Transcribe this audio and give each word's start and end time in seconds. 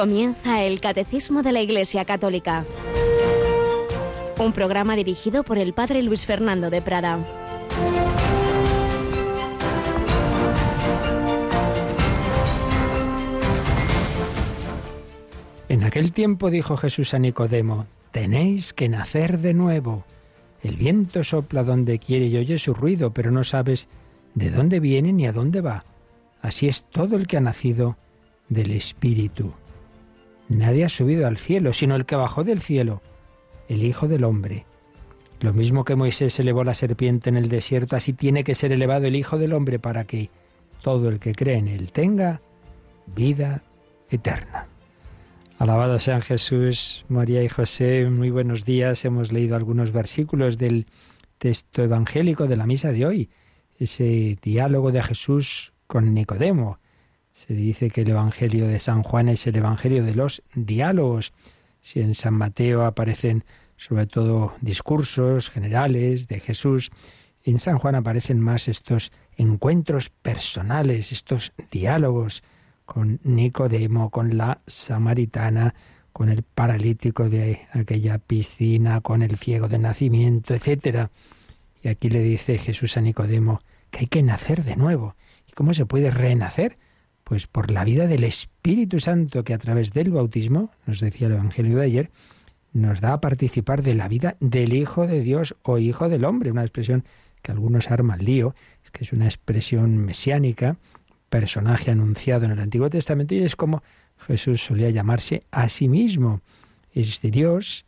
Comienza 0.00 0.64
el 0.64 0.80
Catecismo 0.80 1.42
de 1.42 1.52
la 1.52 1.60
Iglesia 1.60 2.06
Católica. 2.06 2.64
Un 4.38 4.54
programa 4.54 4.96
dirigido 4.96 5.42
por 5.42 5.58
el 5.58 5.74
Padre 5.74 6.02
Luis 6.02 6.24
Fernando 6.24 6.70
de 6.70 6.80
Prada. 6.80 7.18
En 15.68 15.84
aquel 15.84 16.12
tiempo 16.12 16.48
dijo 16.48 16.78
Jesús 16.78 17.12
a 17.12 17.18
Nicodemo, 17.18 17.86
tenéis 18.10 18.72
que 18.72 18.88
nacer 18.88 19.38
de 19.40 19.52
nuevo. 19.52 20.06
El 20.62 20.76
viento 20.76 21.22
sopla 21.24 21.62
donde 21.62 21.98
quiere 21.98 22.24
y 22.24 22.38
oye 22.38 22.58
su 22.58 22.72
ruido, 22.72 23.12
pero 23.12 23.30
no 23.30 23.44
sabes 23.44 23.90
de 24.34 24.48
dónde 24.48 24.80
viene 24.80 25.12
ni 25.12 25.26
a 25.26 25.32
dónde 25.32 25.60
va. 25.60 25.84
Así 26.40 26.68
es 26.68 26.84
todo 26.84 27.16
el 27.16 27.26
que 27.26 27.36
ha 27.36 27.42
nacido 27.42 27.98
del 28.48 28.70
Espíritu. 28.70 29.52
Nadie 30.50 30.84
ha 30.84 30.88
subido 30.88 31.28
al 31.28 31.38
cielo, 31.38 31.72
sino 31.72 31.94
el 31.94 32.06
que 32.06 32.16
bajó 32.16 32.42
del 32.42 32.60
cielo, 32.60 33.02
el 33.68 33.84
Hijo 33.84 34.08
del 34.08 34.24
Hombre. 34.24 34.66
Lo 35.38 35.54
mismo 35.54 35.84
que 35.84 35.94
Moisés 35.94 36.40
elevó 36.40 36.64
la 36.64 36.74
serpiente 36.74 37.30
en 37.30 37.36
el 37.36 37.48
desierto, 37.48 37.94
así 37.94 38.12
tiene 38.12 38.42
que 38.42 38.56
ser 38.56 38.72
elevado 38.72 39.06
el 39.06 39.14
Hijo 39.14 39.38
del 39.38 39.52
Hombre 39.52 39.78
para 39.78 40.04
que 40.04 40.28
todo 40.82 41.08
el 41.08 41.20
que 41.20 41.36
cree 41.36 41.56
en 41.56 41.68
él 41.68 41.92
tenga 41.92 42.40
vida 43.14 43.62
eterna. 44.10 44.66
Alabado 45.56 46.00
sean 46.00 46.20
Jesús, 46.20 47.04
María 47.08 47.44
y 47.44 47.48
José, 47.48 48.10
muy 48.10 48.30
buenos 48.30 48.64
días. 48.64 49.04
Hemos 49.04 49.30
leído 49.30 49.54
algunos 49.54 49.92
versículos 49.92 50.58
del 50.58 50.86
texto 51.38 51.84
evangélico 51.84 52.48
de 52.48 52.56
la 52.56 52.66
misa 52.66 52.90
de 52.90 53.06
hoy, 53.06 53.30
ese 53.78 54.36
diálogo 54.42 54.90
de 54.90 55.00
Jesús 55.00 55.72
con 55.86 56.12
Nicodemo. 56.12 56.79
Se 57.46 57.54
dice 57.54 57.88
que 57.88 58.02
el 58.02 58.10
Evangelio 58.10 58.66
de 58.66 58.78
San 58.78 59.02
Juan 59.02 59.30
es 59.30 59.46
el 59.46 59.56
Evangelio 59.56 60.04
de 60.04 60.14
los 60.14 60.42
diálogos. 60.54 61.32
Si 61.80 61.98
en 62.00 62.14
San 62.14 62.34
Mateo 62.34 62.84
aparecen 62.84 63.44
sobre 63.78 64.06
todo 64.06 64.52
discursos 64.60 65.48
generales 65.48 66.28
de 66.28 66.38
Jesús, 66.38 66.90
en 67.42 67.58
San 67.58 67.78
Juan 67.78 67.94
aparecen 67.94 68.40
más 68.40 68.68
estos 68.68 69.10
encuentros 69.38 70.10
personales, 70.10 71.12
estos 71.12 71.54
diálogos 71.70 72.42
con 72.84 73.20
Nicodemo, 73.24 74.10
con 74.10 74.36
la 74.36 74.60
samaritana, 74.66 75.74
con 76.12 76.28
el 76.28 76.42
paralítico 76.42 77.30
de 77.30 77.62
aquella 77.72 78.18
piscina, 78.18 79.00
con 79.00 79.22
el 79.22 79.38
ciego 79.38 79.66
de 79.66 79.78
nacimiento, 79.78 80.52
etc. 80.52 81.08
Y 81.82 81.88
aquí 81.88 82.10
le 82.10 82.22
dice 82.22 82.58
Jesús 82.58 82.98
a 82.98 83.00
Nicodemo 83.00 83.62
que 83.90 84.00
hay 84.00 84.06
que 84.08 84.22
nacer 84.22 84.62
de 84.62 84.76
nuevo. 84.76 85.16
¿Y 85.48 85.52
cómo 85.52 85.72
se 85.72 85.86
puede 85.86 86.10
renacer? 86.10 86.76
Pues 87.30 87.46
por 87.46 87.70
la 87.70 87.84
vida 87.84 88.08
del 88.08 88.24
Espíritu 88.24 88.98
Santo 88.98 89.44
que 89.44 89.54
a 89.54 89.58
través 89.58 89.92
del 89.92 90.10
bautismo, 90.10 90.72
nos 90.84 90.98
decía 90.98 91.28
el 91.28 91.34
Evangelio 91.34 91.78
de 91.78 91.84
ayer, 91.84 92.10
nos 92.72 93.00
da 93.00 93.12
a 93.12 93.20
participar 93.20 93.84
de 93.84 93.94
la 93.94 94.08
vida 94.08 94.36
del 94.40 94.72
Hijo 94.72 95.06
de 95.06 95.20
Dios 95.20 95.54
o 95.62 95.78
Hijo 95.78 96.08
del 96.08 96.24
Hombre, 96.24 96.50
una 96.50 96.62
expresión 96.62 97.04
que 97.40 97.52
algunos 97.52 97.88
arman 97.88 98.24
lío, 98.24 98.56
es 98.84 98.90
que 98.90 99.04
es 99.04 99.12
una 99.12 99.26
expresión 99.26 99.96
mesiánica 99.98 100.76
personaje 101.28 101.92
anunciado 101.92 102.46
en 102.46 102.50
el 102.50 102.58
Antiguo 102.58 102.90
Testamento 102.90 103.32
y 103.36 103.44
es 103.44 103.54
como 103.54 103.84
Jesús 104.18 104.64
solía 104.64 104.90
llamarse 104.90 105.44
a 105.52 105.68
sí 105.68 105.86
mismo. 105.86 106.40
Es 106.92 107.22
Dios, 107.22 107.86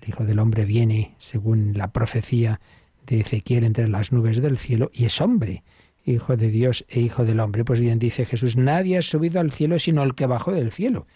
el 0.00 0.08
Hijo 0.08 0.24
del 0.24 0.38
Hombre 0.38 0.64
viene, 0.64 1.14
según 1.18 1.76
la 1.76 1.88
profecía 1.88 2.58
de 3.06 3.20
Ezequiel, 3.20 3.64
entre 3.64 3.86
las 3.86 4.12
nubes 4.12 4.40
del 4.40 4.56
cielo 4.56 4.90
y 4.94 5.04
es 5.04 5.20
hombre, 5.20 5.62
Hijo 6.08 6.36
de 6.36 6.50
Dios 6.50 6.84
e 6.88 7.00
Hijo 7.00 7.24
del 7.24 7.40
Hombre. 7.40 7.64
Pues 7.64 7.80
bien, 7.80 7.98
dice 7.98 8.24
Jesús, 8.24 8.56
nadie 8.56 8.98
ha 8.98 9.02
subido 9.02 9.40
al 9.40 9.52
cielo 9.52 9.78
sino 9.78 10.02
el 10.02 10.14
que 10.14 10.26
bajó 10.26 10.52
del 10.52 10.72
cielo, 10.72 11.06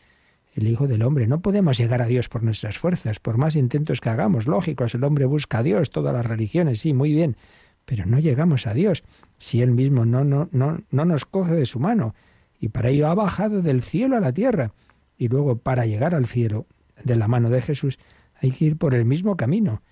el 0.54 0.68
Hijo 0.68 0.86
del 0.86 1.02
Hombre. 1.02 1.26
No 1.26 1.40
podemos 1.40 1.78
llegar 1.78 2.02
a 2.02 2.06
Dios 2.06 2.28
por 2.28 2.42
nuestras 2.42 2.78
fuerzas, 2.78 3.18
por 3.18 3.38
más 3.38 3.56
intentos 3.56 4.00
que 4.00 4.10
hagamos. 4.10 4.46
Lógicos, 4.46 4.94
el 4.94 5.04
hombre 5.04 5.24
busca 5.24 5.58
a 5.58 5.62
Dios, 5.62 5.90
todas 5.90 6.12
las 6.12 6.26
religiones, 6.26 6.80
sí, 6.80 6.92
muy 6.92 7.12
bien, 7.12 7.36
pero 7.84 8.06
no 8.06 8.18
llegamos 8.18 8.66
a 8.66 8.74
Dios 8.74 9.02
si 9.38 9.62
Él 9.62 9.72
mismo 9.72 10.04
no, 10.04 10.24
no, 10.24 10.48
no, 10.52 10.82
no 10.90 11.04
nos 11.04 11.24
coge 11.24 11.54
de 11.54 11.66
su 11.66 11.80
mano. 11.80 12.14
Y 12.60 12.68
para 12.68 12.90
ello 12.90 13.08
ha 13.08 13.14
bajado 13.14 13.62
del 13.62 13.82
cielo 13.82 14.16
a 14.16 14.20
la 14.20 14.32
tierra. 14.32 14.72
Y 15.18 15.28
luego 15.28 15.56
para 15.58 15.86
llegar 15.86 16.14
al 16.14 16.26
cielo 16.26 16.66
de 17.02 17.16
la 17.16 17.28
mano 17.28 17.50
de 17.50 17.62
Jesús 17.62 17.98
hay 18.40 18.50
que 18.50 18.66
ir 18.66 18.76
por 18.76 18.94
el 18.94 19.04
mismo 19.04 19.36
camino. 19.36 19.82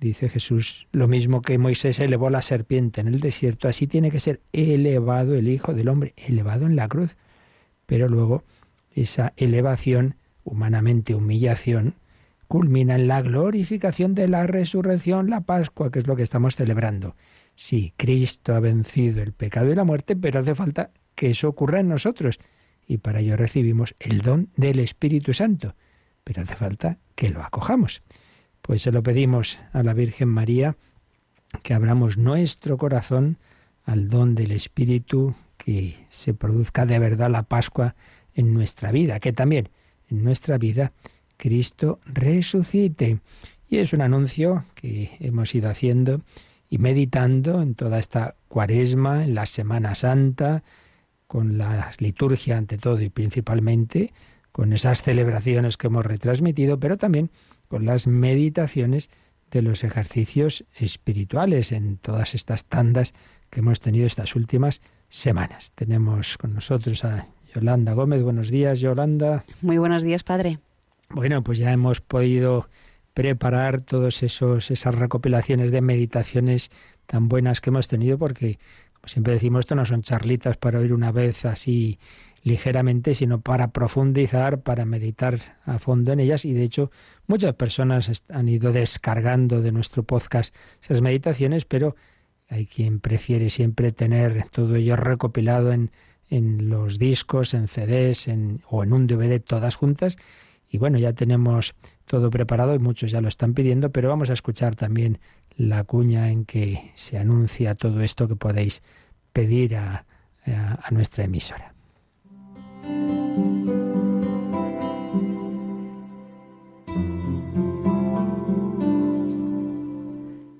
Dice 0.00 0.28
Jesús, 0.28 0.86
lo 0.92 1.08
mismo 1.08 1.42
que 1.42 1.58
Moisés 1.58 1.98
elevó 1.98 2.30
la 2.30 2.42
serpiente 2.42 3.00
en 3.00 3.08
el 3.08 3.20
desierto, 3.20 3.66
así 3.66 3.88
tiene 3.88 4.12
que 4.12 4.20
ser 4.20 4.40
elevado 4.52 5.34
el 5.34 5.48
Hijo 5.48 5.74
del 5.74 5.88
Hombre, 5.88 6.14
elevado 6.16 6.66
en 6.66 6.76
la 6.76 6.86
cruz. 6.86 7.16
Pero 7.86 8.08
luego 8.08 8.44
esa 8.92 9.32
elevación, 9.36 10.14
humanamente 10.44 11.16
humillación, 11.16 11.94
culmina 12.46 12.94
en 12.94 13.08
la 13.08 13.22
glorificación 13.22 14.14
de 14.14 14.28
la 14.28 14.46
resurrección, 14.46 15.30
la 15.30 15.40
Pascua, 15.40 15.90
que 15.90 15.98
es 15.98 16.06
lo 16.06 16.14
que 16.14 16.22
estamos 16.22 16.54
celebrando. 16.54 17.16
Sí, 17.56 17.92
Cristo 17.96 18.54
ha 18.54 18.60
vencido 18.60 19.20
el 19.20 19.32
pecado 19.32 19.72
y 19.72 19.74
la 19.74 19.82
muerte, 19.82 20.14
pero 20.14 20.38
hace 20.40 20.54
falta 20.54 20.92
que 21.16 21.30
eso 21.30 21.48
ocurra 21.48 21.80
en 21.80 21.88
nosotros. 21.88 22.38
Y 22.86 22.98
para 22.98 23.18
ello 23.18 23.36
recibimos 23.36 23.96
el 23.98 24.22
don 24.22 24.48
del 24.56 24.78
Espíritu 24.78 25.34
Santo. 25.34 25.74
Pero 26.22 26.42
hace 26.42 26.54
falta 26.54 26.98
que 27.16 27.30
lo 27.30 27.42
acojamos. 27.42 28.02
Pues 28.68 28.82
se 28.82 28.92
lo 28.92 29.02
pedimos 29.02 29.58
a 29.72 29.82
la 29.82 29.94
Virgen 29.94 30.28
María, 30.28 30.76
que 31.62 31.72
abramos 31.72 32.18
nuestro 32.18 32.76
corazón 32.76 33.38
al 33.86 34.10
don 34.10 34.34
del 34.34 34.52
Espíritu, 34.52 35.34
que 35.56 35.96
se 36.10 36.34
produzca 36.34 36.84
de 36.84 36.98
verdad 36.98 37.30
la 37.30 37.44
Pascua 37.44 37.94
en 38.34 38.52
nuestra 38.52 38.92
vida, 38.92 39.20
que 39.20 39.32
también 39.32 39.70
en 40.10 40.22
nuestra 40.22 40.58
vida 40.58 40.92
Cristo 41.38 41.98
resucite. 42.04 43.20
Y 43.70 43.78
es 43.78 43.94
un 43.94 44.02
anuncio 44.02 44.66
que 44.74 45.16
hemos 45.18 45.54
ido 45.54 45.70
haciendo 45.70 46.20
y 46.68 46.76
meditando 46.76 47.62
en 47.62 47.74
toda 47.74 47.98
esta 47.98 48.34
cuaresma, 48.48 49.24
en 49.24 49.34
la 49.34 49.46
Semana 49.46 49.94
Santa, 49.94 50.62
con 51.26 51.56
la 51.56 51.92
liturgia 52.00 52.58
ante 52.58 52.76
todo 52.76 53.00
y 53.00 53.08
principalmente 53.08 54.12
con 54.52 54.74
esas 54.74 55.02
celebraciones 55.02 55.78
que 55.78 55.86
hemos 55.86 56.04
retransmitido, 56.04 56.78
pero 56.78 56.98
también 56.98 57.30
con 57.68 57.84
las 57.86 58.06
meditaciones 58.06 59.10
de 59.50 59.62
los 59.62 59.84
ejercicios 59.84 60.64
espirituales 60.74 61.72
en 61.72 61.96
todas 61.98 62.34
estas 62.34 62.64
tandas 62.64 63.14
que 63.50 63.60
hemos 63.60 63.80
tenido 63.80 64.06
estas 64.06 64.36
últimas 64.36 64.82
semanas. 65.08 65.72
Tenemos 65.74 66.36
con 66.36 66.54
nosotros 66.54 67.04
a 67.04 67.26
Yolanda 67.54 67.94
Gómez. 67.94 68.22
Buenos 68.22 68.50
días, 68.50 68.80
Yolanda. 68.80 69.44
Muy 69.62 69.78
buenos 69.78 70.02
días, 70.02 70.22
padre. 70.22 70.58
Bueno, 71.10 71.42
pues 71.42 71.58
ya 71.58 71.72
hemos 71.72 72.00
podido 72.00 72.68
preparar 73.14 73.80
todos 73.80 74.22
esos 74.22 74.70
esas 74.70 74.94
recopilaciones 74.94 75.72
de 75.72 75.80
meditaciones 75.80 76.70
tan 77.06 77.28
buenas 77.28 77.60
que 77.60 77.70
hemos 77.70 77.88
tenido 77.88 78.16
porque 78.16 78.60
como 78.92 79.08
siempre 79.08 79.32
decimos 79.32 79.60
esto 79.60 79.74
no 79.74 79.84
son 79.86 80.02
charlitas 80.02 80.56
para 80.56 80.78
oír 80.78 80.92
una 80.92 81.10
vez 81.10 81.44
así 81.44 81.98
ligeramente 82.42 83.14
sino 83.14 83.40
para 83.40 83.72
profundizar 83.72 84.60
para 84.62 84.84
meditar 84.84 85.40
a 85.64 85.78
fondo 85.78 86.12
en 86.12 86.20
ellas 86.20 86.44
y 86.44 86.52
de 86.52 86.62
hecho 86.62 86.90
muchas 87.26 87.54
personas 87.54 88.24
han 88.28 88.48
ido 88.48 88.72
descargando 88.72 89.60
de 89.60 89.72
nuestro 89.72 90.02
podcast 90.02 90.54
esas 90.82 91.00
meditaciones 91.00 91.64
pero 91.64 91.96
hay 92.48 92.66
quien 92.66 93.00
prefiere 93.00 93.50
siempre 93.50 93.92
tener 93.92 94.44
todo 94.50 94.76
ello 94.76 94.96
recopilado 94.96 95.72
en, 95.72 95.90
en 96.30 96.70
los 96.70 96.98
discos, 96.98 97.54
en 97.54 97.68
CDs 97.68 98.28
en, 98.28 98.62
o 98.68 98.82
en 98.82 98.92
un 98.92 99.06
DVD 99.06 99.40
todas 99.40 99.74
juntas 99.74 100.16
y 100.70 100.78
bueno, 100.78 100.98
ya 100.98 101.12
tenemos 101.14 101.74
todo 102.04 102.30
preparado 102.30 102.74
y 102.74 102.78
muchos 102.78 103.10
ya 103.10 103.20
lo 103.20 103.28
están 103.28 103.54
pidiendo, 103.54 103.90
pero 103.90 104.08
vamos 104.08 104.30
a 104.30 104.34
escuchar 104.34 104.76
también 104.76 105.18
la 105.56 105.84
cuña 105.84 106.30
en 106.30 106.44
que 106.44 106.90
se 106.94 107.18
anuncia 107.18 107.74
todo 107.74 108.02
esto 108.02 108.28
que 108.28 108.36
podéis 108.36 108.82
pedir 109.32 109.76
a, 109.76 110.04
a 110.44 110.90
nuestra 110.90 111.24
emisora. 111.24 111.77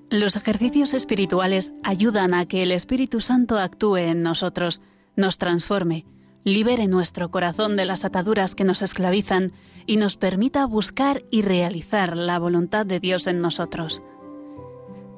Los 0.09 0.35
ejercicios 0.35 0.93
espirituales 0.93 1.71
ayudan 1.83 2.33
a 2.33 2.45
que 2.45 2.61
el 2.61 2.71
Espíritu 2.71 3.21
Santo 3.21 3.57
actúe 3.57 3.97
en 3.97 4.21
nosotros, 4.21 4.81
nos 5.15 5.37
transforme, 5.37 6.05
libere 6.43 6.87
nuestro 6.87 7.31
corazón 7.31 7.75
de 7.75 7.85
las 7.85 8.05
ataduras 8.05 8.53
que 8.53 8.63
nos 8.63 8.81
esclavizan 8.81 9.53
y 9.85 9.97
nos 9.97 10.17
permita 10.17 10.65
buscar 10.65 11.23
y 11.31 11.41
realizar 11.41 12.17
la 12.17 12.37
voluntad 12.37 12.85
de 12.85 12.99
Dios 12.99 13.27
en 13.27 13.39
nosotros. 13.39 14.01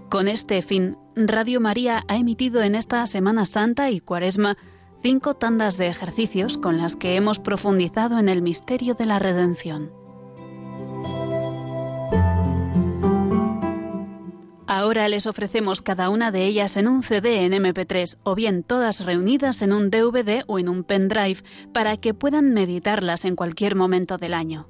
Con 0.09 0.27
este 0.27 0.61
fin, 0.61 0.97
Radio 1.15 1.59
María 1.61 2.03
ha 2.07 2.17
emitido 2.17 2.61
en 2.61 2.75
esta 2.75 3.05
Semana 3.07 3.45
Santa 3.45 3.89
y 3.91 4.01
Cuaresma 4.01 4.57
cinco 5.01 5.33
tandas 5.35 5.77
de 5.77 5.87
ejercicios 5.87 6.57
con 6.57 6.77
las 6.77 6.95
que 6.95 7.15
hemos 7.15 7.39
profundizado 7.39 8.19
en 8.19 8.29
el 8.29 8.41
misterio 8.41 8.93
de 8.93 9.05
la 9.05 9.19
redención. 9.19 9.91
Ahora 14.67 15.09
les 15.09 15.27
ofrecemos 15.27 15.81
cada 15.81 16.09
una 16.09 16.31
de 16.31 16.45
ellas 16.45 16.77
en 16.77 16.87
un 16.87 17.03
CD 17.03 17.43
en 17.43 17.51
MP3 17.51 18.17
o 18.23 18.35
bien 18.35 18.63
todas 18.63 19.05
reunidas 19.05 19.61
en 19.61 19.73
un 19.73 19.89
DVD 19.89 20.43
o 20.47 20.59
en 20.59 20.69
un 20.69 20.85
pendrive 20.85 21.43
para 21.73 21.97
que 21.97 22.13
puedan 22.13 22.53
meditarlas 22.53 23.25
en 23.25 23.35
cualquier 23.35 23.75
momento 23.75 24.17
del 24.17 24.33
año. 24.33 24.69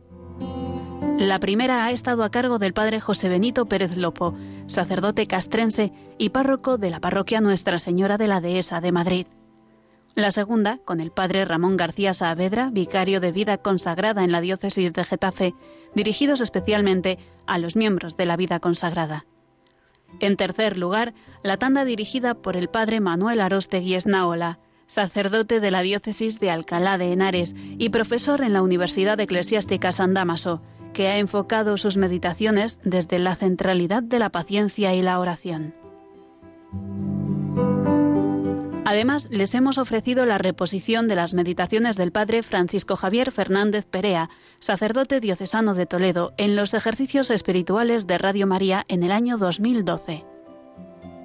La 1.20 1.40
primera 1.40 1.86
ha 1.86 1.92
estado 1.92 2.24
a 2.24 2.32
cargo 2.32 2.58
del 2.58 2.74
padre 2.74 3.00
José 3.00 3.30
Benito 3.30 3.68
Pérez 3.68 3.96
Lopo, 3.96 4.34
sacerdote 4.66 5.28
castrense 5.28 5.94
y 6.18 6.30
párroco 6.30 6.80
de 6.80 6.90
la 6.90 7.00
parroquia 7.00 7.42
Nuestra 7.42 7.78
Señora 7.78 8.18
de 8.18 8.28
la 8.28 8.42
Dehesa 8.42 8.82
de 8.82 8.92
Madrid. 8.92 9.28
La 10.16 10.32
segunda, 10.32 10.78
con 10.80 11.00
el 11.00 11.12
padre 11.12 11.46
Ramón 11.46 11.78
García 11.78 12.14
Saavedra, 12.14 12.70
vicario 12.70 13.22
de 13.22 13.32
vida 13.32 13.58
consagrada 13.58 14.24
en 14.24 14.32
la 14.32 14.42
diócesis 14.42 14.92
de 14.92 15.04
Getafe, 15.06 15.54
dirigidos 15.96 16.42
especialmente 16.42 17.18
a 17.48 17.58
los 17.58 17.76
miembros 17.76 18.18
de 18.18 18.26
la 18.26 18.36
vida 18.36 18.60
consagrada. 18.60 19.26
En 20.20 20.36
tercer 20.36 20.78
lugar, 20.78 21.14
la 21.44 21.58
tanda 21.58 21.86
dirigida 21.86 22.34
por 22.34 22.58
el 22.58 22.68
padre 22.68 23.00
Manuel 23.00 23.40
Arostegui 23.40 23.96
Esnaola, 23.96 24.60
sacerdote 24.88 25.62
de 25.62 25.72
la 25.72 25.82
diócesis 25.82 26.42
de 26.42 26.52
Alcalá 26.52 26.98
de 26.98 27.14
Henares 27.14 27.56
y 27.56 27.88
profesor 27.90 28.42
en 28.44 28.52
la 28.52 28.62
Universidad 28.62 29.18
Eclesiástica 29.22 29.94
San 29.94 30.14
Damaso, 30.14 30.62
que 30.92 31.08
ha 31.08 31.18
enfocado 31.20 31.78
sus 31.78 31.96
meditaciones 31.96 32.80
desde 32.84 33.18
la 33.18 33.38
centralidad 33.38 34.04
de 34.04 34.20
la 34.20 34.30
paciencia 34.30 34.94
y 34.94 35.02
la 35.02 35.20
oración. 35.20 35.74
Además, 38.92 39.30
les 39.32 39.56
hemos 39.56 39.78
ofrecido 39.78 40.26
la 40.26 40.38
reposición 40.38 41.08
de 41.08 41.16
las 41.16 41.34
meditaciones 41.34 41.96
del 41.96 42.12
padre 42.12 42.44
Francisco 42.44 42.98
Javier 42.98 43.32
Fernández 43.32 43.86
Perea, 43.86 44.30
sacerdote 44.60 45.22
diocesano 45.22 45.74
de 45.76 45.86
Toledo, 45.86 46.34
en 46.36 46.58
los 46.58 46.74
ejercicios 46.74 47.32
espirituales 47.32 48.06
de 48.06 48.18
Radio 48.18 48.48
María 48.48 48.84
en 48.90 49.04
el 49.04 49.14
año 49.14 49.38
2012. 49.38 50.26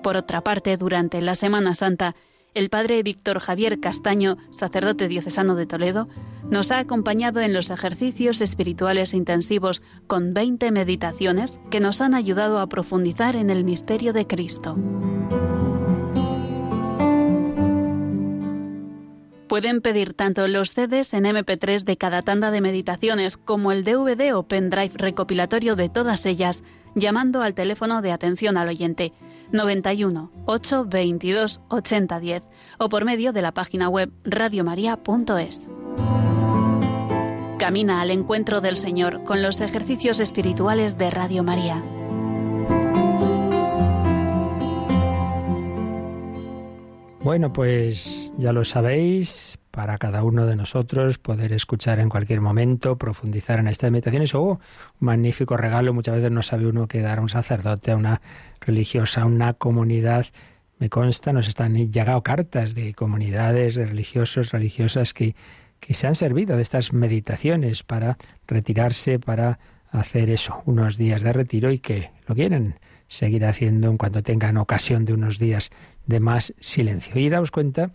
Por 0.00 0.16
otra 0.16 0.42
parte, 0.42 0.76
durante 0.76 1.20
la 1.20 1.34
Semana 1.34 1.74
Santa, 1.74 2.14
el 2.54 2.70
padre 2.70 3.02
Víctor 3.02 3.40
Javier 3.40 3.80
Castaño, 3.80 4.36
sacerdote 4.50 5.08
diocesano 5.08 5.56
de 5.56 5.66
Toledo, 5.66 6.06
nos 6.48 6.70
ha 6.70 6.78
acompañado 6.78 7.40
en 7.40 7.52
los 7.52 7.70
ejercicios 7.70 8.42
espirituales 8.42 9.12
intensivos 9.12 9.82
con 10.06 10.34
20 10.34 10.70
meditaciones 10.70 11.58
que 11.72 11.80
nos 11.80 12.00
han 12.00 12.14
ayudado 12.14 12.60
a 12.60 12.68
profundizar 12.68 13.34
en 13.34 13.50
el 13.50 13.64
misterio 13.64 14.12
de 14.12 14.24
Cristo. 14.28 14.76
Pueden 19.48 19.80
pedir 19.80 20.12
tanto 20.12 20.48
los 20.48 20.70
CDs 20.70 21.14
en 21.14 21.24
MP3 21.24 21.84
de 21.84 21.96
cada 21.96 22.22
tanda 22.22 22.50
de 22.50 22.60
meditaciones 22.60 23.36
como 23.36 23.70
el 23.70 23.84
DVD 23.84 24.34
o 24.34 24.42
pendrive 24.42 24.92
recopilatorio 24.94 25.76
de 25.76 25.88
todas 25.88 26.26
ellas 26.26 26.64
llamando 26.96 27.42
al 27.42 27.54
teléfono 27.54 28.02
de 28.02 28.10
atención 28.10 28.56
al 28.56 28.68
oyente 28.68 29.12
91 29.52 30.32
822 30.46 31.60
8010 31.68 32.42
o 32.78 32.88
por 32.88 33.04
medio 33.04 33.32
de 33.32 33.42
la 33.42 33.52
página 33.52 33.88
web 33.88 34.10
radiomaria.es. 34.24 35.68
Camina 37.58 38.00
al 38.00 38.10
encuentro 38.10 38.60
del 38.60 38.76
Señor 38.76 39.22
con 39.24 39.42
los 39.42 39.60
ejercicios 39.60 40.20
espirituales 40.20 40.98
de 40.98 41.10
Radio 41.10 41.42
María. 41.42 41.82
Bueno, 47.26 47.52
pues 47.52 48.32
ya 48.38 48.52
lo 48.52 48.64
sabéis, 48.64 49.58
para 49.72 49.98
cada 49.98 50.22
uno 50.22 50.46
de 50.46 50.54
nosotros 50.54 51.18
poder 51.18 51.52
escuchar 51.52 51.98
en 51.98 52.08
cualquier 52.08 52.40
momento, 52.40 52.98
profundizar 52.98 53.58
en 53.58 53.66
estas 53.66 53.90
meditaciones 53.90 54.32
o 54.36 54.42
un 54.42 54.58
magnífico 55.00 55.56
regalo. 55.56 55.92
Muchas 55.92 56.14
veces 56.14 56.30
no 56.30 56.42
sabe 56.42 56.68
uno 56.68 56.86
qué 56.86 57.00
dar 57.00 57.18
a 57.18 57.22
un 57.22 57.28
sacerdote, 57.28 57.90
a 57.90 57.96
una 57.96 58.20
religiosa, 58.60 59.22
a 59.22 59.24
una 59.24 59.54
comunidad. 59.54 60.26
Me 60.78 60.88
consta, 60.88 61.32
nos 61.32 61.48
están 61.48 61.74
llegado 61.74 62.22
cartas 62.22 62.76
de 62.76 62.94
comunidades, 62.94 63.74
de 63.74 63.86
religiosos, 63.86 64.52
religiosas 64.52 65.12
que, 65.12 65.34
que 65.80 65.94
se 65.94 66.06
han 66.06 66.14
servido 66.14 66.54
de 66.54 66.62
estas 66.62 66.92
meditaciones 66.92 67.82
para 67.82 68.18
retirarse, 68.46 69.18
para 69.18 69.58
hacer 69.90 70.30
eso, 70.30 70.62
unos 70.64 70.96
días 70.96 71.22
de 71.22 71.32
retiro 71.32 71.72
y 71.72 71.80
que 71.80 72.12
lo 72.28 72.36
quieren 72.36 72.76
seguir 73.08 73.44
haciendo 73.46 73.88
en 73.88 73.96
cuanto 73.96 74.22
tengan 74.22 74.56
ocasión 74.56 75.04
de 75.04 75.14
unos 75.14 75.38
días 75.38 75.70
de 76.06 76.20
más 76.20 76.54
silencio. 76.58 77.18
Y 77.18 77.28
daos 77.28 77.50
cuenta 77.50 77.90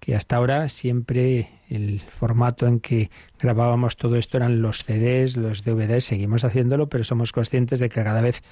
que 0.00 0.14
hasta 0.14 0.36
ahora 0.36 0.68
siempre 0.68 1.48
el 1.70 2.00
formato 2.00 2.66
en 2.66 2.78
que 2.78 3.10
grabábamos 3.38 3.96
todo 3.96 4.16
esto 4.16 4.36
eran 4.36 4.60
los 4.60 4.84
CDs, 4.84 5.36
los 5.36 5.64
DVDs, 5.64 6.04
seguimos 6.04 6.44
haciéndolo, 6.44 6.88
pero 6.88 7.04
somos 7.04 7.32
conscientes 7.32 7.78
de 7.78 7.88
que 7.88 8.04
cada 8.04 8.20
vez 8.20 8.42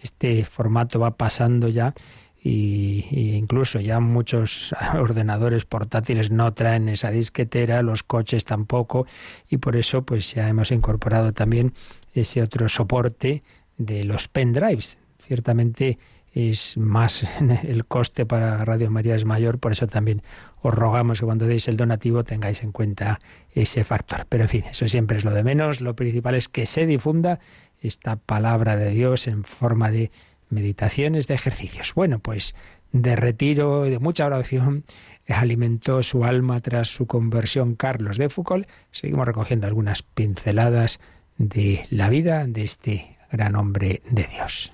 este 0.00 0.44
formato 0.44 0.98
va 0.98 1.16
pasando 1.16 1.68
ya 1.68 1.94
y, 2.42 3.06
incluso 3.36 3.78
ya 3.78 4.00
muchos 4.00 4.74
ordenadores 4.94 5.64
portátiles 5.64 6.30
no 6.30 6.54
traen 6.54 6.88
esa 6.88 7.10
disquetera, 7.10 7.82
los 7.82 8.02
coches 8.02 8.44
tampoco 8.44 9.06
y 9.48 9.58
por 9.58 9.76
eso 9.76 10.02
pues 10.04 10.34
ya 10.34 10.48
hemos 10.48 10.72
incorporado 10.72 11.32
también 11.32 11.74
ese 12.14 12.42
otro 12.42 12.68
soporte 12.68 13.42
de 13.76 14.04
los 14.04 14.28
pendrives. 14.28 14.98
Ciertamente 15.18 15.98
es 16.32 16.76
más 16.76 17.24
el 17.64 17.84
coste 17.84 18.26
para 18.26 18.64
Radio 18.64 18.90
María 18.90 19.14
es 19.14 19.24
mayor, 19.24 19.58
por 19.58 19.72
eso 19.72 19.86
también 19.86 20.22
os 20.62 20.72
rogamos 20.72 21.20
que 21.20 21.26
cuando 21.26 21.46
deis 21.46 21.68
el 21.68 21.76
donativo 21.76 22.24
tengáis 22.24 22.62
en 22.62 22.72
cuenta 22.72 23.18
ese 23.52 23.84
factor. 23.84 24.26
Pero 24.28 24.44
en 24.44 24.48
fin, 24.48 24.64
eso 24.70 24.86
siempre 24.86 25.18
es 25.18 25.24
lo 25.24 25.32
de 25.32 25.42
menos. 25.42 25.80
Lo 25.80 25.96
principal 25.96 26.36
es 26.36 26.48
que 26.48 26.66
se 26.66 26.86
difunda 26.86 27.40
esta 27.80 28.16
palabra 28.16 28.76
de 28.76 28.90
Dios 28.90 29.26
en 29.26 29.44
forma 29.44 29.90
de 29.90 30.10
meditaciones, 30.50 31.26
de 31.26 31.34
ejercicios. 31.34 31.94
Bueno, 31.94 32.20
pues 32.20 32.54
de 32.92 33.16
retiro, 33.16 33.82
de 33.82 33.98
mucha 33.98 34.26
oración, 34.26 34.84
alimentó 35.28 36.02
su 36.02 36.24
alma 36.24 36.60
tras 36.60 36.88
su 36.88 37.06
conversión 37.06 37.74
Carlos 37.74 38.18
de 38.18 38.28
Foucault. 38.28 38.68
Seguimos 38.92 39.26
recogiendo 39.26 39.66
algunas 39.66 40.02
pinceladas 40.02 41.00
de 41.38 41.86
la 41.90 42.08
vida 42.08 42.46
de 42.46 42.62
este 42.62 43.16
gran 43.32 43.56
hombre 43.56 44.02
de 44.10 44.24
Dios. 44.24 44.72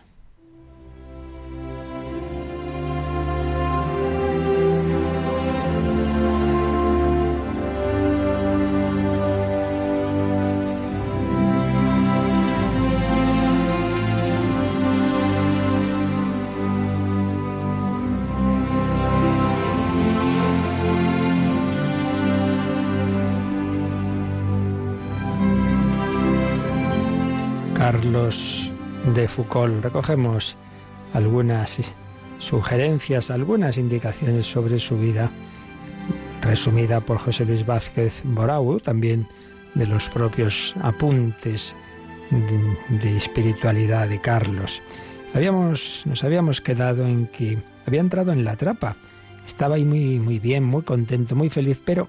Carlos 27.91 28.71
de 29.15 29.27
Foucault. 29.27 29.83
Recogemos 29.83 30.59
algunas 31.15 31.95
sugerencias, 32.37 33.31
algunas 33.31 33.79
indicaciones 33.79 34.45
sobre 34.45 34.79
su 34.79 34.99
vida, 34.99 35.31
resumida 36.43 37.01
por 37.01 37.17
José 37.17 37.47
Luis 37.47 37.65
Vázquez 37.65 38.21
Borau, 38.25 38.79
también 38.79 39.27
de 39.75 39.87
los 39.87 40.11
propios 40.11 40.75
apuntes 40.83 41.75
de, 42.31 43.17
espiritualidad 43.17 44.07
de 44.07 44.21
Carlos. 44.21 44.83
Habíamos, 45.33 46.03
nos 46.05 46.23
habíamos 46.25 46.61
quedado 46.61 47.07
en 47.07 47.27
que 47.29 47.57
había 47.87 48.01
entrado 48.01 48.33
en 48.33 48.45
la 48.45 48.57
trapa. 48.57 48.97
Estaba 49.47 49.77
ahí 49.77 49.87
muy, 49.87 50.19
muy 50.19 50.39
bien, 50.39 50.63
muy 50.63 50.83
contento, 50.83 51.35
muy 51.35 51.49
feliz, 51.49 51.81
pero 51.83 52.07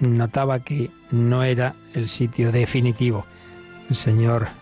notaba 0.00 0.58
que 0.58 0.90
no 1.12 1.44
era 1.44 1.76
el 1.94 2.08
sitio 2.08 2.50
definitivo. 2.50 3.26
El 3.88 3.94
Señor 3.94 4.59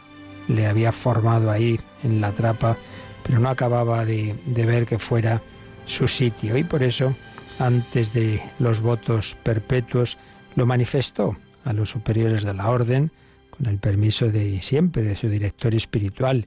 le 0.49 0.67
había 0.67 0.93
formado 0.93 1.51
ahí 1.51 1.79
en 2.03 2.21
la 2.21 2.33
trapa, 2.33 2.77
pero 3.23 3.39
no 3.39 3.49
acababa 3.49 4.05
de, 4.05 4.35
ver 4.47 4.87
que 4.87 4.99
fuera 4.99 5.41
su 5.87 6.09
sitio 6.09 6.57
y 6.57 6.65
por 6.65 6.83
eso, 6.83 7.15
antes 7.59 8.13
de 8.13 8.43
los 8.59 8.81
votos 8.81 9.37
perpetuos, 9.43 10.17
lo 10.57 10.67
manifestó 10.67 11.37
a 11.65 11.73
los 11.73 11.91
superiores 11.91 12.43
de 12.43 12.55
la 12.55 12.69
orden, 12.71 13.11
con 13.51 13.67
el 13.67 13.79
permiso 13.79 14.29
de 14.31 14.61
siempre 14.63 15.03
de 15.03 15.17
su 15.17 15.29
director 15.29 15.75
espiritual, 15.75 16.47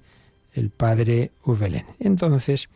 el 0.53 0.69
padre 0.69 1.31
Uvelen. 1.45 1.85
Entonces, 1.99 2.69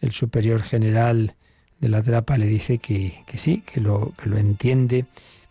el 0.00 0.12
superior 0.12 0.62
general 0.62 1.34
de 1.80 1.88
la 1.88 2.02
trapa 2.02 2.38
le 2.38 2.46
dice 2.46 2.78
que, 2.78 3.24
sí, 3.34 3.62
que 3.66 3.80
lo, 3.80 4.12
que 4.16 4.28
lo 4.28 4.38
entiende, 4.38 5.06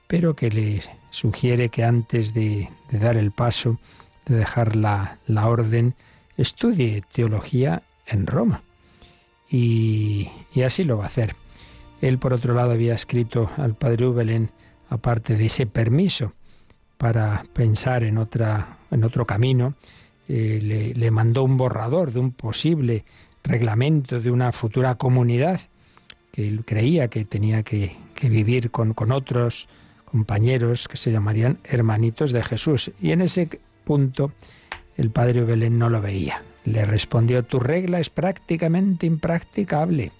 pero 0.08 0.36
que 0.36 0.50
le 0.50 0.82
sugiere 1.10 1.70
que 1.70 1.84
antes 1.84 2.34
de 2.34 2.70
dar 2.92 3.16
el 3.16 3.32
paso, 3.32 3.80
de 4.26 4.36
dejar 4.36 4.76
la, 4.76 5.18
orden, 5.28 5.96
estudie 6.38 7.04
teología 7.12 7.84
en 8.08 8.28
Roma. 8.28 8.64
Y, 9.50 10.30
así 10.66 10.84
lo 10.84 10.98
va 10.98 11.06
a 11.06 11.08
hacer. 11.08 11.36
Él, 12.02 12.18
por 12.18 12.34
otro 12.34 12.54
lado, 12.54 12.72
había 12.72 12.94
escrito 12.94 13.50
al 13.58 13.76
padre 13.76 14.08
Ubelen, 14.08 14.52
aparte 14.90 15.36
de 15.36 15.46
ese 15.46 15.66
permiso 15.66 16.34
para 16.98 17.46
pensar 17.54 18.04
en, 18.04 18.18
otra, 18.18 18.78
en 18.92 19.04
otro 19.04 19.26
camino, 19.26 19.76
eh, 20.28 20.60
le, 20.62 20.94
le, 20.94 21.12
mandó 21.12 21.44
un 21.44 21.58
borrador 21.58 22.12
de 22.12 22.20
un 22.20 22.32
posible 22.32 23.06
reglamento 23.44 24.20
de 24.20 24.32
una 24.32 24.52
futura 24.52 24.96
comunidad 24.96 25.62
que 26.32 26.48
él 26.48 26.64
creía 26.66 27.08
que 27.10 27.26
tenía 27.26 27.64
que, 27.64 27.96
vivir 28.22 28.70
con, 28.70 28.94
con 28.94 29.12
otros 29.12 29.68
compañeros 30.06 30.88
que 30.88 30.96
se 30.96 31.12
llamarían 31.12 31.58
hermanitos 31.64 32.32
de 32.32 32.44
Jesús. 32.44 32.92
Y 33.02 33.12
en 33.12 33.22
ese 33.22 33.50
punto 33.84 34.32
el 34.98 35.10
padre 35.10 35.44
Belén 35.44 35.80
no 35.80 35.90
lo 35.90 36.02
veía. 36.02 36.44
Le 36.66 36.86
respondió, 36.86 37.44
tu 37.44 37.60
regla 37.60 38.00
es 38.00 38.10
prácticamente 38.10 39.06
impracticable. 39.06 40.12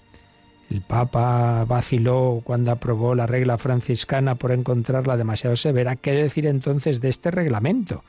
El 0.70 0.80
Papa 0.80 1.64
vaciló 1.66 2.40
cuando 2.42 2.72
aprobó 2.72 3.14
la 3.14 3.26
regla 3.26 3.58
franciscana 3.58 4.34
por 4.34 4.52
encontrarla 4.52 5.16
demasiado 5.16 5.54
severa. 5.56 5.96
¿Qué 5.96 6.12
decir 6.12 6.46
entonces 6.46 7.00
de 7.00 7.10
este 7.10 7.30
reglamento? 7.30 8.04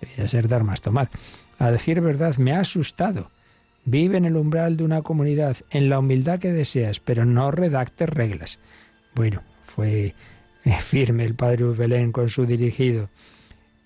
Debía 0.00 0.28
ser 0.28 0.48
dar 0.48 0.64
más 0.64 0.80
tomar. 0.80 1.10
A 1.58 1.70
decir 1.70 2.00
verdad, 2.00 2.36
me 2.36 2.52
ha 2.52 2.60
asustado. 2.60 3.30
Vive 3.84 4.18
en 4.18 4.24
el 4.24 4.36
umbral 4.36 4.76
de 4.76 4.84
una 4.84 5.02
comunidad, 5.02 5.56
en 5.70 5.88
la 5.88 5.98
humildad 5.98 6.40
que 6.40 6.52
deseas, 6.52 7.00
pero 7.00 7.24
no 7.24 7.50
redactes 7.50 8.08
reglas. 8.08 8.58
Bueno, 9.14 9.42
fue 9.64 10.14
eh, 10.64 10.72
firme 10.82 11.24
el 11.24 11.34
padre 11.34 11.64
Belén 11.66 12.12
con 12.12 12.28
su 12.28 12.44
dirigido, 12.46 13.08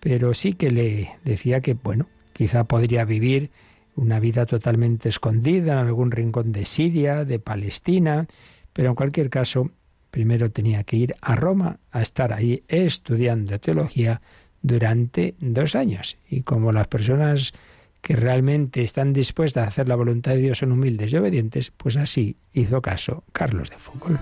pero 0.03 0.35
sí 0.35 0.55
que 0.55 0.73
le 0.73 1.13
decía 1.23 1.61
que, 1.61 1.75
bueno, 1.75 2.09
quizá 2.33 2.65
podría 2.65 3.05
vivir 3.05 3.53
una 3.95 4.19
vida 4.19 4.47
totalmente 4.47 5.09
escondida 5.09 5.75
en 5.75 5.79
algún 5.79 6.11
rincón 6.11 6.51
de 6.51 6.65
Siria, 6.65 7.25
de 7.25 7.39
Palestina, 7.39 8.27
pero 8.73 8.89
en 8.89 8.95
cualquier 8.97 9.31
caso, 9.31 9.71
primero 10.11 10.51
tenía 10.51 10.83
que 10.83 10.97
ir 10.97 11.15
a 11.21 11.37
Roma 11.37 11.79
a 11.93 12.03
estar 12.03 12.33
ahí 12.33 12.65
estudiando 12.67 13.61
teología 13.61 14.21
durante 14.61 15.37
dos 15.39 15.77
años. 15.77 16.19
Y 16.29 16.43
como 16.43 16.73
las 16.73 16.89
personas 16.89 17.53
que 18.01 18.17
realmente 18.17 18.83
están 18.83 19.13
dispuestas 19.13 19.67
a 19.67 19.69
hacer 19.69 19.87
la 19.87 19.95
voluntad 19.95 20.33
de 20.33 20.39
Dios 20.39 20.59
son 20.59 20.73
humildes 20.73 21.13
y 21.13 21.17
obedientes, 21.17 21.71
pues 21.77 21.97
así 21.97 22.37
hizo 22.53 22.81
caso 22.81 23.23
Carlos 23.33 23.71
de 23.71 23.77
Foucault. 23.77 24.21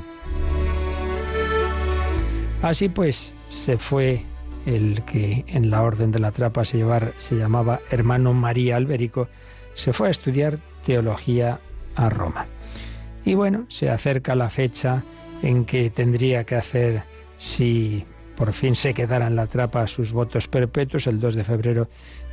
Así 2.61 2.91
pues, 2.91 3.35
se 3.49 3.79
fue 3.79 4.27
el 4.67 5.03
que 5.05 5.45
en 5.49 5.71
la 5.71 5.83
orden 5.83 6.13
de 6.13 6.19
la 6.19 6.33
trapa 6.33 6.65
se, 6.65 6.79
llevar, 6.79 7.13
se 7.17 7.37
llamaba 7.37 7.81
hermano 7.91 8.33
María 8.35 8.77
Alberico, 8.77 9.29
se 9.75 9.93
fue 9.93 10.09
a 10.09 10.11
estudiar 10.11 10.59
teología 10.85 11.59
a 11.95 12.11
Roma. 12.11 12.47
Y 13.25 13.35
bueno, 13.35 13.67
se 13.69 13.91
acerca 13.91 14.35
la 14.35 14.51
fecha 14.51 15.03
en 15.43 15.65
que 15.65 15.91
tendría 15.91 16.45
que 16.45 16.57
hacer, 16.57 17.03
si 17.39 18.05
por 18.37 18.53
fin 18.53 18.75
se 18.75 18.95
quedara 18.95 19.27
en 19.27 19.37
la 19.37 19.47
trapa, 19.47 19.87
sus 19.87 20.13
votos 20.13 20.49
perpetuos, 20.49 21.07
el 21.07 21.21
2 21.21 21.35
de 21.35 21.45
febrero 21.45 21.89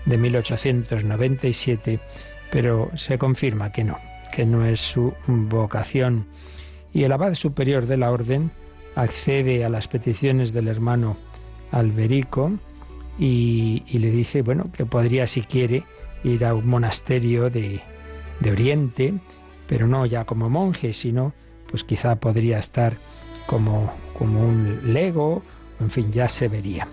de 0.05 0.17
1897, 0.17 1.99
pero 2.51 2.89
se 2.95 3.17
confirma 3.17 3.71
que 3.71 3.83
no, 3.83 3.97
que 4.33 4.45
no 4.45 4.65
es 4.65 4.79
su 4.79 5.13
vocación. 5.27 6.25
Y 6.93 7.03
el 7.03 7.11
abad 7.11 7.33
superior 7.33 7.85
de 7.85 7.97
la 7.97 8.11
orden 8.11 8.51
accede 8.95 9.63
a 9.65 9.69
las 9.69 9.87
peticiones 9.87 10.53
del 10.53 10.67
hermano 10.67 11.17
Alberico 11.71 12.51
y, 13.19 13.83
le 13.91 14.11
dice, 14.11 14.41
bueno, 14.41 14.71
que 14.71 14.85
podría, 14.85 15.27
si 15.27 15.41
quiere, 15.41 15.83
ir 16.23 16.45
a 16.45 16.53
un 16.53 16.67
monasterio 16.67 17.49
de, 17.49 17.81
de 18.39 18.51
Oriente, 18.51 19.13
pero 19.67 19.87
no 19.87 20.05
ya 20.05 20.25
como 20.25 20.49
monje, 20.49 20.93
sino 20.93 21.33
pues 21.69 21.83
quizá 21.83 22.15
podría 22.15 22.59
estar 22.59 22.97
como, 23.45 23.93
como 24.17 24.41
un 24.41 24.93
lego, 24.93 25.43
en 25.79 25.89
fin, 25.89 26.11
ya 26.11 26.27
se 26.27 26.47
vería. 26.47 26.87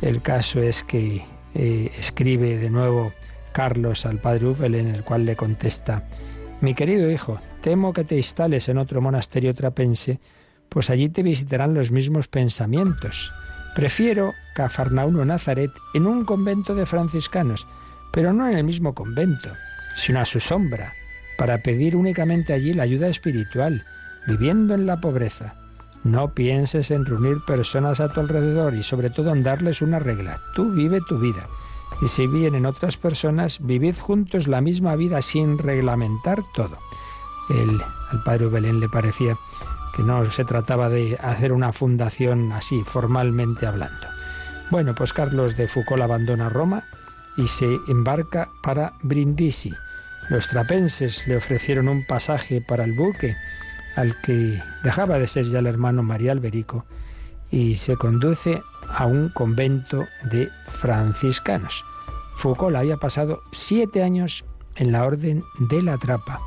El 0.00 0.20
caso 0.20 0.60
es 0.60 0.82
que 0.82 1.22
eh, 1.54 1.92
escribe 1.98 2.58
de 2.58 2.70
nuevo 2.70 3.12
Carlos 3.52 4.06
al 4.06 4.18
padre 4.18 4.46
Ufel, 4.48 4.74
en 4.74 4.88
el 4.88 5.04
cual 5.04 5.24
le 5.24 5.36
contesta, 5.36 6.04
mi 6.60 6.74
querido 6.74 7.10
hijo, 7.10 7.40
temo 7.60 7.92
que 7.92 8.04
te 8.04 8.16
instales 8.16 8.68
en 8.68 8.78
otro 8.78 9.00
monasterio 9.00 9.54
trapense, 9.54 10.20
pues 10.68 10.90
allí 10.90 11.08
te 11.08 11.22
visitarán 11.22 11.74
los 11.74 11.90
mismos 11.90 12.28
pensamientos. 12.28 13.32
Prefiero 13.74 14.34
Cafarnaúm 14.54 15.18
o 15.18 15.24
Nazaret 15.24 15.72
en 15.94 16.06
un 16.06 16.24
convento 16.24 16.74
de 16.74 16.84
franciscanos, 16.84 17.66
pero 18.12 18.32
no 18.32 18.48
en 18.48 18.58
el 18.58 18.64
mismo 18.64 18.94
convento, 18.94 19.50
sino 19.96 20.20
a 20.20 20.24
su 20.24 20.40
sombra, 20.40 20.92
para 21.38 21.58
pedir 21.58 21.96
únicamente 21.96 22.52
allí 22.52 22.74
la 22.74 22.82
ayuda 22.82 23.08
espiritual, 23.08 23.84
viviendo 24.26 24.74
en 24.74 24.86
la 24.86 25.00
pobreza. 25.00 25.54
No 26.04 26.34
pienses 26.34 26.90
en 26.90 27.06
reunir 27.06 27.38
personas 27.46 28.00
a 28.00 28.12
tu 28.12 28.20
alrededor 28.20 28.74
y 28.74 28.82
sobre 28.82 29.08
todo 29.08 29.32
en 29.32 29.42
darles 29.42 29.80
una 29.82 29.98
regla. 29.98 30.40
Tú 30.54 30.72
vive 30.72 31.00
tu 31.08 31.18
vida. 31.18 31.48
Y 32.02 32.08
si 32.08 32.26
vienen 32.26 32.66
otras 32.66 32.96
personas, 32.96 33.58
vivid 33.60 33.94
juntos 33.98 34.48
la 34.48 34.60
misma 34.60 34.96
vida 34.96 35.22
sin 35.22 35.58
reglamentar 35.58 36.42
todo. 36.54 36.76
El, 37.48 37.80
al 38.10 38.22
padre 38.24 38.48
Belén 38.48 38.80
le 38.80 38.88
parecía 38.88 39.38
que 39.94 40.02
no 40.02 40.30
se 40.30 40.44
trataba 40.44 40.88
de 40.88 41.18
hacer 41.20 41.52
una 41.52 41.72
fundación 41.72 42.52
así, 42.52 42.82
formalmente 42.84 43.66
hablando. 43.66 44.06
Bueno, 44.70 44.94
pues 44.94 45.12
Carlos 45.12 45.56
de 45.56 45.68
Foucault 45.68 46.02
abandona 46.02 46.48
Roma 46.48 46.84
y 47.36 47.48
se 47.48 47.78
embarca 47.88 48.48
para 48.62 48.92
Brindisi. 49.02 49.72
Los 50.30 50.48
trapenses 50.48 51.26
le 51.26 51.36
ofrecieron 51.36 51.88
un 51.88 52.06
pasaje 52.06 52.62
para 52.66 52.84
el 52.84 52.92
buque 52.92 53.36
al 53.96 54.18
que 54.22 54.62
dejaba 54.82 55.18
de 55.18 55.26
ser 55.26 55.44
ya 55.46 55.58
el 55.58 55.66
hermano 55.66 56.02
María 56.02 56.32
Alberico 56.32 56.86
y 57.50 57.76
se 57.76 57.96
conduce 57.96 58.62
a 58.88 59.06
un 59.06 59.28
convento 59.28 60.06
de 60.30 60.48
franciscanos. 60.66 61.84
Foucault 62.36 62.76
había 62.76 62.96
pasado 62.96 63.42
siete 63.52 64.02
años 64.02 64.44
en 64.76 64.92
la 64.92 65.04
orden 65.04 65.42
de 65.58 65.82
la 65.82 65.98
trapa. 65.98 66.40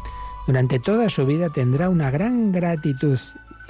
Durante 0.48 0.80
toda 0.80 1.10
su 1.10 1.26
vida 1.26 1.50
tendrá 1.50 1.90
una 1.90 2.12
gran 2.12 2.52
gratitud 2.52 3.20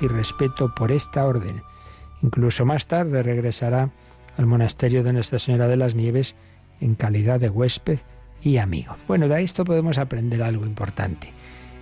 y 0.02 0.08
respeto 0.08 0.74
por 0.76 0.92
esta 0.92 1.26
orden. 1.26 1.62
Incluso 2.22 2.66
más 2.66 2.88
tarde 2.88 3.24
regresará 3.24 3.92
al 4.38 4.46
monasterio 4.46 5.04
de 5.04 5.14
Nuestra 5.14 5.40
Señora 5.40 5.68
de 5.68 5.78
las 5.78 5.96
Nieves 5.96 6.36
en 6.82 6.96
calidad 6.96 7.40
de 7.40 7.50
huésped 7.50 8.00
y 8.42 8.58
amigo. 8.58 8.96
Bueno, 9.08 9.28
de 9.28 9.42
esto 9.42 9.64
podemos 9.64 9.98
aprender 9.98 10.44
algo 10.44 10.66
importante. 10.66 11.32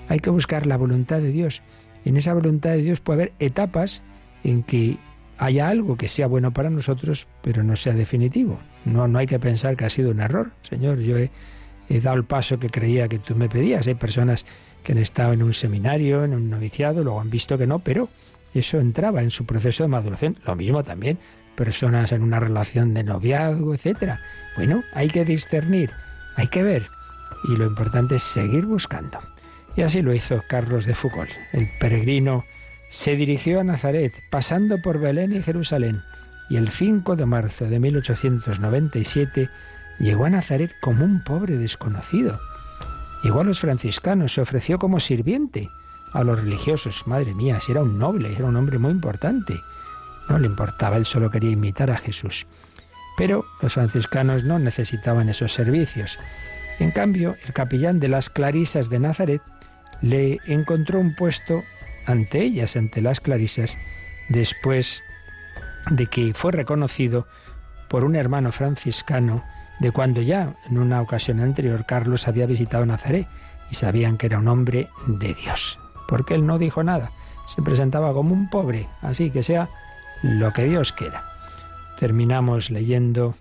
Hay 0.09 0.19
que 0.19 0.29
buscar 0.29 0.67
la 0.67 0.77
voluntad 0.77 1.19
de 1.19 1.31
Dios 1.31 1.63
en 2.05 2.17
esa 2.17 2.33
voluntad 2.33 2.71
de 2.71 2.81
Dios 2.81 2.99
puede 2.99 3.23
haber 3.23 3.33
etapas 3.39 4.01
en 4.43 4.63
que 4.63 4.97
haya 5.37 5.69
algo 5.69 5.97
que 5.97 6.07
sea 6.07 6.27
bueno 6.27 6.51
para 6.51 6.69
nosotros, 6.69 7.27
pero 7.41 7.63
no 7.63 7.75
sea 7.75 7.93
definitivo. 7.93 8.59
No, 8.85 9.07
no 9.07 9.19
hay 9.19 9.27
que 9.27 9.39
pensar 9.39 9.75
que 9.75 9.85
ha 9.85 9.89
sido 9.89 10.11
un 10.11 10.21
error. 10.21 10.51
Señor, 10.61 10.99
yo 10.99 11.17
he, 11.17 11.31
he 11.89 11.99
dado 12.01 12.17
el 12.17 12.25
paso 12.25 12.59
que 12.59 12.69
creía 12.69 13.07
que 13.07 13.19
tú 13.19 13.35
me 13.35 13.49
pedías. 13.49 13.87
Hay 13.87 13.95
personas 13.95 14.45
que 14.83 14.91
han 14.91 14.97
estado 14.97 15.33
en 15.33 15.43
un 15.43 15.53
seminario, 15.53 16.23
en 16.23 16.33
un 16.33 16.49
noviciado, 16.49 17.03
luego 17.03 17.21
han 17.21 17.29
visto 17.29 17.57
que 17.57 17.67
no, 17.67 17.79
pero 17.79 18.09
eso 18.53 18.79
entraba 18.79 19.23
en 19.23 19.31
su 19.31 19.45
proceso 19.45 19.83
de 19.83 19.89
maduración. 19.89 20.37
Lo 20.45 20.55
mismo 20.55 20.83
también 20.83 21.17
personas 21.55 22.11
en 22.11 22.23
una 22.23 22.39
relación 22.39 22.93
de 22.93 23.03
noviazgo, 23.03 23.73
etcétera. 23.73 24.19
Bueno, 24.55 24.83
hay 24.93 25.09
que 25.09 25.25
discernir, 25.25 25.91
hay 26.35 26.47
que 26.47 26.63
ver. 26.63 26.87
Y 27.45 27.55
lo 27.55 27.65
importante 27.65 28.15
es 28.15 28.23
seguir 28.23 28.65
buscando. 28.65 29.19
Y 29.75 29.81
así 29.81 30.01
lo 30.01 30.13
hizo 30.13 30.43
Carlos 30.47 30.85
de 30.85 30.93
Foucault. 30.93 31.31
El 31.51 31.67
peregrino 31.79 32.43
se 32.89 33.15
dirigió 33.15 33.59
a 33.59 33.63
Nazaret, 33.63 34.13
pasando 34.29 34.77
por 34.81 34.99
Belén 34.99 35.33
y 35.33 35.41
Jerusalén, 35.41 36.03
y 36.49 36.57
el 36.57 36.69
5 36.69 37.15
de 37.15 37.25
marzo 37.25 37.65
de 37.65 37.79
1897 37.79 39.49
llegó 39.99 40.25
a 40.25 40.29
Nazaret 40.29 40.71
como 40.79 41.03
un 41.03 41.23
pobre 41.23 41.57
desconocido. 41.57 42.39
Llegó 43.23 43.41
a 43.41 43.45
los 43.45 43.59
franciscanos, 43.59 44.33
se 44.33 44.41
ofreció 44.41 44.77
como 44.77 44.99
sirviente 44.99 45.69
a 46.11 46.23
los 46.23 46.41
religiosos. 46.41 47.07
Madre 47.07 47.33
mía, 47.33 47.59
si 47.59 47.71
era 47.71 47.81
un 47.81 47.97
noble, 47.97 48.33
era 48.33 48.45
un 48.45 48.55
hombre 48.57 48.77
muy 48.77 48.91
importante. 48.91 49.61
No 50.29 50.37
le 50.37 50.47
importaba, 50.47 50.97
él 50.97 51.05
solo 51.05 51.31
quería 51.31 51.51
imitar 51.51 51.89
a 51.89 51.97
Jesús. 51.97 52.45
Pero 53.17 53.45
los 53.61 53.73
franciscanos 53.73 54.43
no 54.43 54.59
necesitaban 54.59 55.29
esos 55.29 55.53
servicios. 55.53 56.19
En 56.79 56.91
cambio, 56.91 57.35
el 57.45 57.53
capellán 57.53 57.99
de 57.99 58.09
las 58.09 58.29
Clarisas 58.29 58.89
de 58.89 58.99
Nazaret 58.99 59.41
le 60.01 60.39
encontró 60.45 60.99
un 60.99 61.15
puesto 61.15 61.63
ante 62.05 62.41
ellas, 62.41 62.75
ante 62.75 63.01
las 63.01 63.21
clarisas, 63.21 63.77
después 64.27 65.01
de 65.89 66.07
que 66.07 66.33
fue 66.33 66.51
reconocido 66.51 67.27
por 67.87 68.03
un 68.03 68.15
hermano 68.15 68.51
franciscano 68.51 69.43
de 69.79 69.91
cuando 69.91 70.21
ya 70.21 70.55
en 70.69 70.77
una 70.77 71.01
ocasión 71.01 71.39
anterior 71.39 71.85
Carlos 71.85 72.27
había 72.27 72.45
visitado 72.45 72.85
Nazaret 72.85 73.27
y 73.71 73.75
sabían 73.75 74.17
que 74.17 74.27
era 74.27 74.39
un 74.39 74.47
hombre 74.47 74.89
de 75.07 75.33
Dios. 75.33 75.79
Porque 76.07 76.35
él 76.35 76.45
no 76.45 76.57
dijo 76.57 76.83
nada, 76.83 77.11
se 77.47 77.61
presentaba 77.61 78.13
como 78.13 78.33
un 78.33 78.49
pobre, 78.49 78.87
así 79.01 79.31
que 79.31 79.43
sea 79.43 79.69
lo 80.21 80.51
que 80.53 80.65
Dios 80.65 80.93
quiera. 80.93 81.23
Terminamos 81.99 82.71
leyendo 82.71 83.35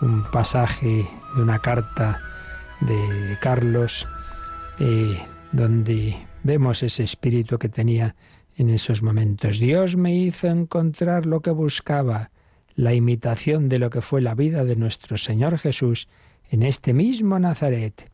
un 0.00 0.24
pasaje 0.30 1.06
de 1.34 1.42
una 1.42 1.58
carta 1.58 2.20
de 2.80 3.36
Carlos 3.40 4.06
eh, 4.78 5.20
donde 5.52 6.16
vemos 6.42 6.82
ese 6.82 7.02
espíritu 7.02 7.58
que 7.58 7.68
tenía 7.68 8.14
en 8.56 8.70
esos 8.70 9.02
momentos. 9.02 9.58
Dios 9.58 9.96
me 9.96 10.14
hizo 10.14 10.48
encontrar 10.48 11.26
lo 11.26 11.40
que 11.40 11.50
buscaba, 11.50 12.30
la 12.78 12.94
imitación 12.94 13.68
de 13.68 13.80
lo 13.80 13.90
que 13.90 14.02
fue 14.02 14.20
la 14.20 14.36
vida 14.36 14.64
de 14.64 14.76
nuestro 14.76 15.16
Señor 15.16 15.58
Jesús 15.58 16.06
en 16.48 16.62
este 16.62 16.94
mismo 16.94 17.36
Nazaret, 17.40 18.08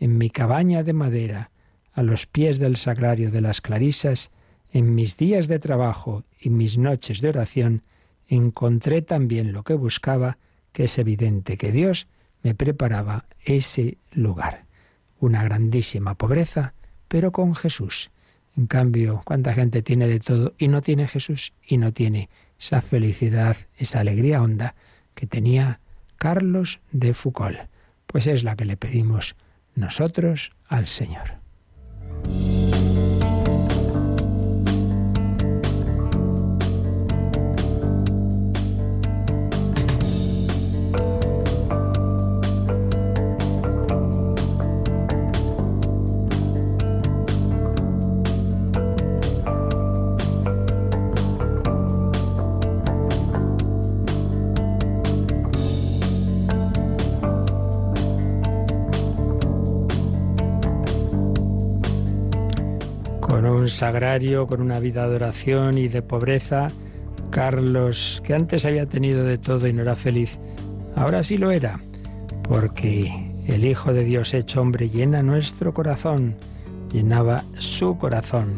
en 0.00 0.18
mi 0.18 0.28
cabaña 0.28 0.82
de 0.82 0.92
madera, 0.92 1.52
a 1.92 2.02
los 2.02 2.26
pies 2.26 2.58
del 2.58 2.76
sagrario 2.76 3.30
de 3.30 3.40
las 3.40 3.60
clarisas, 3.60 4.30
en 4.72 4.96
mis 4.96 5.16
días 5.16 5.46
de 5.46 5.60
trabajo 5.60 6.24
y 6.40 6.50
mis 6.50 6.78
noches 6.78 7.20
de 7.20 7.28
oración, 7.28 7.84
encontré 8.26 9.02
también 9.02 9.52
lo 9.52 9.62
que 9.62 9.74
buscaba, 9.74 10.38
que 10.72 10.84
es 10.84 10.98
evidente 10.98 11.56
que 11.56 11.70
Dios 11.70 12.08
me 12.42 12.56
preparaba 12.56 13.26
ese 13.44 13.98
lugar. 14.10 14.64
Una 15.20 15.44
grandísima 15.44 16.16
pobreza, 16.16 16.74
pero 17.06 17.30
con 17.30 17.54
Jesús. 17.54 18.10
En 18.56 18.66
cambio, 18.66 19.22
¿cuánta 19.24 19.54
gente 19.54 19.80
tiene 19.80 20.08
de 20.08 20.18
todo 20.18 20.54
y 20.58 20.66
no 20.66 20.82
tiene 20.82 21.06
Jesús 21.06 21.52
y 21.64 21.76
no 21.78 21.92
tiene 21.92 22.28
esa 22.58 22.80
felicidad, 22.80 23.56
esa 23.76 24.00
alegría 24.00 24.42
honda 24.42 24.74
que 25.14 25.26
tenía 25.26 25.80
Carlos 26.16 26.80
de 26.92 27.14
Foucault? 27.14 27.58
Pues 28.06 28.26
es 28.26 28.44
la 28.44 28.56
que 28.56 28.64
le 28.64 28.76
pedimos 28.76 29.36
nosotros 29.74 30.52
al 30.66 30.86
Señor. 30.86 31.38
Sagrario, 63.78 64.48
con 64.48 64.60
una 64.60 64.80
vida 64.80 65.08
de 65.08 65.14
oración 65.14 65.78
y 65.78 65.86
de 65.86 66.02
pobreza. 66.02 66.66
Carlos, 67.30 68.20
que 68.24 68.34
antes 68.34 68.64
había 68.64 68.86
tenido 68.86 69.24
de 69.24 69.38
todo 69.38 69.68
y 69.68 69.72
no 69.72 69.82
era 69.82 69.94
feliz, 69.94 70.38
ahora 70.96 71.22
sí 71.22 71.38
lo 71.38 71.52
era, 71.52 71.78
porque 72.42 73.32
el 73.46 73.64
Hijo 73.64 73.92
de 73.92 74.04
Dios 74.04 74.34
hecho 74.34 74.62
hombre 74.62 74.88
llena 74.88 75.22
nuestro 75.22 75.72
corazón, 75.72 76.34
llenaba 76.92 77.44
su 77.54 77.96
corazón. 77.98 78.48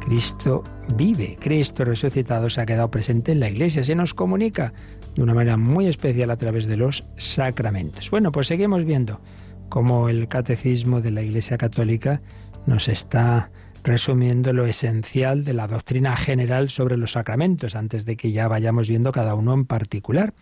Cristo 0.00 0.62
vive, 0.96 1.36
Cristo 1.40 1.84
resucitado 1.84 2.48
se 2.48 2.60
ha 2.60 2.66
quedado 2.66 2.90
presente 2.90 3.32
en 3.32 3.40
la 3.40 3.48
iglesia, 3.48 3.82
se 3.82 3.94
nos 3.94 4.14
comunica 4.14 4.72
de 5.16 5.22
una 5.22 5.34
manera 5.34 5.56
muy 5.56 5.86
especial 5.86 6.30
a 6.30 6.36
través 6.36 6.66
de 6.66 6.76
los 6.76 7.04
sacramentos. 7.16 8.10
Bueno, 8.10 8.30
pues 8.30 8.46
seguimos 8.46 8.84
viendo 8.84 9.20
cómo 9.68 10.08
el 10.08 10.28
catecismo 10.28 11.00
de 11.00 11.10
la 11.10 11.22
Iglesia 11.22 11.56
Católica 11.58 12.20
nos 12.66 12.88
está 12.88 13.50
resumiendo 13.84 14.52
lo 14.52 14.66
esencial 14.66 15.44
de 15.44 15.52
la 15.52 15.66
doctrina 15.66 16.16
general 16.16 16.70
sobre 16.70 16.96
los 16.96 17.12
sacramentos, 17.12 17.74
antes 17.74 18.04
de 18.04 18.16
que 18.16 18.32
ya 18.32 18.48
vayamos 18.48 18.88
viendo 18.88 19.12
cada 19.12 19.34
uno 19.34 19.54
en 19.54 19.64
particular. 19.64 20.34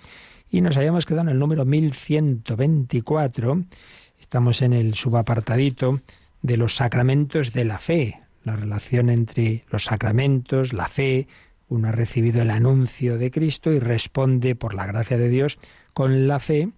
Y 0.50 0.60
nos 0.60 0.76
habíamos 0.76 1.06
quedado 1.06 1.22
en 1.22 1.28
el 1.30 1.38
número 1.38 1.64
1124. 1.64 3.64
Estamos 4.18 4.62
en 4.62 4.72
el 4.72 4.94
subapartadito 4.94 6.00
de 6.42 6.56
los 6.56 6.76
sacramentos 6.76 7.52
de 7.52 7.64
la 7.64 7.78
fe, 7.78 8.20
la 8.44 8.56
relación 8.56 9.10
entre 9.10 9.64
los 9.70 9.84
sacramentos, 9.84 10.72
la 10.72 10.88
fe. 10.88 11.28
Uno 11.68 11.88
ha 11.88 11.92
recibido 11.92 12.42
el 12.42 12.50
anuncio 12.50 13.16
de 13.16 13.30
Cristo 13.30 13.72
y 13.72 13.78
responde 13.78 14.56
por 14.56 14.74
la 14.74 14.86
gracia 14.86 15.16
de 15.16 15.28
Dios 15.28 15.58
con 15.94 16.26
la 16.26 16.40
fe 16.40 16.70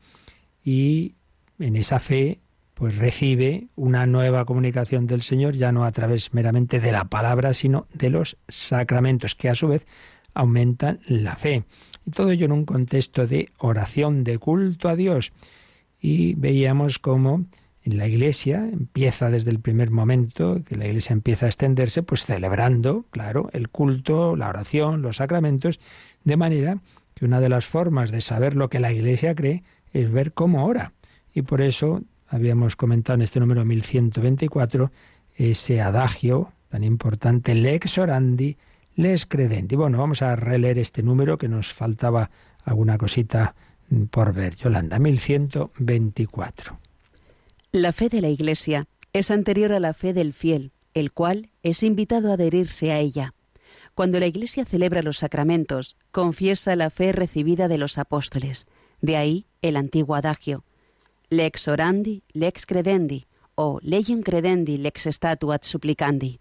y 0.64 1.14
en 1.58 1.76
esa 1.76 1.98
fe 1.98 2.41
pues 2.82 2.96
recibe 2.96 3.68
una 3.76 4.06
nueva 4.06 4.44
comunicación 4.44 5.06
del 5.06 5.22
Señor, 5.22 5.54
ya 5.54 5.70
no 5.70 5.84
a 5.84 5.92
través 5.92 6.34
meramente 6.34 6.80
de 6.80 6.90
la 6.90 7.04
palabra, 7.04 7.54
sino 7.54 7.86
de 7.94 8.10
los 8.10 8.38
sacramentos, 8.48 9.36
que 9.36 9.48
a 9.48 9.54
su 9.54 9.68
vez 9.68 9.86
aumentan 10.34 10.98
la 11.06 11.36
fe. 11.36 11.62
Y 12.04 12.10
todo 12.10 12.32
ello 12.32 12.46
en 12.46 12.50
un 12.50 12.64
contexto 12.64 13.28
de 13.28 13.50
oración, 13.58 14.24
de 14.24 14.38
culto 14.38 14.88
a 14.88 14.96
Dios. 14.96 15.32
Y 16.00 16.34
veíamos 16.34 16.98
cómo 16.98 17.44
en 17.84 17.98
la 17.98 18.08
iglesia 18.08 18.66
empieza 18.66 19.30
desde 19.30 19.52
el 19.52 19.60
primer 19.60 19.92
momento, 19.92 20.64
que 20.64 20.76
la 20.76 20.88
iglesia 20.88 21.12
empieza 21.12 21.46
a 21.46 21.50
extenderse, 21.50 22.02
pues 22.02 22.26
celebrando, 22.26 23.04
claro, 23.10 23.48
el 23.52 23.68
culto, 23.68 24.34
la 24.34 24.48
oración, 24.48 25.02
los 25.02 25.18
sacramentos, 25.18 25.78
de 26.24 26.36
manera 26.36 26.78
que 27.14 27.26
una 27.26 27.38
de 27.38 27.48
las 27.48 27.64
formas 27.64 28.10
de 28.10 28.22
saber 28.22 28.56
lo 28.56 28.68
que 28.68 28.80
la 28.80 28.92
iglesia 28.92 29.36
cree 29.36 29.62
es 29.92 30.10
ver 30.10 30.32
cómo 30.32 30.66
ora. 30.66 30.94
Y 31.32 31.42
por 31.42 31.60
eso 31.60 32.02
habíamos 32.32 32.76
comentado 32.76 33.14
en 33.14 33.22
este 33.22 33.40
número 33.40 33.64
1124 33.64 34.90
ese 35.36 35.80
adagio 35.80 36.52
tan 36.70 36.82
importante, 36.82 37.54
lex 37.54 37.98
orandi, 37.98 38.56
les 38.96 39.26
credenti. 39.26 39.76
Bueno, 39.76 39.98
vamos 39.98 40.22
a 40.22 40.34
releer 40.34 40.78
este 40.78 41.02
número 41.02 41.36
que 41.36 41.46
nos 41.46 41.74
faltaba 41.74 42.30
alguna 42.64 42.96
cosita 42.96 43.54
por 44.10 44.32
ver. 44.32 44.56
Yolanda, 44.56 44.98
1124. 44.98 46.78
La 47.72 47.92
fe 47.92 48.08
de 48.08 48.22
la 48.22 48.30
Iglesia 48.30 48.86
es 49.12 49.30
anterior 49.30 49.72
a 49.72 49.80
la 49.80 49.92
fe 49.92 50.14
del 50.14 50.32
fiel, 50.32 50.72
el 50.94 51.12
cual 51.12 51.50
es 51.62 51.82
invitado 51.82 52.30
a 52.30 52.34
adherirse 52.34 52.92
a 52.92 52.98
ella. 52.98 53.34
Cuando 53.94 54.18
la 54.18 54.26
Iglesia 54.26 54.64
celebra 54.64 55.02
los 55.02 55.18
sacramentos, 55.18 55.96
confiesa 56.10 56.74
la 56.76 56.88
fe 56.88 57.12
recibida 57.12 57.68
de 57.68 57.76
los 57.76 57.98
apóstoles. 57.98 58.66
De 59.02 59.18
ahí 59.18 59.44
el 59.60 59.76
antiguo 59.76 60.14
adagio, 60.14 60.64
lex 61.32 61.66
orandi, 61.66 62.22
lex 62.32 62.66
credendi, 62.66 63.26
o 63.54 63.80
legem 63.82 64.22
credendi, 64.22 64.76
lex 64.76 65.06
statuat 65.06 65.64
supplicandi. 65.64 66.40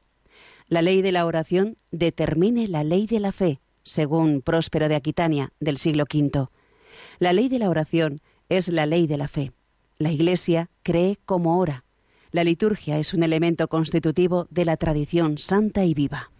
La 0.68 0.82
ley 0.82 1.02
de 1.02 1.12
la 1.12 1.26
oración 1.26 1.78
determine 1.92 2.68
la 2.68 2.84
ley 2.84 3.08
de 3.08 3.20
la 3.20 3.32
fe, 3.32 3.60
según 3.84 4.42
Próspero 4.42 4.90
de 4.90 4.96
Aquitania, 4.96 5.54
del 5.60 5.78
siglo 5.78 6.04
V. 6.04 6.48
La 7.20 7.34
ley 7.34 7.50
de 7.50 7.60
la 7.60 7.70
oración 7.70 8.20
es 8.50 8.68
la 8.68 8.86
ley 8.86 9.08
de 9.08 9.18
la 9.18 9.28
fe. 9.28 9.54
La 9.98 10.12
Iglesia 10.12 10.70
cree 10.84 11.18
como 11.26 11.60
ora. 11.60 11.86
La 12.32 12.44
liturgia 12.44 12.98
es 12.98 13.14
un 13.14 13.24
elemento 13.24 13.68
constitutivo 13.68 14.48
de 14.50 14.66
la 14.66 14.78
tradición 14.78 15.38
santa 15.38 15.86
y 15.86 15.94
viva. 15.94 16.32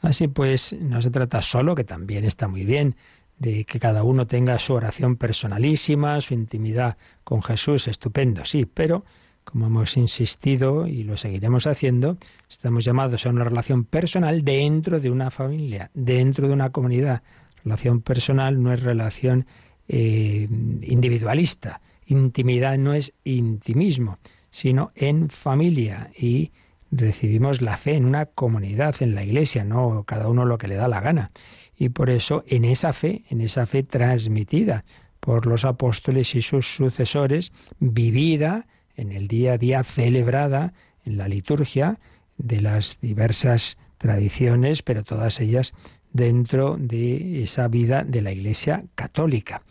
Así 0.00 0.28
pues, 0.28 0.72
no 0.80 1.00
se 1.00 1.10
trata 1.10 1.42
solo, 1.42 1.74
que 1.74 1.84
también 1.84 2.24
está 2.24 2.48
muy 2.48 2.64
bien, 2.64 2.96
de 3.42 3.64
que 3.64 3.80
cada 3.80 4.04
uno 4.04 4.26
tenga 4.28 4.56
su 4.60 4.72
oración 4.72 5.16
personalísima, 5.16 6.20
su 6.20 6.32
intimidad 6.32 6.96
con 7.24 7.42
Jesús, 7.42 7.88
estupendo, 7.88 8.44
sí, 8.44 8.66
pero 8.66 9.04
como 9.42 9.66
hemos 9.66 9.96
insistido 9.96 10.86
y 10.86 11.02
lo 11.02 11.16
seguiremos 11.16 11.66
haciendo, 11.66 12.18
estamos 12.48 12.84
llamados 12.84 13.26
a 13.26 13.30
una 13.30 13.42
relación 13.42 13.84
personal 13.84 14.44
dentro 14.44 15.00
de 15.00 15.10
una 15.10 15.32
familia, 15.32 15.90
dentro 15.92 16.46
de 16.46 16.54
una 16.54 16.70
comunidad. 16.70 17.22
Relación 17.64 18.00
personal 18.02 18.62
no 18.62 18.72
es 18.72 18.80
relación 18.80 19.46
eh, 19.88 20.46
individualista. 20.82 21.80
Intimidad 22.06 22.78
no 22.78 22.94
es 22.94 23.12
intimismo, 23.24 24.18
sino 24.50 24.92
en 24.94 25.30
familia. 25.30 26.10
Y 26.16 26.52
recibimos 26.92 27.60
la 27.60 27.76
fe 27.76 27.96
en 27.96 28.04
una 28.04 28.26
comunidad, 28.26 28.94
en 29.00 29.16
la 29.16 29.24
iglesia, 29.24 29.64
no 29.64 30.04
cada 30.04 30.28
uno 30.28 30.44
lo 30.44 30.58
que 30.58 30.68
le 30.68 30.76
da 30.76 30.86
la 30.86 31.00
gana. 31.00 31.32
Y 31.76 31.88
por 31.88 32.10
eso 32.10 32.44
en 32.46 32.64
esa 32.64 32.92
fe, 32.92 33.24
en 33.30 33.40
esa 33.40 33.66
fe 33.66 33.82
transmitida 33.82 34.84
por 35.20 35.46
los 35.46 35.64
apóstoles 35.64 36.34
y 36.34 36.42
sus 36.42 36.74
sucesores, 36.74 37.52
vivida 37.78 38.66
en 38.96 39.12
el 39.12 39.28
día 39.28 39.54
a 39.54 39.58
día, 39.58 39.84
celebrada 39.84 40.74
en 41.04 41.16
la 41.16 41.28
liturgia 41.28 41.98
de 42.38 42.60
las 42.60 42.98
diversas 43.00 43.76
tradiciones, 43.98 44.82
pero 44.82 45.04
todas 45.04 45.40
ellas 45.40 45.74
dentro 46.12 46.76
de 46.78 47.42
esa 47.42 47.68
vida 47.68 48.04
de 48.04 48.20
la 48.20 48.32
Iglesia 48.32 48.84
católica. 48.94 49.62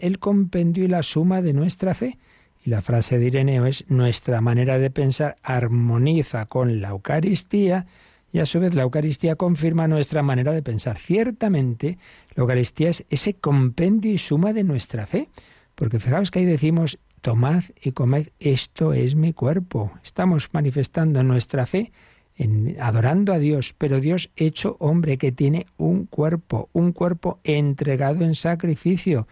el 0.00 0.18
compendio 0.18 0.84
y 0.84 0.88
la 0.88 1.02
suma 1.02 1.40
de 1.40 1.52
nuestra 1.52 1.94
fe. 1.94 2.18
Y 2.64 2.70
la 2.70 2.82
frase 2.82 3.18
de 3.18 3.26
Ireneo 3.26 3.64
es, 3.66 3.84
nuestra 3.88 4.40
manera 4.40 4.78
de 4.78 4.90
pensar 4.90 5.36
armoniza 5.42 6.46
con 6.46 6.80
la 6.80 6.88
Eucaristía 6.88 7.86
y 8.32 8.40
a 8.40 8.44
su 8.44 8.60
vez 8.60 8.74
la 8.74 8.82
Eucaristía 8.82 9.36
confirma 9.36 9.88
nuestra 9.88 10.22
manera 10.22 10.52
de 10.52 10.62
pensar. 10.62 10.98
Ciertamente, 10.98 11.96
la 12.34 12.42
Eucaristía 12.42 12.90
es 12.90 13.06
ese 13.08 13.34
compendio 13.34 14.12
y 14.12 14.18
suma 14.18 14.52
de 14.52 14.64
nuestra 14.64 15.06
fe, 15.06 15.30
porque 15.74 16.00
fijaos 16.00 16.30
que 16.30 16.40
ahí 16.40 16.44
decimos, 16.44 16.98
tomad 17.26 17.64
y 17.82 17.90
comed, 17.90 18.28
esto 18.38 18.92
es 18.92 19.16
mi 19.16 19.32
cuerpo. 19.32 19.90
Estamos 20.04 20.48
manifestando 20.52 21.24
nuestra 21.24 21.66
fe 21.66 21.90
en, 22.36 22.76
adorando 22.80 23.32
a 23.32 23.40
Dios, 23.40 23.74
pero 23.76 23.98
Dios 23.98 24.30
hecho 24.36 24.76
hombre 24.78 25.18
que 25.18 25.32
tiene 25.32 25.66
un 25.76 26.06
cuerpo, 26.06 26.68
un 26.72 26.92
cuerpo 26.92 27.40
entregado 27.42 28.24
en 28.24 28.36
sacrificio, 28.36 29.26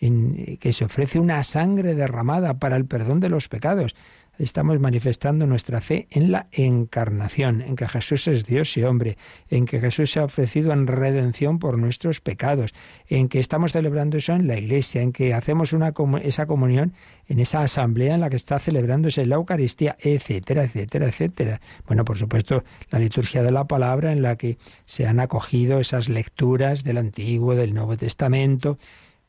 en, 0.00 0.56
que 0.56 0.72
se 0.72 0.86
ofrece 0.86 1.18
una 1.18 1.42
sangre 1.42 1.94
derramada 1.94 2.54
para 2.54 2.76
el 2.76 2.86
perdón 2.86 3.20
de 3.20 3.28
los 3.28 3.50
pecados 3.50 3.94
estamos 4.38 4.80
manifestando 4.80 5.46
nuestra 5.46 5.80
fe 5.80 6.08
en 6.10 6.32
la 6.32 6.48
encarnación, 6.52 7.62
en 7.62 7.76
que 7.76 7.88
Jesús 7.88 8.26
es 8.28 8.44
Dios 8.44 8.76
y 8.76 8.82
hombre, 8.82 9.16
en 9.48 9.66
que 9.66 9.80
Jesús 9.80 10.10
se 10.10 10.20
ha 10.20 10.24
ofrecido 10.24 10.72
en 10.72 10.86
redención 10.86 11.58
por 11.58 11.78
nuestros 11.78 12.20
pecados, 12.20 12.74
en 13.08 13.28
que 13.28 13.40
estamos 13.40 13.72
celebrando 13.72 14.16
eso 14.16 14.32
en 14.32 14.46
la 14.46 14.58
iglesia, 14.58 15.02
en 15.02 15.12
que 15.12 15.34
hacemos 15.34 15.72
una, 15.72 15.92
esa 16.22 16.46
comunión 16.46 16.94
en 17.26 17.38
esa 17.38 17.62
asamblea 17.62 18.14
en 18.14 18.20
la 18.20 18.30
que 18.30 18.36
está 18.36 18.58
celebrándose 18.58 19.24
la 19.26 19.36
Eucaristía, 19.36 19.96
etcétera, 20.00 20.64
etcétera, 20.64 21.06
etcétera. 21.06 21.60
Bueno, 21.86 22.04
por 22.04 22.18
supuesto, 22.18 22.64
la 22.90 22.98
liturgia 22.98 23.42
de 23.42 23.50
la 23.50 23.66
palabra 23.66 24.12
en 24.12 24.22
la 24.22 24.36
que 24.36 24.58
se 24.84 25.06
han 25.06 25.20
acogido 25.20 25.80
esas 25.80 26.08
lecturas 26.08 26.84
del 26.84 26.98
Antiguo, 26.98 27.54
del 27.54 27.74
Nuevo 27.74 27.96
Testamento. 27.96 28.78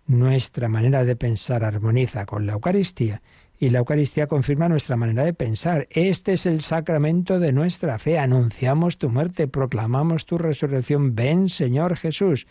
Nuestra 0.08 0.68
manera 0.68 1.04
de 1.04 1.16
pensar 1.16 1.64
armoniza 1.64 2.26
con 2.26 2.46
la 2.46 2.54
Eucaristía 2.54 3.22
y 3.60 3.70
la 3.70 3.80
Eucaristía 3.80 4.28
confirma 4.28 4.70
nuestra 4.70 4.98
manera 4.98 5.24
de 5.24 5.34
pensar. 5.34 5.88
Este 5.90 6.34
es 6.34 6.46
el 6.46 6.62
sacramento 6.62 7.40
de 7.40 7.54
nuestra 7.54 7.98
fe. 8.00 8.20
Anunciamos 8.20 8.98
tu 8.98 9.10
muerte, 9.10 9.48
proclamamos 9.48 10.26
tu 10.26 10.38
resurrección. 10.38 11.16
Ven, 11.16 11.50
Señor 11.50 11.96
Jesús. 11.96 12.48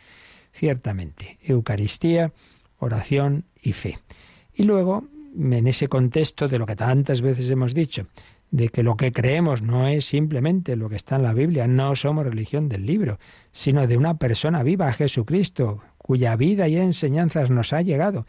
Ciertamente, 0.52 1.38
Eucaristía, 1.42 2.32
oración 2.78 3.44
y 3.60 3.72
fe. 3.72 3.98
Y 4.54 4.62
luego, 4.62 5.04
en 5.36 5.66
ese 5.66 5.88
contexto 5.88 6.48
de 6.48 6.58
lo 6.58 6.66
que 6.66 6.76
tantas 6.76 7.20
veces 7.20 7.50
hemos 7.50 7.74
dicho, 7.74 8.06
de 8.50 8.68
que 8.68 8.84
lo 8.84 8.96
que 8.96 9.12
creemos 9.12 9.62
no 9.62 9.88
es 9.88 10.04
simplemente 10.04 10.76
lo 10.76 10.88
que 10.88 10.96
está 10.96 11.16
en 11.16 11.24
la 11.24 11.34
Biblia, 11.34 11.66
no 11.66 11.96
somos 11.96 12.24
religión 12.24 12.68
del 12.68 12.86
libro, 12.86 13.18
sino 13.50 13.86
de 13.86 13.96
una 13.96 14.16
persona 14.16 14.62
viva, 14.62 14.92
Jesucristo, 14.92 15.82
cuya 15.98 16.36
vida 16.36 16.68
y 16.68 16.76
enseñanzas 16.76 17.50
nos 17.50 17.72
ha 17.72 17.82
llegado 17.82 18.26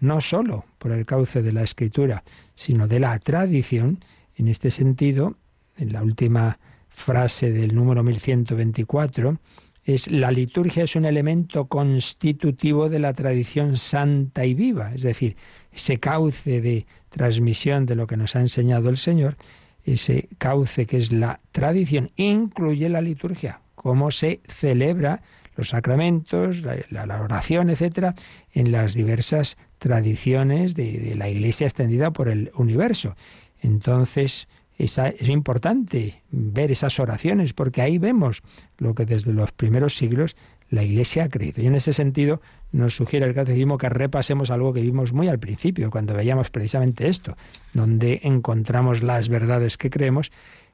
no 0.00 0.20
sólo 0.20 0.64
por 0.78 0.92
el 0.92 1.06
cauce 1.06 1.42
de 1.42 1.52
la 1.52 1.62
escritura, 1.62 2.24
sino 2.54 2.88
de 2.88 3.00
la 3.00 3.18
tradición. 3.18 4.04
En 4.36 4.48
este 4.48 4.70
sentido, 4.70 5.36
en 5.76 5.92
la 5.92 6.02
última 6.02 6.58
frase 6.88 7.52
del 7.52 7.74
número 7.74 8.02
1124, 8.02 9.38
es 9.84 10.10
la 10.10 10.30
liturgia 10.30 10.84
es 10.84 10.96
un 10.96 11.04
elemento 11.04 11.66
constitutivo 11.66 12.88
de 12.88 12.98
la 12.98 13.12
tradición 13.12 13.76
santa 13.76 14.46
y 14.46 14.54
viva, 14.54 14.94
es 14.94 15.02
decir, 15.02 15.36
ese 15.72 15.98
cauce 15.98 16.60
de 16.60 16.86
transmisión 17.10 17.84
de 17.84 17.94
lo 17.94 18.06
que 18.06 18.16
nos 18.16 18.34
ha 18.34 18.40
enseñado 18.40 18.88
el 18.88 18.96
Señor, 18.96 19.36
ese 19.84 20.28
cauce 20.38 20.86
que 20.86 20.96
es 20.96 21.12
la 21.12 21.40
tradición, 21.52 22.10
incluye 22.16 22.88
la 22.88 23.02
liturgia, 23.02 23.60
cómo 23.74 24.10
se 24.10 24.40
celebra 24.48 25.20
los 25.56 25.68
sacramentos, 25.68 26.62
la, 26.62 27.20
oración, 27.20 27.70
etcétera, 27.70 28.14
en 28.52 28.72
las 28.72 28.94
diversas 28.94 29.56
tradiciones 29.84 30.74
de, 30.74 31.14
la 31.14 31.28
Iglesia 31.28 31.66
extendida 31.66 32.10
por 32.10 32.28
el 32.28 32.50
universo. 32.54 33.16
Entonces, 33.60 34.48
es 34.78 35.28
importante 35.28 36.22
ver 36.30 36.70
esas 36.70 36.98
oraciones, 36.98 37.52
porque 37.52 37.82
ahí 37.82 37.98
vemos 37.98 38.40
lo 38.78 38.94
que 38.94 39.04
desde 39.04 39.34
los 39.34 39.52
primeros 39.52 39.94
siglos 39.94 40.36
la 40.70 40.84
Iglesia 40.84 41.24
ha 41.24 41.28
creído. 41.28 41.62
Y 41.62 41.66
en 41.66 41.74
ese 41.74 41.92
sentido 41.92 42.40
nos 42.72 42.96
sugiere 42.96 43.26
el 43.26 43.34
catecismo 43.34 43.76
que 43.76 43.90
repasemos 43.90 44.50
algo 44.50 44.72
que 44.72 44.80
vimos 44.80 45.12
muy 45.12 45.28
al 45.28 45.38
principio, 45.38 45.90
cuando 45.90 46.14
veíamos 46.14 46.48
precisamente 46.48 47.08
esto, 47.08 47.36
donde 47.74 48.20
encontramos 48.22 49.02
las 49.02 49.28
verdades 49.28 49.76
que 49.76 49.90
creemos, 49.90 50.32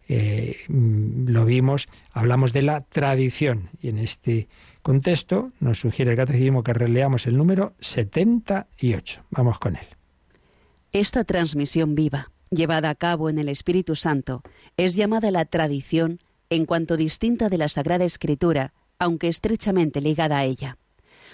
eh, 0.09 0.57
lo 0.69 1.45
vimos, 1.45 1.89
hablamos 2.13 2.53
de 2.53 2.63
la 2.63 2.83
tradición. 2.83 3.71
Y 3.83 3.89
en 3.89 3.99
este 3.99 4.47
contexto, 4.83 5.53
nos 5.61 5.81
sugiere 5.81 6.13
el 6.13 6.17
catecismo 6.17 6.63
que 6.63 6.73
releamos 6.73 7.27
el 7.27 7.37
número 7.37 7.75
78. 7.81 9.25
Vamos 9.31 9.59
con 9.59 9.77
él. 9.77 9.87
Esta 10.93 11.25
transmisión 11.25 11.95
viva, 11.95 12.31
llevada 12.51 12.91
a 12.91 12.95
cabo 12.95 13.31
en 13.31 13.39
el 13.39 13.49
Espíritu 13.49 13.97
Santo, 13.97 14.43
es 14.77 14.95
llamada 14.97 15.31
la 15.31 15.45
tradición 15.45 16.21
en 16.51 16.67
cuanto 16.67 16.97
distinta 16.97 17.49
de 17.49 17.59
la 17.59 17.69
Sagrada 17.69 18.05
Escritura, 18.05 18.73
aunque 18.99 19.29
estrechamente 19.29 20.01
ligada 20.01 20.39
a 20.39 20.45
ella. 20.45 20.79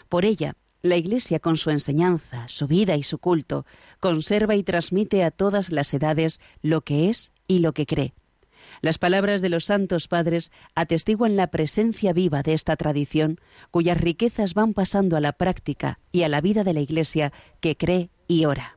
Por 0.09 0.25
ella, 0.25 0.55
la 0.83 0.97
Iglesia, 0.97 1.41
con 1.41 1.57
su 1.57 1.71
enseñanza, 1.71 2.47
su 2.49 2.67
vida 2.67 2.97
y 2.97 3.03
su 3.03 3.19
culto, 3.19 3.65
conserva 3.99 4.55
y 4.57 4.63
transmite 4.63 5.25
a 5.25 5.31
todas 5.31 5.73
las 5.73 5.93
edades 5.95 6.41
lo 6.63 6.83
que 6.83 7.09
es 7.09 7.33
y 7.49 7.61
lo 7.61 7.73
que 7.73 7.87
cree 7.87 8.13
las 8.81 8.99
palabras 8.99 9.43
de 9.43 9.49
los 9.49 9.65
santos 9.65 10.09
padres 10.09 10.53
atestiguan 10.75 11.37
la 11.37 11.49
presencia 11.49 12.13
viva 12.13 12.43
de 12.43 12.53
esta 12.53 12.77
tradición, 12.77 13.41
cuyas 13.71 14.01
riquezas 14.01 14.55
van 14.55 14.73
pasando 14.73 15.17
a 15.17 15.21
la 15.21 15.33
práctica 15.33 15.99
y 16.13 16.23
a 16.23 16.29
la 16.29 16.41
vida 16.41 16.65
de 16.65 16.75
la 16.75 16.81
Iglesia 16.81 17.33
que 17.61 17.77
cree 17.77 18.11
y 18.29 18.45
ora. 18.45 18.77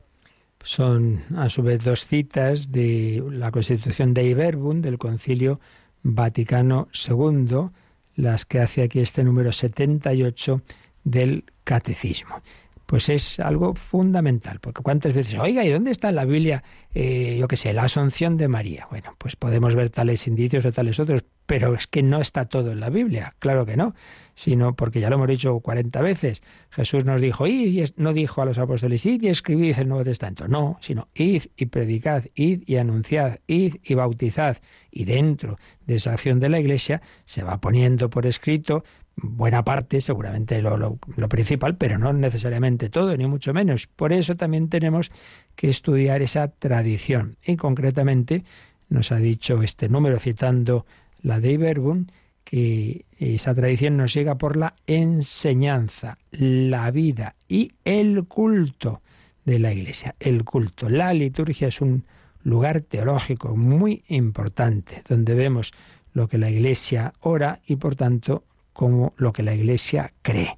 Son 0.62 1.22
a 1.36 1.48
su 1.48 1.62
vez 1.62 1.82
dos 1.82 2.06
citas 2.06 2.70
de 2.70 3.22
la 3.30 3.50
Constitución 3.50 4.12
de 4.12 4.24
Iberbun 4.24 4.82
del 4.82 4.98
Concilio 4.98 5.60
Vaticano 6.02 6.88
II, 7.08 7.70
las 8.14 8.44
que 8.44 8.60
hace 8.60 8.82
aquí 8.82 9.00
este 9.00 9.24
número 9.24 9.52
78 9.52 10.62
del 11.04 11.44
Catecismo 11.64 12.42
pues 12.90 13.08
es 13.08 13.38
algo 13.38 13.76
fundamental, 13.76 14.58
porque 14.60 14.82
cuántas 14.82 15.12
veces, 15.12 15.38
oiga, 15.38 15.64
¿y 15.64 15.70
dónde 15.70 15.92
está 15.92 16.08
en 16.08 16.16
la 16.16 16.24
Biblia, 16.24 16.64
eh, 16.92 17.36
yo 17.38 17.46
qué 17.46 17.56
sé, 17.56 17.72
la 17.72 17.84
asunción 17.84 18.36
de 18.36 18.48
María? 18.48 18.88
Bueno, 18.90 19.14
pues 19.16 19.36
podemos 19.36 19.76
ver 19.76 19.90
tales 19.90 20.26
indicios 20.26 20.64
o 20.64 20.72
tales 20.72 20.98
otros, 20.98 21.22
pero 21.46 21.72
es 21.76 21.86
que 21.86 22.02
no 22.02 22.20
está 22.20 22.46
todo 22.46 22.72
en 22.72 22.80
la 22.80 22.90
Biblia, 22.90 23.36
claro 23.38 23.64
que 23.64 23.76
no, 23.76 23.94
sino 24.34 24.74
porque 24.74 24.98
ya 24.98 25.08
lo 25.08 25.14
hemos 25.14 25.28
dicho 25.28 25.60
40 25.60 26.00
veces, 26.00 26.42
Jesús 26.70 27.04
nos 27.04 27.20
dijo, 27.20 27.46
id, 27.46 27.80
y 27.80 27.84
no 27.94 28.12
dijo 28.12 28.42
a 28.42 28.44
los 28.44 28.58
apóstoles, 28.58 29.06
id 29.06 29.22
y 29.22 29.28
escribid 29.28 29.78
el 29.78 29.86
Nuevo 29.86 30.02
Testamento, 30.02 30.48
no, 30.48 30.76
sino 30.80 31.06
id 31.14 31.44
y 31.56 31.66
predicad, 31.66 32.24
id 32.34 32.64
y 32.66 32.74
anunciad, 32.74 33.38
id 33.46 33.76
y 33.84 33.94
bautizad, 33.94 34.56
y 34.90 35.04
dentro 35.04 35.60
de 35.86 35.94
esa 35.94 36.14
acción 36.14 36.40
de 36.40 36.48
la 36.48 36.58
Iglesia 36.58 37.02
se 37.24 37.44
va 37.44 37.60
poniendo 37.60 38.10
por 38.10 38.26
escrito 38.26 38.82
buena 39.22 39.64
parte, 39.64 40.00
seguramente 40.00 40.60
lo, 40.62 40.76
lo, 40.76 41.28
principal, 41.28 41.76
pero 41.76 41.98
no 41.98 42.12
necesariamente 42.12 42.88
todo, 42.88 43.16
ni 43.16 43.26
mucho 43.26 43.52
menos. 43.52 43.86
Por 43.86 44.12
eso 44.12 44.36
también 44.36 44.68
tenemos 44.68 45.10
que 45.54 45.68
estudiar 45.68 46.22
esa 46.22 46.48
tradición. 46.48 47.36
Y 47.44 47.56
concretamente 47.56 48.44
nos 48.88 49.12
ha 49.12 49.16
dicho 49.16 49.62
este 49.62 49.88
número, 49.88 50.18
citando 50.18 50.86
la 51.22 51.40
de 51.40 51.52
Iberbun, 51.52 52.10
que 52.44 53.04
esa 53.18 53.54
tradición 53.54 53.96
nos 53.96 54.12
llega 54.12 54.36
por 54.36 54.56
la 54.56 54.74
enseñanza, 54.86 56.18
la 56.32 56.90
vida 56.90 57.36
y 57.48 57.72
el 57.84 58.24
culto 58.24 59.02
de 59.44 59.58
la 59.58 59.72
Iglesia. 59.72 60.16
El 60.18 60.44
culto, 60.44 60.88
la 60.88 61.12
liturgia 61.14 61.68
es 61.68 61.80
un 61.80 62.04
lugar 62.42 62.80
teológico 62.80 63.56
muy 63.56 64.02
importante, 64.08 65.02
donde 65.08 65.34
vemos 65.34 65.72
lo 66.12 66.28
que 66.28 66.38
la 66.38 66.50
Iglesia 66.50 67.12
ora 67.20 67.60
y 67.66 67.76
por 67.76 67.94
tanto 67.94 68.44
como 68.80 69.12
lo 69.18 69.34
que 69.34 69.42
la 69.42 69.54
Iglesia 69.54 70.14
cree. 70.22 70.56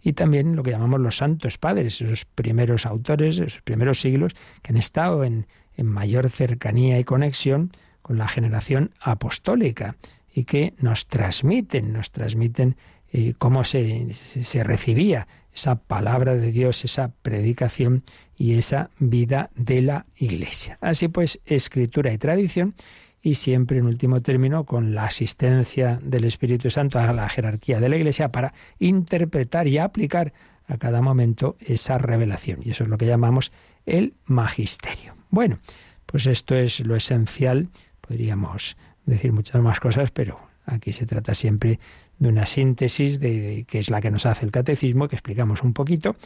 Y 0.00 0.12
también 0.12 0.54
lo 0.54 0.62
que 0.62 0.70
llamamos 0.70 1.00
los 1.00 1.16
santos 1.16 1.58
padres, 1.58 2.00
esos 2.00 2.24
primeros 2.24 2.86
autores, 2.86 3.40
esos 3.40 3.62
primeros 3.62 4.00
siglos, 4.00 4.36
que 4.62 4.70
han 4.70 4.76
estado 4.76 5.24
en, 5.24 5.48
mayor 5.76 6.30
cercanía 6.30 7.00
y 7.00 7.04
conexión 7.04 7.72
con 8.00 8.16
la 8.16 8.28
generación 8.28 8.92
apostólica 9.00 9.96
y 10.32 10.44
que 10.44 10.74
nos 10.78 11.08
transmiten, 11.08 11.92
nos 11.92 12.12
transmiten 12.12 12.76
eh, 13.12 13.34
cómo 13.38 13.64
se, 13.64 14.14
se 14.14 14.62
recibía 14.62 15.26
esa 15.52 15.80
palabra 15.80 16.36
de 16.36 16.52
Dios, 16.52 16.84
esa 16.84 17.10
predicación 17.22 18.04
y 18.36 18.54
esa 18.54 18.90
vida 19.00 19.50
de 19.56 19.82
la 19.82 20.06
Iglesia. 20.16 20.78
Así 20.80 21.08
pues, 21.08 21.40
escritura 21.44 22.12
y 22.12 22.18
tradición 22.18 22.76
y 23.28 23.34
siempre 23.34 23.78
en 23.78 23.84
último 23.84 24.22
término 24.22 24.64
con 24.64 24.94
la 24.94 25.04
asistencia 25.04 25.98
del 26.02 26.24
Espíritu 26.24 26.70
Santo 26.70 26.98
a 26.98 27.12
la 27.12 27.28
jerarquía 27.28 27.78
de 27.78 27.90
la 27.90 27.96
Iglesia 27.96 28.32
para 28.32 28.54
interpretar 28.78 29.68
y 29.68 29.76
aplicar 29.76 30.32
a 30.66 30.78
cada 30.78 31.02
momento 31.02 31.56
esa 31.60 31.98
revelación. 31.98 32.60
Y 32.62 32.70
eso 32.70 32.84
es 32.84 32.90
lo 32.90 32.96
que 32.96 33.04
llamamos 33.04 33.52
el 33.84 34.14
magisterio. 34.24 35.14
Bueno, 35.28 35.58
pues 36.06 36.26
esto 36.26 36.54
es 36.54 36.80
lo 36.80 36.96
esencial. 36.96 37.68
Podríamos 38.00 38.78
decir 39.04 39.32
muchas 39.32 39.60
más 39.60 39.78
cosas, 39.78 40.10
pero 40.10 40.40
aquí 40.64 40.92
se 40.92 41.04
trata 41.04 41.34
siempre 41.34 41.78
de 42.18 42.28
una 42.30 42.46
síntesis 42.46 43.20
de, 43.20 43.66
que 43.68 43.78
es 43.78 43.90
la 43.90 44.00
que 44.00 44.10
nos 44.10 44.24
hace 44.24 44.46
el 44.46 44.52
catecismo, 44.52 45.06
que 45.06 45.16
explicamos 45.16 45.62
un 45.62 45.74
poquito 45.74 46.16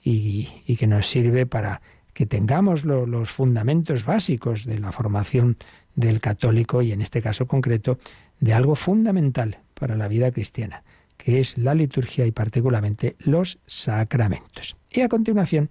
y, 0.00 0.76
que 0.76 0.86
nos 0.86 1.08
sirve 1.08 1.44
para 1.44 1.82
que 2.12 2.26
tengamos 2.26 2.84
los 2.84 3.30
fundamentos 3.30 4.04
básicos 4.04 4.64
de 4.64 4.78
la 4.78 4.92
formación 4.92 5.56
del 5.94 6.20
católico 6.20 6.82
y 6.82 6.92
en 6.92 7.02
este 7.02 7.22
caso 7.22 7.46
concreto 7.46 7.98
de 8.40 8.54
algo 8.54 8.74
fundamental 8.74 9.58
para 9.74 9.96
la 9.96 10.08
vida 10.08 10.30
cristiana, 10.30 10.82
que 11.16 11.40
es 11.40 11.58
la 11.58 11.74
liturgia 11.74 12.26
y 12.26 12.32
particularmente 12.32 13.16
los 13.18 13.58
sacramentos. 13.66 14.76
Y 14.90 15.00
a 15.00 15.08
continuación 15.08 15.70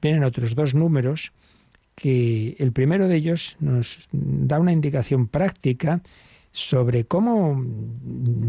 vienen 0.00 0.24
otros 0.24 0.54
dos 0.54 0.74
números 0.74 1.32
que 1.94 2.56
el 2.58 2.72
primero 2.72 3.08
de 3.08 3.16
ellos 3.16 3.56
nos 3.60 4.08
da 4.12 4.58
una 4.58 4.72
indicación 4.72 5.28
práctica 5.28 6.02
sobre 6.52 7.04
cómo, 7.04 7.64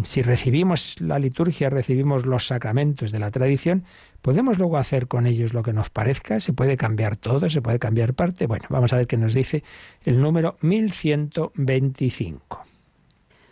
si 0.04 0.21
recibimos 0.21 1.01
la 1.01 1.17
liturgia, 1.17 1.71
recibimos 1.71 2.25
los 2.25 2.45
sacramentos 2.45 3.12
de 3.12 3.17
la 3.17 3.32
tradición, 3.32 3.84
podemos 4.25 4.57
luego 4.57 4.77
hacer 4.77 5.07
con 5.07 5.27
ellos 5.27 5.53
lo 5.53 5.61
que 5.61 5.71
nos 5.71 5.91
parezca, 5.91 6.39
se 6.39 6.51
puede 6.51 6.77
cambiar 6.77 7.15
todo, 7.15 7.47
se 7.47 7.61
puede 7.61 7.77
cambiar 7.77 8.15
parte. 8.15 8.47
Bueno, 8.47 8.65
vamos 8.71 8.91
a 8.91 8.97
ver 8.97 9.05
qué 9.05 9.17
nos 9.17 9.35
dice 9.35 9.63
el 10.03 10.19
número 10.19 10.55
1125. 10.61 12.65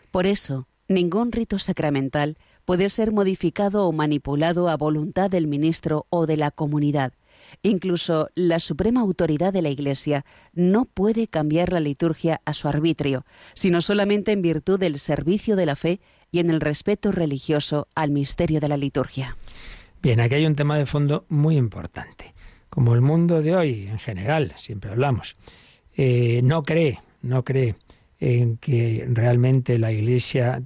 Por 0.10 0.26
eso, 0.26 0.68
ningún 0.88 1.32
rito 1.32 1.60
sacramental 1.60 2.40
puede 2.66 2.90
ser 2.90 3.12
modificado 3.12 3.88
o 3.88 3.92
manipulado 3.92 4.68
a 4.68 4.76
voluntad 4.76 5.30
del 5.30 5.46
ministro 5.46 6.08
o 6.10 6.26
de 6.26 6.38
la 6.38 6.50
comunidad 6.50 7.14
Incluso 7.62 8.30
la 8.36 8.60
suprema 8.60 9.02
autoridad 9.02 9.54
de 9.54 9.62
la 9.62 9.70
Iglesia 9.70 10.26
no 10.54 10.86
puede 10.86 11.28
cambiar 11.28 11.72
la 11.72 11.80
liturgia 11.80 12.42
a 12.46 12.54
su 12.54 12.68
arbitrio, 12.68 13.26
sino 13.54 13.82
solamente 13.82 14.32
en 14.32 14.42
virtud 14.42 14.80
del 14.80 15.00
servicio 15.00 15.56
de 15.56 15.66
la 15.66 15.76
fe 15.76 16.00
y 16.32 16.40
en 16.40 16.50
el 16.50 16.62
respeto 16.62 17.12
religioso 17.12 17.88
al 17.96 18.12
misterio 18.12 18.60
de 18.60 18.70
la 18.70 18.78
liturgia. 18.78 19.38
Bien, 20.04 20.20
aquí 20.20 20.36
hay 20.36 20.46
un 20.46 20.58
tema 20.58 20.78
de 20.78 20.86
fondo 20.86 21.26
muy 21.30 21.56
importante. 21.56 22.34
Como 22.70 22.94
el 22.94 23.00
mundo 23.00 23.42
de 23.42 23.56
hoy, 23.56 23.88
en 23.88 24.00
general, 24.00 24.52
siempre 24.58 24.92
hablamos, 24.92 25.38
eh, 25.96 26.42
no 26.44 26.64
cree, 26.64 27.00
no 27.22 27.46
cree 27.46 27.78
en 28.20 28.58
que 28.58 29.08
realmente 29.10 29.80
la 29.80 29.94
Iglesia 29.94 30.62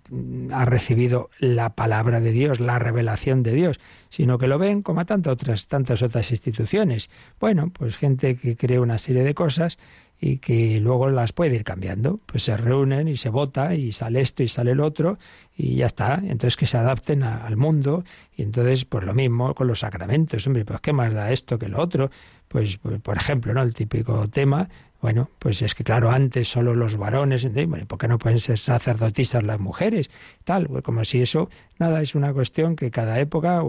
ha 0.52 0.65
recibido 0.65 1.30
la 1.38 1.76
palabra 1.76 2.19
de 2.19 2.32
Dios, 2.32 2.60
la 2.60 2.80
revelación 2.80 3.43
de 3.43 3.54
Dios, 3.54 3.80
sino 4.10 4.39
que 4.39 4.47
lo 4.47 4.58
ven 4.58 4.82
como 4.82 5.02
a 5.02 5.06
tantas 5.06 5.34
otras, 5.34 5.67
tantas 5.67 6.02
otras 6.02 6.32
instituciones. 6.32 7.12
Bueno, 7.39 7.69
pues 7.71 7.95
gente 7.95 8.38
que 8.38 8.56
cree 8.56 8.80
una 8.80 8.97
serie 8.97 9.23
de 9.23 9.36
cosas 9.36 9.78
y 10.19 10.38
que 10.38 10.80
luego 10.80 11.10
las 11.10 11.34
puede 11.34 11.56
ir 11.56 11.63
cambiando. 11.63 12.19
Pues 12.25 12.43
se 12.43 12.58
reúnen 12.58 13.08
y 13.08 13.17
se 13.17 13.30
vota 13.30 13.75
y 13.75 13.91
sale 13.91 14.21
esto 14.21 14.43
y 14.43 14.47
sale 14.47 14.71
el 14.71 14.80
otro 14.80 15.17
y 15.56 15.75
ya 15.75 15.86
está. 15.86 16.15
Entonces 16.15 16.58
que 16.58 16.65
se 16.65 16.77
adapten 16.77 17.23
al 17.23 17.58
mundo 17.58 18.03
y 18.36 18.43
entonces 18.43 18.86
pues 18.86 19.03
lo 19.03 19.13
mismo 19.13 19.53
con 19.53 19.67
los 19.67 19.80
sacramentos. 19.80 20.45
Hombre, 20.47 20.65
pues 20.65 20.82
qué 20.82 20.93
más 20.93 21.13
da 21.13 21.32
esto 21.32 21.60
que 21.60 21.69
lo 21.69 21.82
otro. 21.82 22.10
Pues, 22.47 22.77
pues 22.77 23.01
por 23.01 23.17
ejemplo, 23.17 23.53
¿no? 23.53 23.62
El 23.62 23.73
típico 23.73 24.30
tema 24.30 24.69
bueno, 25.01 25.30
pues 25.38 25.62
es 25.62 25.75
que 25.75 25.84
claro, 25.84 26.10
antes 26.10 26.47
solo 26.47 26.73
los 26.73 26.97
varones, 26.97 27.47
¿por 27.88 27.99
qué 27.99 28.08
no 28.08 28.17
pueden 28.17 28.39
ser 28.39 28.58
sacerdotisas 28.58 29.43
las 29.43 29.60
mujeres? 29.60 30.10
Tal, 30.43 30.67
pues 30.67 30.84
como 30.84 31.03
si 31.03 31.21
eso, 31.21 31.49
nada, 31.77 32.01
es 32.01 32.15
una 32.15 32.34
cuestión 32.34 32.75
que 32.75 32.89
cada 32.89 33.19
época 33.19 33.62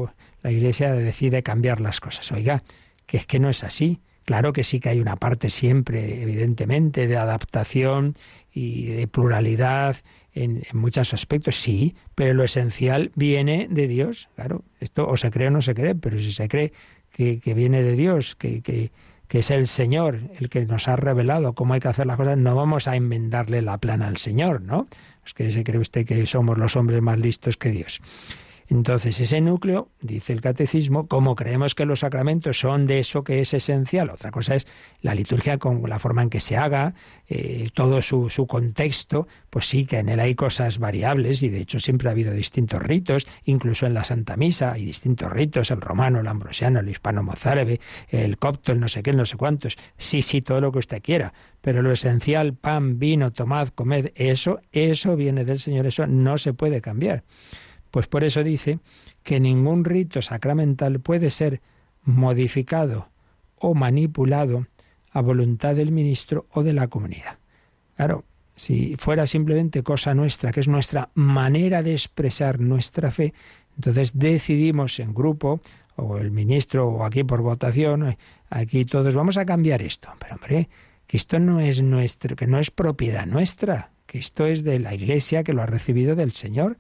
la 0.43 0.51
Iglesia 0.51 0.93
decide 0.93 1.43
cambiar 1.43 1.81
las 1.81 2.01
cosas. 2.01 2.33
Oiga, 2.33 2.63
que 3.07 3.19
es 3.19 3.27
que 3.27 3.39
no 3.39 3.51
es 3.51 3.63
así. 3.63 4.01
Claro 4.29 4.53
que 4.53 4.63
sí 4.63 4.79
que 4.79 4.91
hay 4.91 5.01
una 5.01 5.17
parte 5.17 5.49
siempre, 5.49 6.21
evidentemente, 6.21 7.07
de 7.07 7.17
adaptación 7.17 8.13
y 8.53 8.85
de 8.85 9.09
pluralidad 9.09 9.97
en, 10.35 10.65
muchos 10.75 11.15
aspectos, 11.15 11.57
sí, 11.57 11.97
pero 12.15 12.35
lo 12.35 12.45
esencial 12.45 13.11
viene 13.15 13.69
de 13.71 13.89
Dios. 13.89 14.29
Claro, 14.35 14.65
esto 14.81 15.09
o 15.09 15.17
se 15.17 15.31
cree 15.31 15.49
o 15.49 15.51
no 15.51 15.63
se 15.63 15.73
cree, 15.73 15.95
pero 15.95 16.19
si 16.19 16.31
se 16.33 16.47
cree 16.47 16.75
que, 17.11 17.41
viene 17.55 17.83
de 17.83 17.93
Dios, 17.93 18.35
que 18.35 18.61
que 19.29 19.39
es 19.39 19.51
el 19.51 19.67
Señor 19.67 20.21
el 20.39 20.49
que 20.49 20.65
nos 20.67 20.89
ha 20.89 20.97
revelado 20.97 21.55
cómo 21.55 21.75
hay 21.75 21.81
que 21.81 21.89
hacer 21.89 22.07
las 22.07 22.19
cosas, 22.19 22.37
no 22.37 22.55
vamos 22.55 22.89
a 22.89 22.97
enmendarle 22.97 23.63
la 23.63 23.79
plana 23.79 24.09
al 24.09 24.17
Señor, 24.17 24.63
¿no? 24.63 24.89
Es 25.25 25.35
que 25.35 25.51
se 25.51 25.65
cree 25.65 25.79
usted 25.79 26.07
que 26.07 26.27
somos 26.27 26.57
los 26.59 26.77
hombres 26.77 27.03
más 27.03 27.19
listos 27.19 27.57
que 27.57 27.71
Dios. 27.71 28.01
Entonces, 28.71 29.19
ese 29.19 29.41
núcleo, 29.41 29.89
dice 30.03 30.35
el 30.35 30.43
catecismo, 30.43 31.07
como 31.07 31.35
creemos 31.35 31.75
que 31.75 31.87
los 31.87 32.01
sacramentos 32.01 32.59
son 32.59 32.87
de 32.87 32.99
eso 32.99 33.25
que 33.25 33.41
es 33.41 33.55
esencial, 33.55 34.11
otra 34.11 34.31
cosa 34.31 34.57
es 34.57 34.67
la 35.01 35.15
liturgia 35.15 35.57
con 35.57 35.83
la 35.89 35.99
forma 35.99 36.23
en 36.23 36.29
que 36.29 36.39
se 36.39 36.59
haga, 36.59 36.93
eh, 37.29 37.71
todo 37.73 38.03
su, 38.03 38.29
su, 38.29 38.47
contexto, 38.47 39.27
pues 39.49 39.67
sí 39.67 39.87
que 39.87 39.99
en 39.99 40.11
él 40.11 40.21
hay 40.21 40.35
cosas 40.35 40.79
variables 40.79 41.43
y 41.43 41.49
de 41.49 41.61
hecho 41.61 41.81
siempre 41.81 42.09
ha 42.09 42.13
habido 42.13 42.35
distintos 42.35 42.83
ritos, 42.83 43.27
incluso 43.45 43.87
en 43.87 43.95
la 43.95 44.05
Santa 44.05 44.37
Misa 44.37 44.73
hay 44.73 44.85
distintos 44.85 45.33
ritos, 45.33 45.71
el 45.71 45.81
romano, 45.81 46.21
el 46.21 46.27
ambrosiano, 46.27 46.81
el 46.81 46.91
hispano-mozárabe, 46.91 47.81
el 48.09 48.37
copto, 48.37 48.73
el 48.73 48.81
no 48.81 48.89
sé 48.89 49.03
qué, 49.03 49.11
el 49.11 49.17
no 49.17 49.25
sé 49.25 49.39
cuántos. 49.39 49.79
Sí, 49.97 50.21
sí, 50.21 50.43
todo 50.43 50.61
lo 50.61 50.73
que 50.73 50.81
usted 50.81 51.01
quiera, 51.03 51.33
pero 51.63 51.81
lo 51.81 51.91
esencial, 51.91 52.53
pan, 52.53 52.99
vino, 52.99 53.31
tomad, 53.31 53.69
comed, 53.69 54.13
eso, 54.15 54.61
eso 54.73 55.17
viene 55.17 55.47
del 55.47 55.59
Señor, 55.59 55.87
eso 55.87 56.07
no 56.07 56.37
se 56.37 56.53
puede 56.53 56.83
cambiar. 56.83 57.25
Pues 57.91 58.07
por 58.07 58.25
eso 58.25 58.43
dice 58.43 58.81
que 59.23 59.41
ningún 59.41 59.85
rito 59.85 60.23
sacramental 60.23 61.01
puede 61.01 61.31
ser 61.31 61.61
modificado 62.05 63.09
o 63.57 63.75
manipulado 63.75 64.67
a 65.11 65.21
voluntad 65.21 65.75
del 65.75 65.93
ministro 65.93 66.47
o 66.53 66.63
de 66.63 66.73
la 66.73 66.89
comunidad. 66.89 67.39
Claro, 67.97 68.25
si 68.55 68.97
fuera 68.97 69.27
simplemente 69.27 69.83
cosa 69.83 70.15
nuestra, 70.15 70.53
que 70.53 70.61
es 70.61 70.69
nuestra 70.69 71.11
manera 71.15 71.83
de 71.83 71.93
expresar 71.93 72.61
nuestra 72.61 73.11
fe, 73.11 73.33
entonces 73.77 74.19
decidimos 74.19 74.99
en 74.99 75.15
grupo, 75.15 75.61
o 75.97 76.19
el 76.19 76.31
ministro, 76.31 76.89
o 76.89 77.05
aquí 77.05 77.25
por 77.25 77.43
votación, 77.43 78.17
aquí 78.51 78.85
todos 78.85 79.15
vamos 79.15 79.37
a 79.37 79.45
cambiar 79.45 79.83
esto. 79.83 80.09
Pero 80.19 80.37
hombre, 80.37 80.69
que 81.07 81.17
esto 81.17 81.39
no 81.39 81.61
es 81.61 81.83
nuestro, 81.83 82.37
que 82.37 82.47
no 82.47 82.59
es 82.59 82.71
propiedad 82.71 83.27
nuestra, 83.27 83.91
que 84.07 84.19
esto 84.19 84.47
es 84.47 84.63
de 84.63 84.79
la 84.79 84.95
Iglesia 84.95 85.43
que 85.43 85.53
lo 85.53 85.63
ha 85.63 85.67
recibido 85.67 86.15
del 86.15 86.33
Señor. 86.33 86.79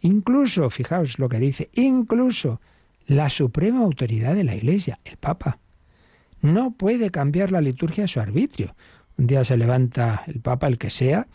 Incluso, 0.00 0.70
fijaos 0.70 1.18
lo 1.18 1.28
que 1.28 1.38
dice, 1.38 1.70
incluso 1.74 2.60
la 3.06 3.28
suprema 3.28 3.80
autoridad 3.80 4.34
de 4.34 4.44
la 4.44 4.54
Iglesia, 4.54 4.98
el 5.04 5.16
Papa, 5.16 5.58
no 6.42 6.72
puede 6.72 7.10
cambiar 7.10 7.52
la 7.52 7.60
liturgia 7.60 8.04
a 8.04 8.08
su 8.08 8.20
arbitrio. 8.20 8.74
Un 9.18 9.26
día 9.26 9.44
se 9.44 9.56
levanta 9.56 10.24
el 10.26 10.40
Papa, 10.40 10.68
el 10.68 10.78
que 10.78 10.90
sea, 10.90 11.26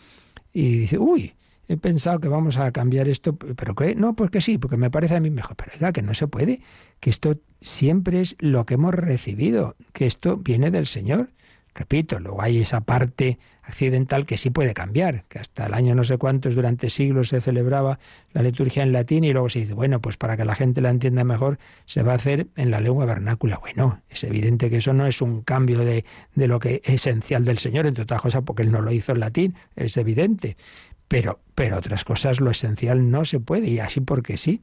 y 0.53 0.79
dice, 0.79 0.97
uy, 0.97 1.33
he 1.67 1.77
pensado 1.77 2.19
que 2.19 2.27
vamos 2.27 2.57
a 2.57 2.71
cambiar 2.71 3.07
esto, 3.07 3.35
pero 3.35 3.75
que 3.75 3.95
no, 3.95 4.15
pues 4.15 4.31
que 4.31 4.41
sí, 4.41 4.57
porque 4.57 4.77
me 4.77 4.89
parece 4.89 5.15
a 5.15 5.19
mí 5.19 5.29
mejor. 5.29 5.55
Pero 5.55 5.71
oiga, 5.75 5.91
que 5.91 6.01
no 6.01 6.13
se 6.13 6.27
puede, 6.27 6.61
que 6.99 7.09
esto 7.09 7.37
siempre 7.61 8.21
es 8.21 8.35
lo 8.39 8.65
que 8.65 8.75
hemos 8.75 8.93
recibido, 8.93 9.75
que 9.93 10.05
esto 10.05 10.37
viene 10.37 10.71
del 10.71 10.85
Señor. 10.85 11.29
Repito, 11.75 12.19
luego 12.19 12.41
hay 12.41 12.59
esa 12.59 12.79
parte 12.81 13.37
accidental 13.61 14.25
que 14.25 14.37
sí 14.37 14.49
puede 14.49 14.73
cambiar, 14.73 15.25
que 15.27 15.39
hasta 15.39 15.65
el 15.65 15.73
año 15.73 15.93
no 15.93 16.05
sé 16.05 16.17
cuántos, 16.17 16.55
durante 16.55 16.89
siglos 16.89 17.29
se 17.29 17.41
celebraba 17.41 17.99
la 18.31 18.43
liturgia 18.43 18.81
en 18.81 18.93
latín 18.93 19.25
y 19.25 19.33
luego 19.33 19.49
se 19.49 19.59
dice, 19.59 19.73
bueno, 19.73 19.99
pues 19.99 20.15
para 20.15 20.37
que 20.37 20.45
la 20.45 20.55
gente 20.55 20.79
la 20.79 20.89
entienda 20.89 21.25
mejor, 21.25 21.59
se 21.85 22.01
va 22.01 22.13
a 22.13 22.15
hacer 22.15 22.47
en 22.55 22.71
la 22.71 22.79
lengua 22.79 23.05
vernácula. 23.05 23.57
Bueno, 23.57 24.01
es 24.09 24.23
evidente 24.23 24.69
que 24.69 24.77
eso 24.77 24.93
no 24.93 25.05
es 25.05 25.21
un 25.21 25.41
cambio 25.41 25.79
de, 25.79 26.05
de 26.33 26.47
lo 26.47 26.59
que 26.59 26.81
es 26.85 26.93
esencial 26.93 27.43
del 27.43 27.57
Señor, 27.57 27.87
entre 27.87 28.03
otras 28.03 28.21
cosas 28.21 28.43
porque 28.45 28.63
Él 28.63 28.71
no 28.71 28.81
lo 28.81 28.93
hizo 28.93 29.11
en 29.11 29.19
latín, 29.19 29.55
es 29.75 29.97
evidente. 29.97 30.55
Pero, 31.09 31.41
pero 31.55 31.77
otras 31.77 32.05
cosas, 32.05 32.39
lo 32.39 32.51
esencial 32.51 33.11
no 33.11 33.25
se 33.25 33.41
puede, 33.41 33.67
y 33.67 33.79
así 33.79 33.99
porque 33.99 34.37
sí, 34.37 34.61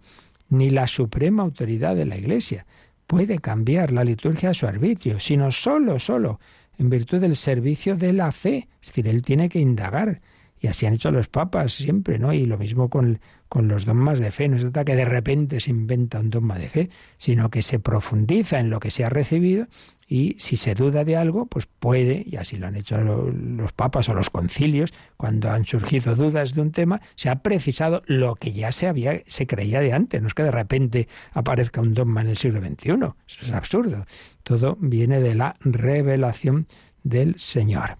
ni 0.48 0.70
la 0.70 0.86
suprema 0.86 1.42
autoridad 1.42 1.94
de 1.94 2.06
la 2.06 2.16
Iglesia 2.16 2.64
puede 3.06 3.38
cambiar 3.38 3.92
la 3.92 4.04
liturgia 4.04 4.50
a 4.50 4.54
su 4.54 4.66
arbitrio, 4.66 5.20
sino 5.20 5.52
solo, 5.52 5.98
solo 5.98 6.40
en 6.78 6.90
virtud 6.90 7.20
del 7.20 7.36
servicio 7.36 7.96
de 7.96 8.12
la 8.12 8.32
fe. 8.32 8.68
Es 8.80 8.88
decir, 8.88 9.08
él 9.08 9.22
tiene 9.22 9.48
que 9.48 9.60
indagar 9.60 10.20
Y 10.60 10.68
así 10.68 10.86
han 10.86 10.94
hecho 10.94 11.10
los 11.10 11.28
papas 11.28 11.72
siempre, 11.72 12.18
¿no? 12.18 12.32
Y 12.32 12.46
lo 12.46 12.58
mismo 12.58 12.88
con, 12.88 13.20
con 13.52 13.68
los 13.68 13.84
dogmas 13.84 14.18
de 14.18 14.30
fe. 14.30 14.48
No 14.48 14.56
trata 14.56 14.82
que 14.82 14.96
de 14.96 15.04
repente 15.04 15.60
se 15.60 15.68
inventa 15.68 16.20
un 16.20 16.30
dogma 16.30 16.56
de 16.56 16.70
fe, 16.70 16.88
sino 17.18 17.50
que 17.50 17.60
se 17.60 17.78
profundiza 17.78 18.58
en 18.58 18.70
lo 18.70 18.80
que 18.80 18.90
se 18.90 19.04
ha 19.04 19.10
recibido 19.10 19.66
y 20.08 20.36
si 20.38 20.56
se 20.56 20.74
duda 20.74 21.04
de 21.04 21.18
algo, 21.18 21.44
pues 21.44 21.66
puede, 21.66 22.24
y 22.26 22.36
así 22.36 22.56
lo 22.56 22.68
han 22.68 22.76
hecho 22.76 22.96
los 22.96 23.72
papas 23.74 24.08
o 24.08 24.14
los 24.14 24.30
concilios, 24.30 24.94
cuando 25.18 25.50
han 25.50 25.66
surgido 25.66 26.16
dudas 26.16 26.54
de 26.54 26.62
un 26.62 26.72
tema, 26.72 27.02
se 27.14 27.28
ha 27.28 27.42
precisado 27.42 28.02
lo 28.06 28.36
que 28.36 28.52
ya 28.52 28.72
se 28.72 28.86
había, 28.86 29.22
se 29.26 29.46
creía 29.46 29.80
de 29.80 29.92
antes, 29.92 30.22
no 30.22 30.28
es 30.28 30.34
que 30.34 30.44
de 30.44 30.50
repente 30.50 31.06
aparezca 31.34 31.82
un 31.82 31.92
dogma 31.92 32.22
en 32.22 32.28
el 32.28 32.38
siglo 32.38 32.62
XXI, 32.62 32.88
eso 32.88 33.14
es 33.42 33.52
absurdo. 33.52 34.06
Todo 34.44 34.78
viene 34.80 35.20
de 35.20 35.34
la 35.34 35.56
revelación 35.60 36.68
del 37.02 37.38
Señor, 37.38 37.98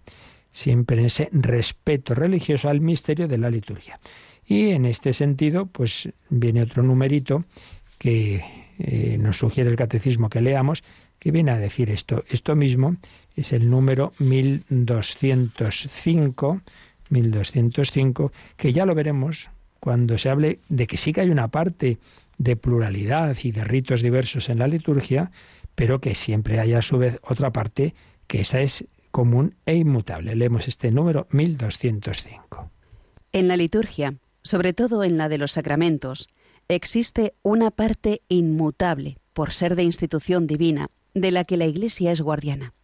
siempre 0.51 0.99
en 0.99 1.05
ese 1.05 1.29
respeto 1.31 2.15
religioso 2.15 2.71
al 2.71 2.81
misterio 2.81 3.29
de 3.29 3.37
la 3.37 3.51
liturgia. 3.51 4.01
Y 4.47 4.71
en 4.71 4.85
este 4.85 5.13
sentido, 5.13 5.67
pues 5.67 6.09
viene 6.29 6.63
otro 6.63 6.83
numerito 6.83 7.45
que 7.99 8.43
eh, 8.79 9.19
nos 9.19 9.39
sugiere 9.39 9.71
el 9.71 9.77
catecismo 9.77 10.29
que 10.29 10.41
leamos, 10.41 10.83
que 11.19 11.31
viene 11.31 11.53
a 11.53 11.59
decir 11.59 11.91
esto. 11.91 12.25
Esto 12.29 12.57
mismo 12.57 12.97
es 13.37 13.53
el 13.53 13.71
número 13.71 14.13
1205, 14.19 16.61
1205, 17.11 18.33
que 18.57 18.73
ya 18.73 18.87
lo 18.87 18.95
veremos 18.95 19.51
cuando 19.79 20.17
se 20.19 20.31
hable 20.31 20.61
de 20.69 20.87
que 20.87 20.97
sí 20.97 21.13
que 21.13 21.23
hay 21.23 21.31
una 21.31 21.49
parte 21.49 21.99
de 22.39 22.57
pluralidad 22.57 23.37
y 23.43 23.53
de 23.53 23.65
ritos 23.65 24.01
diversos 24.03 24.49
en 24.49 24.59
la 24.59 24.67
liturgia, 24.67 25.31
pero 25.75 26.01
que 26.01 26.15
siempre 26.15 26.61
hay 26.61 26.75
a 26.75 26.83
su 26.83 26.99
vez 26.99 27.19
otra 27.23 27.53
parte 27.53 27.95
que 28.27 28.41
esa 28.41 28.61
es 28.61 28.85
común 29.11 29.55
e 29.67 29.77
inmutable. 29.77 30.35
Leemos 30.35 30.67
este 30.67 30.91
número 30.91 31.27
1205. 31.31 32.71
En 33.33 33.49
la 33.49 33.57
liturgia, 33.57 34.15
sobre 34.43 34.73
todo 34.73 35.05
en 35.05 35.17
la 35.17 35.29
de 35.29 35.39
los 35.39 35.53
sacramentos, 35.53 36.29
existe 36.69 37.35
una 37.43 37.71
parte 37.71 38.23
inmutable 38.29 39.19
por 39.33 39.53
ser 39.53 39.77
de 39.77 39.83
institución 39.83 40.47
divina, 40.47 40.89
de 41.15 41.31
la 41.31 41.45
que 41.45 41.57
la 41.57 41.67
Iglesia 41.67 42.13
es 42.13 42.21
guardiana, 42.21 42.75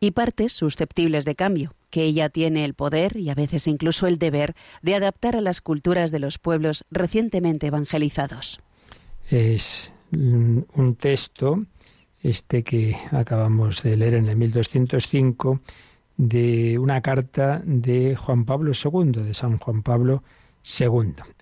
y 0.00 0.12
partes 0.12 0.52
susceptibles 0.52 1.24
de 1.24 1.34
cambio, 1.34 1.72
que 1.90 2.04
ella 2.04 2.28
tiene 2.28 2.64
el 2.64 2.74
poder 2.74 3.16
y 3.16 3.30
a 3.30 3.34
veces 3.34 3.66
incluso 3.66 4.06
el 4.06 4.18
deber 4.18 4.54
de 4.82 4.94
adaptar 4.94 5.36
a 5.36 5.40
las 5.40 5.60
culturas 5.60 6.10
de 6.10 6.18
los 6.18 6.38
pueblos 6.38 6.84
recientemente 6.90 7.66
evangelizados. 7.66 8.60
Es 9.28 9.92
un 10.12 10.96
texto, 10.98 11.64
este 12.22 12.62
que 12.62 12.96
acabamos 13.12 13.82
de 13.82 13.96
leer 13.96 14.14
en 14.14 14.28
el 14.28 14.36
1205, 14.36 15.60
de 16.16 16.78
una 16.78 17.00
carta 17.00 17.62
de 17.64 18.16
Juan 18.16 18.44
Pablo 18.44 18.72
II, 18.72 19.22
de 19.22 19.34
San 19.34 19.58
Juan 19.58 19.82
Pablo 19.82 20.22
II. 20.22 20.39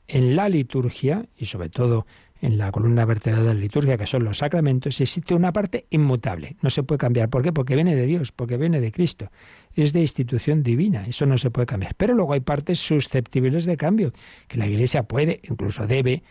En 0.06 0.36
la 0.36 0.48
liturgia, 0.48 1.26
y 1.36 1.46
sobre 1.46 1.68
todo 1.68 2.06
en 2.40 2.56
la 2.56 2.70
columna 2.70 3.04
vertebral 3.04 3.44
de 3.44 3.54
la 3.54 3.60
liturgia, 3.60 3.96
que 3.96 4.06
son 4.06 4.24
los 4.24 4.38
sacramentos, 4.38 5.00
existe 5.00 5.34
una 5.34 5.52
parte 5.52 5.86
inmutable. 5.90 6.56
No 6.62 6.70
se 6.70 6.82
puede 6.82 6.98
cambiar. 6.98 7.28
¿Por 7.30 7.42
qué? 7.42 7.52
Porque 7.52 7.74
viene 7.74 7.96
de 7.96 8.06
Dios, 8.06 8.32
porque 8.32 8.56
viene 8.56 8.80
de 8.80 8.92
Cristo. 8.92 9.30
Es 9.74 9.92
de 9.92 10.00
institución 10.00 10.62
divina. 10.62 11.06
Eso 11.06 11.26
no 11.26 11.36
se 11.36 11.50
puede 11.50 11.66
cambiar. 11.66 11.94
Pero 11.96 12.14
luego 12.14 12.32
hay 12.32 12.40
partes 12.40 12.78
susceptibles 12.78 13.64
de 13.64 13.76
cambio, 13.76 14.12
que 14.46 14.58
la 14.58 14.66
Iglesia 14.66 15.02
puede, 15.02 15.40
incluso 15.48 15.86
debe, 15.86 16.22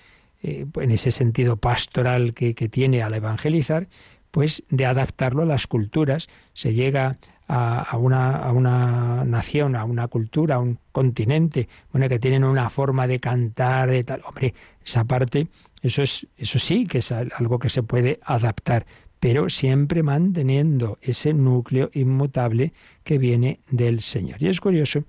eh, 0.42 0.66
en 0.76 0.92
ese 0.92 1.12
sentido 1.12 1.58
pastoral 1.58 2.34
que, 2.34 2.56
que 2.56 2.70
tiene 2.70 3.02
al 3.04 3.14
evangelizar, 3.14 3.88
pues 4.32 4.64
de 4.70 4.86
adaptarlo 4.86 5.44
a 5.44 5.46
las 5.46 5.68
culturas. 5.68 6.30
Se 6.54 6.74
llega 6.74 7.18
a, 7.48 7.98
una, 7.98 8.38
a, 8.38 8.52
una, 8.52 9.24
nación, 9.24 9.76
a 9.76 9.86
una 9.86 10.08
cultura, 10.08 10.56
a 10.56 10.60
un 10.60 10.80
continente, 10.92 11.68
bueno, 11.92 12.10
que 12.10 12.20
tienen 12.20 12.44
una 12.44 12.70
forma 12.70 13.08
de 13.08 13.20
cantar, 13.20 13.90
de 13.90 14.04
tal. 14.04 14.22
Hombre, 14.26 14.54
esa 14.84 15.06
parte 15.06 15.48
eso, 15.82 16.02
es, 16.02 16.28
eso 16.38 16.60
sí 16.60 16.86
que 16.86 17.00
es 17.00 17.12
algo 17.12 17.60
que 17.60 17.70
se 17.70 17.84
puede 17.84 18.20
adaptar, 18.24 18.86
pero 19.20 19.50
siempre 19.50 20.04
manteniendo 20.04 20.98
ese 21.02 21.34
núcleo 21.34 21.90
inmutable 21.94 22.74
que 23.04 23.18
viene 23.18 23.62
del 23.70 24.02
Señor. 24.02 24.42
Y 24.42 24.48
es 24.48 24.60
curioso, 24.60 25.04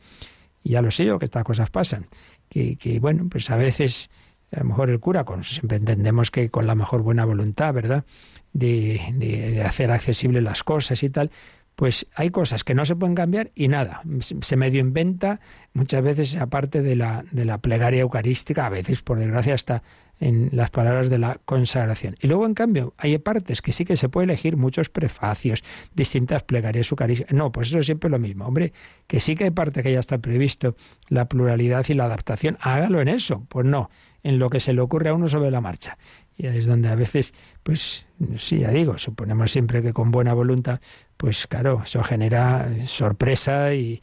y 0.62 0.70
ya 0.70 0.82
lo 0.82 0.90
sé 0.90 1.04
yo 1.04 1.18
que 1.18 1.24
estas 1.24 1.44
cosas 1.44 1.70
pasan, 1.70 2.06
que, 2.48 2.76
que 2.76 3.00
bueno, 3.00 3.26
pues 3.28 3.50
a 3.50 3.56
veces 3.56 4.10
a 4.52 4.60
lo 4.60 4.66
mejor 4.66 4.90
el 4.90 5.00
cura, 5.00 5.24
con, 5.24 5.44
siempre 5.44 5.76
entendemos 5.76 6.30
que 6.30 6.50
con 6.50 6.66
la 6.66 6.74
mejor 6.74 7.02
buena 7.02 7.24
voluntad, 7.24 7.74
¿verdad? 7.74 8.04
De, 8.52 9.00
de, 9.14 9.62
hacer 9.62 9.90
accesibles 9.90 10.42
las 10.42 10.64
cosas 10.64 11.02
y 11.02 11.10
tal, 11.10 11.30
pues 11.78 12.08
hay 12.16 12.30
cosas 12.30 12.64
que 12.64 12.74
no 12.74 12.84
se 12.84 12.96
pueden 12.96 13.14
cambiar 13.14 13.52
y 13.54 13.68
nada, 13.68 14.02
se 14.18 14.56
medio 14.56 14.80
inventa 14.80 15.38
muchas 15.74 16.02
veces 16.02 16.34
aparte 16.34 16.82
de 16.82 16.96
la, 16.96 17.22
de 17.30 17.44
la 17.44 17.58
plegaria 17.58 18.00
eucarística, 18.00 18.66
a 18.66 18.68
veces 18.68 19.00
por 19.02 19.20
desgracia 19.20 19.54
hasta 19.54 19.84
en 20.18 20.48
las 20.50 20.70
palabras 20.70 21.08
de 21.08 21.18
la 21.18 21.38
consagración. 21.44 22.16
Y 22.20 22.26
luego, 22.26 22.46
en 22.46 22.54
cambio, 22.54 22.94
hay 22.98 23.16
partes 23.18 23.62
que 23.62 23.70
sí 23.70 23.84
que 23.84 23.96
se 23.96 24.08
puede 24.08 24.24
elegir 24.24 24.56
muchos 24.56 24.88
prefacios, 24.88 25.62
distintas 25.94 26.42
plegarias 26.42 26.90
eucarísticas. 26.90 27.32
No, 27.32 27.52
pues 27.52 27.68
eso 27.68 27.78
es 27.78 27.86
siempre 27.86 28.10
lo 28.10 28.18
mismo. 28.18 28.44
Hombre, 28.44 28.72
que 29.06 29.20
sí 29.20 29.36
que 29.36 29.44
hay 29.44 29.50
parte 29.50 29.84
que 29.84 29.92
ya 29.92 30.00
está 30.00 30.18
previsto, 30.18 30.74
la 31.08 31.28
pluralidad 31.28 31.86
y 31.88 31.94
la 31.94 32.06
adaptación. 32.06 32.58
Hágalo 32.60 33.00
en 33.00 33.06
eso. 33.06 33.46
Pues 33.48 33.66
no, 33.66 33.88
en 34.24 34.40
lo 34.40 34.50
que 34.50 34.58
se 34.58 34.72
le 34.72 34.80
ocurre 34.80 35.10
a 35.10 35.14
uno 35.14 35.28
sobre 35.28 35.52
la 35.52 35.60
marcha. 35.60 35.96
Y 36.36 36.46
es 36.46 36.66
donde 36.66 36.88
a 36.88 36.94
veces, 36.94 37.34
pues, 37.62 38.06
sí, 38.36 38.58
ya 38.58 38.70
digo, 38.70 38.98
suponemos 38.98 39.50
siempre 39.50 39.82
que 39.82 39.92
con 39.92 40.10
buena 40.10 40.34
voluntad, 40.34 40.80
pues 41.18 41.46
claro, 41.48 41.82
eso 41.84 42.02
genera 42.02 42.70
sorpresa 42.86 43.74
y, 43.74 44.00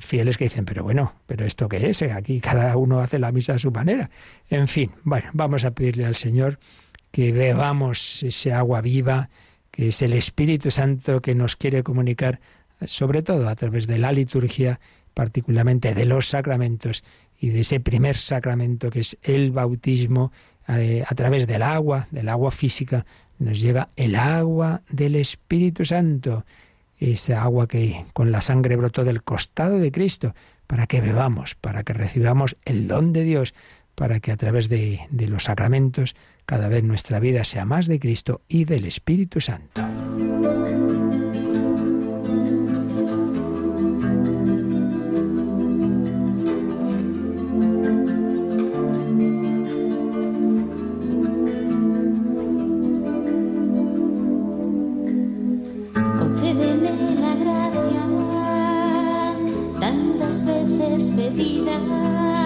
fieles 0.00 0.36
que 0.36 0.46
dicen, 0.46 0.64
pero 0.64 0.82
bueno, 0.82 1.14
pero 1.28 1.44
esto 1.44 1.68
qué 1.68 1.88
es, 1.88 2.02
aquí 2.02 2.40
cada 2.40 2.76
uno 2.76 2.98
hace 2.98 3.20
la 3.20 3.30
misa 3.30 3.54
a 3.54 3.58
su 3.58 3.70
manera. 3.70 4.10
En 4.48 4.66
fin, 4.66 4.90
bueno, 5.04 5.30
vamos 5.32 5.64
a 5.64 5.70
pedirle 5.70 6.06
al 6.06 6.16
Señor 6.16 6.58
que 7.12 7.30
bebamos 7.30 8.24
ese 8.24 8.52
agua 8.52 8.80
viva, 8.80 9.30
que 9.70 9.88
es 9.88 10.02
el 10.02 10.12
Espíritu 10.12 10.72
Santo 10.72 11.22
que 11.22 11.36
nos 11.36 11.54
quiere 11.54 11.84
comunicar, 11.84 12.40
sobre 12.84 13.22
todo 13.22 13.48
a 13.48 13.54
través 13.54 13.86
de 13.86 13.98
la 13.98 14.10
liturgia, 14.10 14.80
particularmente 15.14 15.94
de 15.94 16.04
los 16.04 16.26
sacramentos 16.26 17.04
y 17.38 17.50
de 17.50 17.60
ese 17.60 17.78
primer 17.78 18.16
sacramento 18.16 18.90
que 18.90 19.00
es 19.00 19.16
el 19.22 19.52
bautismo, 19.52 20.32
eh, 20.66 21.04
a 21.06 21.14
través 21.14 21.46
del 21.46 21.62
agua, 21.62 22.08
del 22.10 22.28
agua 22.28 22.50
física, 22.50 23.06
nos 23.40 23.60
llega 23.60 23.88
el 23.96 24.14
agua 24.14 24.82
del 24.88 25.16
Espíritu 25.16 25.84
Santo 25.84 26.44
esa 27.00 27.42
agua 27.42 27.66
que 27.66 28.04
con 28.12 28.30
la 28.30 28.40
sangre 28.40 28.76
brotó 28.76 29.04
del 29.04 29.22
costado 29.22 29.78
de 29.78 29.90
Cristo, 29.90 30.34
para 30.66 30.86
que 30.86 31.00
bebamos, 31.00 31.54
para 31.54 31.82
que 31.82 31.94
recibamos 31.94 32.56
el 32.64 32.86
don 32.86 33.12
de 33.12 33.24
Dios, 33.24 33.54
para 33.94 34.20
que 34.20 34.30
a 34.30 34.36
través 34.36 34.68
de, 34.68 35.00
de 35.10 35.26
los 35.26 35.44
sacramentos 35.44 36.14
cada 36.46 36.68
vez 36.68 36.84
nuestra 36.84 37.18
vida 37.18 37.44
sea 37.44 37.64
más 37.64 37.86
de 37.86 37.98
Cristo 37.98 38.42
y 38.48 38.64
del 38.64 38.84
Espíritu 38.84 39.40
Santo. 39.40 39.82
Cerrada, 61.00 62.39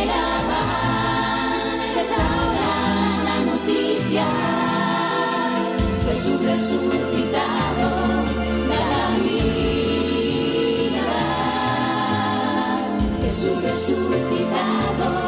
esperaban 0.00 1.80
es 1.90 2.12
ahora 2.18 3.22
la 3.24 3.36
noticia. 3.44 4.26
Jesús 6.06 6.40
resucitado 6.42 7.88
da 8.68 8.82
la 8.92 9.04
vida. 9.18 9.48
Jesús 13.22 13.56
resucitado. 13.62 15.20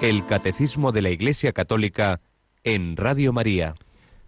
El 0.00 0.26
Catecismo 0.26 0.92
de 0.92 1.00
la 1.00 1.08
Iglesia 1.08 1.52
Católica 1.52 2.20
en 2.62 2.96
Radio 2.98 3.32
María. 3.32 3.74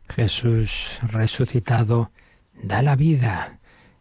Jesús 0.08 0.98
resucitado 1.02 2.10
da 2.54 2.80
la 2.80 2.96
vida. 2.96 3.58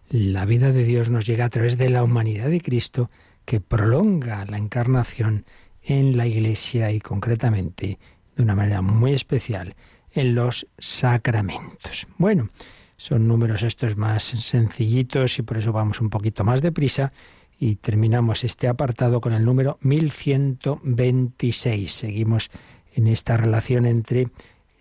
La 0.09 0.45
vida 0.45 0.71
de 0.71 0.83
Dios 0.83 1.09
nos 1.09 1.25
llega 1.25 1.45
a 1.45 1.49
través 1.49 1.77
de 1.77 1.89
la 1.89 2.03
humanidad 2.03 2.49
de 2.49 2.61
Cristo 2.61 3.09
que 3.43 3.59
prolonga 3.59 4.45
la 4.45 4.57
encarnación 4.57 5.45
en 5.81 6.15
la 6.15 6.27
Iglesia 6.27 6.91
y 6.91 6.99
concretamente 6.99 7.97
de 8.35 8.43
una 8.43 8.55
manera 8.55 8.81
muy 8.81 9.13
especial 9.13 9.75
en 10.13 10.35
los 10.35 10.67
sacramentos. 10.77 12.07
Bueno, 12.17 12.49
son 12.97 13.27
números 13.27 13.63
estos 13.63 13.97
más 13.97 14.23
sencillitos 14.23 15.39
y 15.39 15.41
por 15.41 15.57
eso 15.57 15.73
vamos 15.73 15.99
un 16.01 16.09
poquito 16.09 16.43
más 16.43 16.61
deprisa 16.61 17.11
y 17.59 17.77
terminamos 17.77 18.43
este 18.43 18.67
apartado 18.67 19.21
con 19.21 19.33
el 19.33 19.43
número 19.43 19.79
1126. 19.81 21.91
Seguimos 21.91 22.51
en 22.93 23.07
esta 23.07 23.37
relación 23.37 23.85
entre 23.85 24.27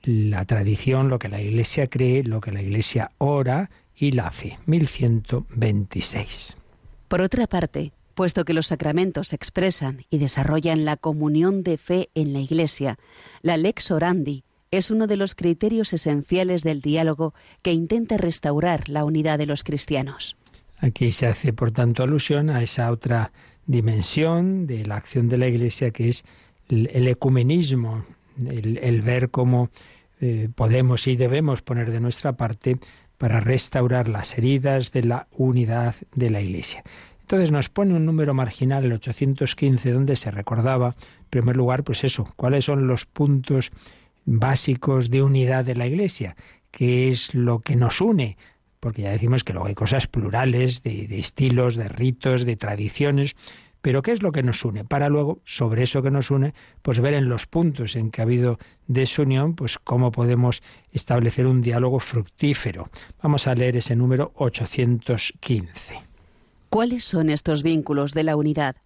la 0.02 0.44
tradición, 0.44 1.08
lo 1.08 1.18
que 1.18 1.30
la 1.30 1.40
Iglesia 1.40 1.86
cree, 1.86 2.24
lo 2.24 2.40
que 2.40 2.52
la 2.52 2.62
Iglesia 2.62 3.12
ora 3.18 3.70
y 3.96 4.12
la 4.12 4.30
fe. 4.30 4.58
1126. 4.66 6.56
Por 7.08 7.20
otra 7.20 7.46
parte, 7.46 7.92
puesto 8.14 8.44
que 8.44 8.54
los 8.54 8.68
sacramentos 8.68 9.32
expresan 9.32 10.04
y 10.10 10.18
desarrollan 10.18 10.84
la 10.84 10.96
comunión 10.96 11.62
de 11.62 11.76
fe 11.76 12.10
en 12.14 12.32
la 12.32 12.40
Iglesia, 12.40 12.98
la 13.42 13.56
lex 13.56 13.90
orandi 13.90 14.44
es 14.70 14.90
uno 14.90 15.06
de 15.06 15.16
los 15.16 15.34
criterios 15.34 15.92
esenciales 15.92 16.62
del 16.62 16.80
diálogo 16.80 17.34
que 17.62 17.72
intenta 17.72 18.16
restaurar 18.16 18.88
la 18.88 19.04
unidad 19.04 19.38
de 19.38 19.46
los 19.46 19.62
cristianos. 19.62 20.36
Aquí 20.78 21.12
se 21.12 21.26
hace, 21.26 21.52
por 21.52 21.70
tanto, 21.70 22.02
alusión 22.02 22.50
a 22.50 22.62
esa 22.62 22.90
otra 22.90 23.32
dimensión 23.66 24.66
de 24.66 24.84
la 24.84 24.96
acción 24.96 25.28
de 25.28 25.38
la 25.38 25.46
Iglesia 25.46 25.90
que 25.92 26.08
es 26.08 26.24
el, 26.68 27.06
ecumenismo, 27.06 28.04
el, 28.44 28.78
el, 28.78 29.02
ver 29.02 29.30
cómo 29.30 29.70
eh, 30.20 30.48
podemos 30.54 31.06
y 31.06 31.16
debemos 31.16 31.62
poner 31.62 31.90
de 31.90 32.00
nuestra 32.00 32.36
parte 32.36 32.78
para 33.18 33.40
restaurar 33.40 34.08
las 34.08 34.36
heridas 34.36 34.92
de 34.92 35.04
la 35.04 35.26
unidad 35.32 35.94
de 36.14 36.30
la 36.30 36.40
Iglesia. 36.40 36.82
Entonces 37.20 37.50
nos 37.50 37.68
pone 37.70 37.94
un 37.94 38.04
número 38.04 38.34
marginal, 38.34 38.84
el 38.84 38.92
815, 38.92 39.92
donde 39.92 40.16
se 40.16 40.30
recordaba, 40.30 40.94
en 40.98 41.30
primer 41.30 41.56
lugar, 41.56 41.82
pues 41.82 42.04
eso, 42.04 42.30
cuáles 42.36 42.66
son 42.66 42.86
los 42.86 43.06
puntos 43.06 43.70
básicos 44.26 45.10
de 45.10 45.22
unidad 45.22 45.64
de 45.64 45.74
la 45.74 45.86
Iglesia, 45.86 46.36
qué 46.70 47.08
es 47.08 47.34
lo 47.34 47.60
que 47.60 47.76
nos 47.76 48.00
une, 48.00 48.36
porque 48.78 49.02
ya 49.02 49.10
decimos 49.10 49.42
que 49.42 49.54
luego 49.54 49.68
hay 49.68 49.74
cosas 49.74 50.06
plurales, 50.06 50.82
de, 50.82 51.06
de 51.06 51.18
estilos, 51.18 51.76
de 51.76 51.88
ritos, 51.88 52.44
de 52.44 52.56
tradiciones, 52.56 53.36
pero 53.84 54.00
¿qué 54.00 54.12
es 54.12 54.22
lo 54.22 54.32
que 54.32 54.42
nos 54.42 54.64
une? 54.64 54.82
Para 54.86 55.10
luego, 55.10 55.42
sobre 55.44 55.82
eso 55.82 56.02
que 56.02 56.10
nos 56.10 56.30
une, 56.30 56.54
pues 56.80 57.00
ver 57.00 57.12
en 57.12 57.28
los 57.28 57.46
puntos 57.46 57.96
en 57.96 58.10
que 58.10 58.22
ha 58.22 58.24
habido 58.24 58.58
desunión, 58.86 59.54
pues 59.54 59.76
cómo 59.76 60.10
podemos 60.10 60.62
establecer 60.90 61.46
un 61.46 61.60
diálogo 61.60 62.00
fructífero. 62.00 62.88
Vamos 63.22 63.46
a 63.46 63.54
leer 63.54 63.76
ese 63.76 63.94
número 63.94 64.32
815. 64.36 66.02
¿Cuáles 66.70 67.04
son 67.04 67.28
estos 67.28 67.62
vínculos 67.62 68.14
de 68.14 68.22
la 68.22 68.36
unidad? 68.36 68.76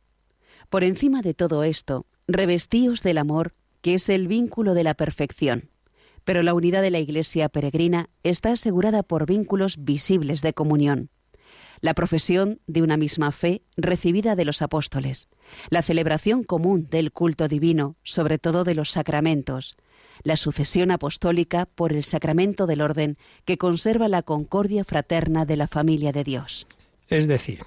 Por 0.69 0.83
encima 0.83 1.23
de 1.23 1.33
todo 1.33 1.63
esto, 1.63 2.05
revestíos 2.27 3.05
del 3.05 3.19
amor, 3.19 3.55
que 3.83 3.95
es 3.95 4.09
el 4.09 4.27
vínculo 4.27 4.75
de 4.75 4.83
la 4.83 4.95
perfección. 4.95 5.71
Pero 6.25 6.43
la 6.43 6.55
unidad 6.55 6.83
de 6.83 6.91
la 6.91 6.99
Iglesia 6.99 7.49
peregrina 7.49 8.11
está 8.25 8.51
asegurada 8.51 9.05
por 9.05 9.27
vínculos 9.27 9.77
visibles 9.79 10.43
de 10.43 10.55
comunión. 10.55 11.11
La 11.81 11.95
profesión 11.95 12.61
de 12.67 12.83
una 12.83 12.97
misma 12.97 13.33
fe 13.33 13.63
recibida 13.77 14.37
de 14.37 14.45
los 14.45 14.63
apóstoles, 14.63 15.29
la 15.71 15.83
celebración 15.83 16.43
común 16.43 16.89
del 16.91 17.13
culto 17.13 17.49
divino, 17.49 17.97
sobre 18.03 18.39
todo 18.39 18.65
de 18.65 18.75
los 18.75 18.91
sacramentos, 18.91 19.77
la 20.23 20.37
sucesión 20.37 20.91
apostólica 20.91 21.67
por 21.67 21.93
el 21.93 22.05
sacramento 22.05 22.67
del 22.67 22.81
orden 22.81 23.17
que 23.45 23.59
conserva 23.59 24.09
la 24.09 24.23
concordia 24.23 24.85
fraterna 24.85 25.45
de 25.45 25.57
la 25.57 25.69
familia 25.69 26.13
de 26.13 26.25
Dios. 26.25 26.67
Es 27.09 27.29
decir, 27.29 27.61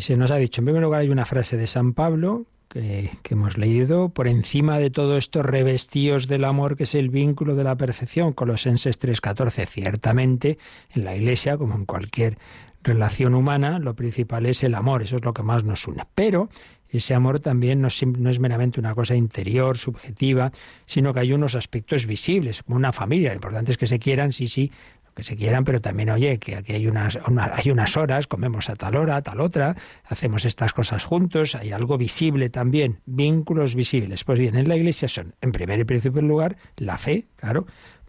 se 0.00 0.16
nos 0.16 0.30
ha 0.30 0.36
dicho, 0.36 0.60
en 0.60 0.66
primer 0.66 0.82
lugar 0.82 1.02
hay 1.02 1.08
una 1.08 1.26
frase 1.26 1.56
de 1.56 1.66
San 1.66 1.94
Pablo 1.94 2.46
que, 2.68 3.10
hemos 3.30 3.56
leído, 3.56 4.10
por 4.10 4.28
encima 4.28 4.78
de 4.78 4.90
todo 4.90 5.16
esto 5.16 5.42
revestíos 5.42 6.28
del 6.28 6.44
amor 6.44 6.76
que 6.76 6.82
es 6.82 6.94
el 6.94 7.08
vínculo 7.08 7.54
de 7.54 7.64
la 7.64 7.76
perfección, 7.76 8.32
Colosenses 8.32 9.00
3.14. 9.00 9.66
Ciertamente, 9.66 10.58
en 10.94 11.04
la 11.04 11.16
Iglesia, 11.16 11.56
como 11.56 11.74
en 11.74 11.86
cualquier 11.86 12.38
relación 12.82 13.34
humana, 13.34 13.78
lo 13.78 13.94
principal 13.94 14.46
es 14.46 14.62
el 14.62 14.74
amor, 14.74 15.02
eso 15.02 15.16
es 15.16 15.24
lo 15.24 15.32
que 15.32 15.42
más 15.42 15.64
nos 15.64 15.86
une. 15.86 16.04
Pero 16.14 16.48
ese 16.88 17.14
amor 17.14 17.40
también 17.40 17.82
no 17.82 17.88
es, 17.88 18.06
no 18.06 18.30
es, 18.30 18.38
meramente 18.38 18.80
una 18.80 18.94
cosa 18.94 19.14
interior, 19.14 19.76
subjetiva, 19.76 20.52
sino 20.86 21.12
que 21.12 21.20
hay 21.20 21.32
unos 21.32 21.54
aspectos 21.54 22.06
visibles, 22.06 22.62
como 22.62 22.76
una 22.76 22.92
familia. 22.92 23.30
Lo 23.30 23.36
importante 23.36 23.72
es 23.72 23.78
que 23.78 23.86
se 23.86 23.98
quieran, 23.98 24.32
sí, 24.32 24.46
sí, 24.46 24.72
que 25.18 25.24
se 25.24 25.34
quieran, 25.34 25.64
pero 25.64 25.80
también, 25.80 26.10
oye, 26.10 26.38
que 26.38 26.54
aquí 26.54 26.74
hay 26.74 26.86
unas, 26.86 27.18
una, 27.26 27.52
hay 27.52 27.72
unas 27.72 27.96
horas, 27.96 28.28
comemos 28.28 28.70
a 28.70 28.76
tal 28.76 28.94
hora, 28.94 29.16
a 29.16 29.22
tal 29.22 29.40
otra, 29.40 29.74
hacemos 30.04 30.44
estas 30.44 30.72
cosas 30.72 31.04
juntos, 31.04 31.56
hay 31.56 31.72
algo 31.72 31.98
visible 31.98 32.50
también, 32.50 33.00
vínculos 33.04 33.74
visibles. 33.74 34.22
Pues 34.22 34.38
bien, 34.38 34.56
en 34.56 34.68
la 34.68 34.76
Iglesia 34.76 35.08
son, 35.08 35.34
en 35.40 35.50
primer 35.50 35.80
y 35.80 35.84
principal 35.84 36.24
lugar, 36.24 36.56
la 36.76 36.98
fe, 36.98 37.26
claro, 37.34 37.66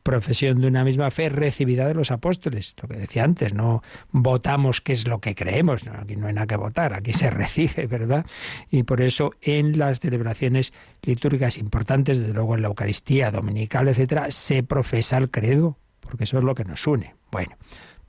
profesión 0.09 0.59
de 0.59 0.65
una 0.65 0.83
misma 0.83 1.11
fe 1.11 1.29
recibida 1.29 1.87
de 1.87 1.93
los 1.93 2.09
apóstoles. 2.09 2.73
Lo 2.81 2.89
que 2.89 2.97
decía 2.97 3.23
antes, 3.23 3.53
no 3.53 3.83
votamos 4.11 4.81
qué 4.81 4.93
es 4.93 5.07
lo 5.07 5.19
que 5.19 5.35
creemos, 5.35 5.87
aquí 5.87 6.15
no 6.15 6.25
hay 6.25 6.33
nada 6.33 6.47
que 6.47 6.55
votar, 6.55 6.95
aquí 6.95 7.13
se 7.13 7.29
recibe, 7.29 7.85
¿verdad? 7.85 8.25
Y 8.71 8.81
por 8.81 9.01
eso 9.01 9.33
en 9.43 9.77
las 9.77 9.99
celebraciones 9.99 10.73
litúrgicas 11.03 11.59
importantes, 11.59 12.17
desde 12.21 12.33
luego 12.33 12.55
en 12.55 12.63
la 12.63 12.69
Eucaristía 12.69 13.29
dominical, 13.29 13.87
etcétera, 13.87 14.31
se 14.31 14.63
profesa 14.63 15.17
el 15.17 15.29
credo, 15.29 15.77
porque 15.99 16.23
eso 16.23 16.39
es 16.39 16.43
lo 16.43 16.55
que 16.55 16.65
nos 16.65 16.87
une. 16.87 17.13
Bueno, 17.31 17.55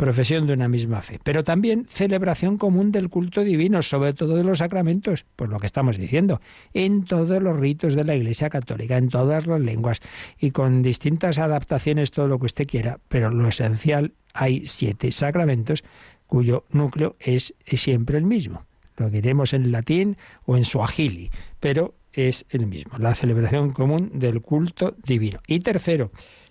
profesión 0.01 0.47
de 0.47 0.55
una 0.55 0.67
misma 0.67 1.03
fe, 1.03 1.21
pero 1.23 1.45
también 1.45 1.87
celebración 1.87 2.57
común 2.57 2.91
del 2.91 3.11
culto 3.11 3.45
divino, 3.45 3.83
sobre 3.83 4.15
todo 4.15 4.35
de 4.35 4.43
los 4.43 4.61
sacramentos, 4.61 5.27
pues 5.37 5.51
lo 5.51 5.61
que 5.61 5.67
estamos 5.67 5.99
diciendo, 5.99 6.41
en 6.73 7.05
todos 7.05 7.43
los 7.43 7.61
ritos 7.61 7.95
de 7.95 8.05
la 8.05 8.17
Iglesia 8.17 8.49
Católica, 8.49 8.97
en 8.97 9.11
todas 9.11 9.47
las 9.47 9.61
lenguas 9.61 10.01
y 10.39 10.53
con 10.53 10.81
distintas 10.81 11.39
adaptaciones, 11.39 12.13
todo 12.13 12.29
lo 12.29 12.39
que 12.39 12.47
usted 12.47 12.67
quiera, 12.67 12.99
pero 13.09 13.29
lo 13.29 13.47
esencial, 13.47 14.15
hay 14.33 14.67
siete 14.67 15.13
sacramentos 15.13 15.85
cuyo 16.27 16.65
núcleo 16.71 17.17
es, 17.21 17.53
siempre 17.67 18.17
el 18.17 18.25
mismo. 18.25 18.65
Lo 18.97 19.11
diremos 19.11 19.53
en 19.53 19.71
latín 19.71 20.17
o 20.47 20.57
en 20.57 20.65
suajili, 20.65 21.31
pero 21.61 21.95
es 22.15 22.47
el 22.49 22.67
mismo, 22.67 22.97
la 22.97 23.15
celebración 23.15 23.73
común 23.73 24.13
del 24.15 24.41
culto 24.41 24.97
divino. 25.05 25.41
Y 25.47 25.59
tercero, 25.59 26.11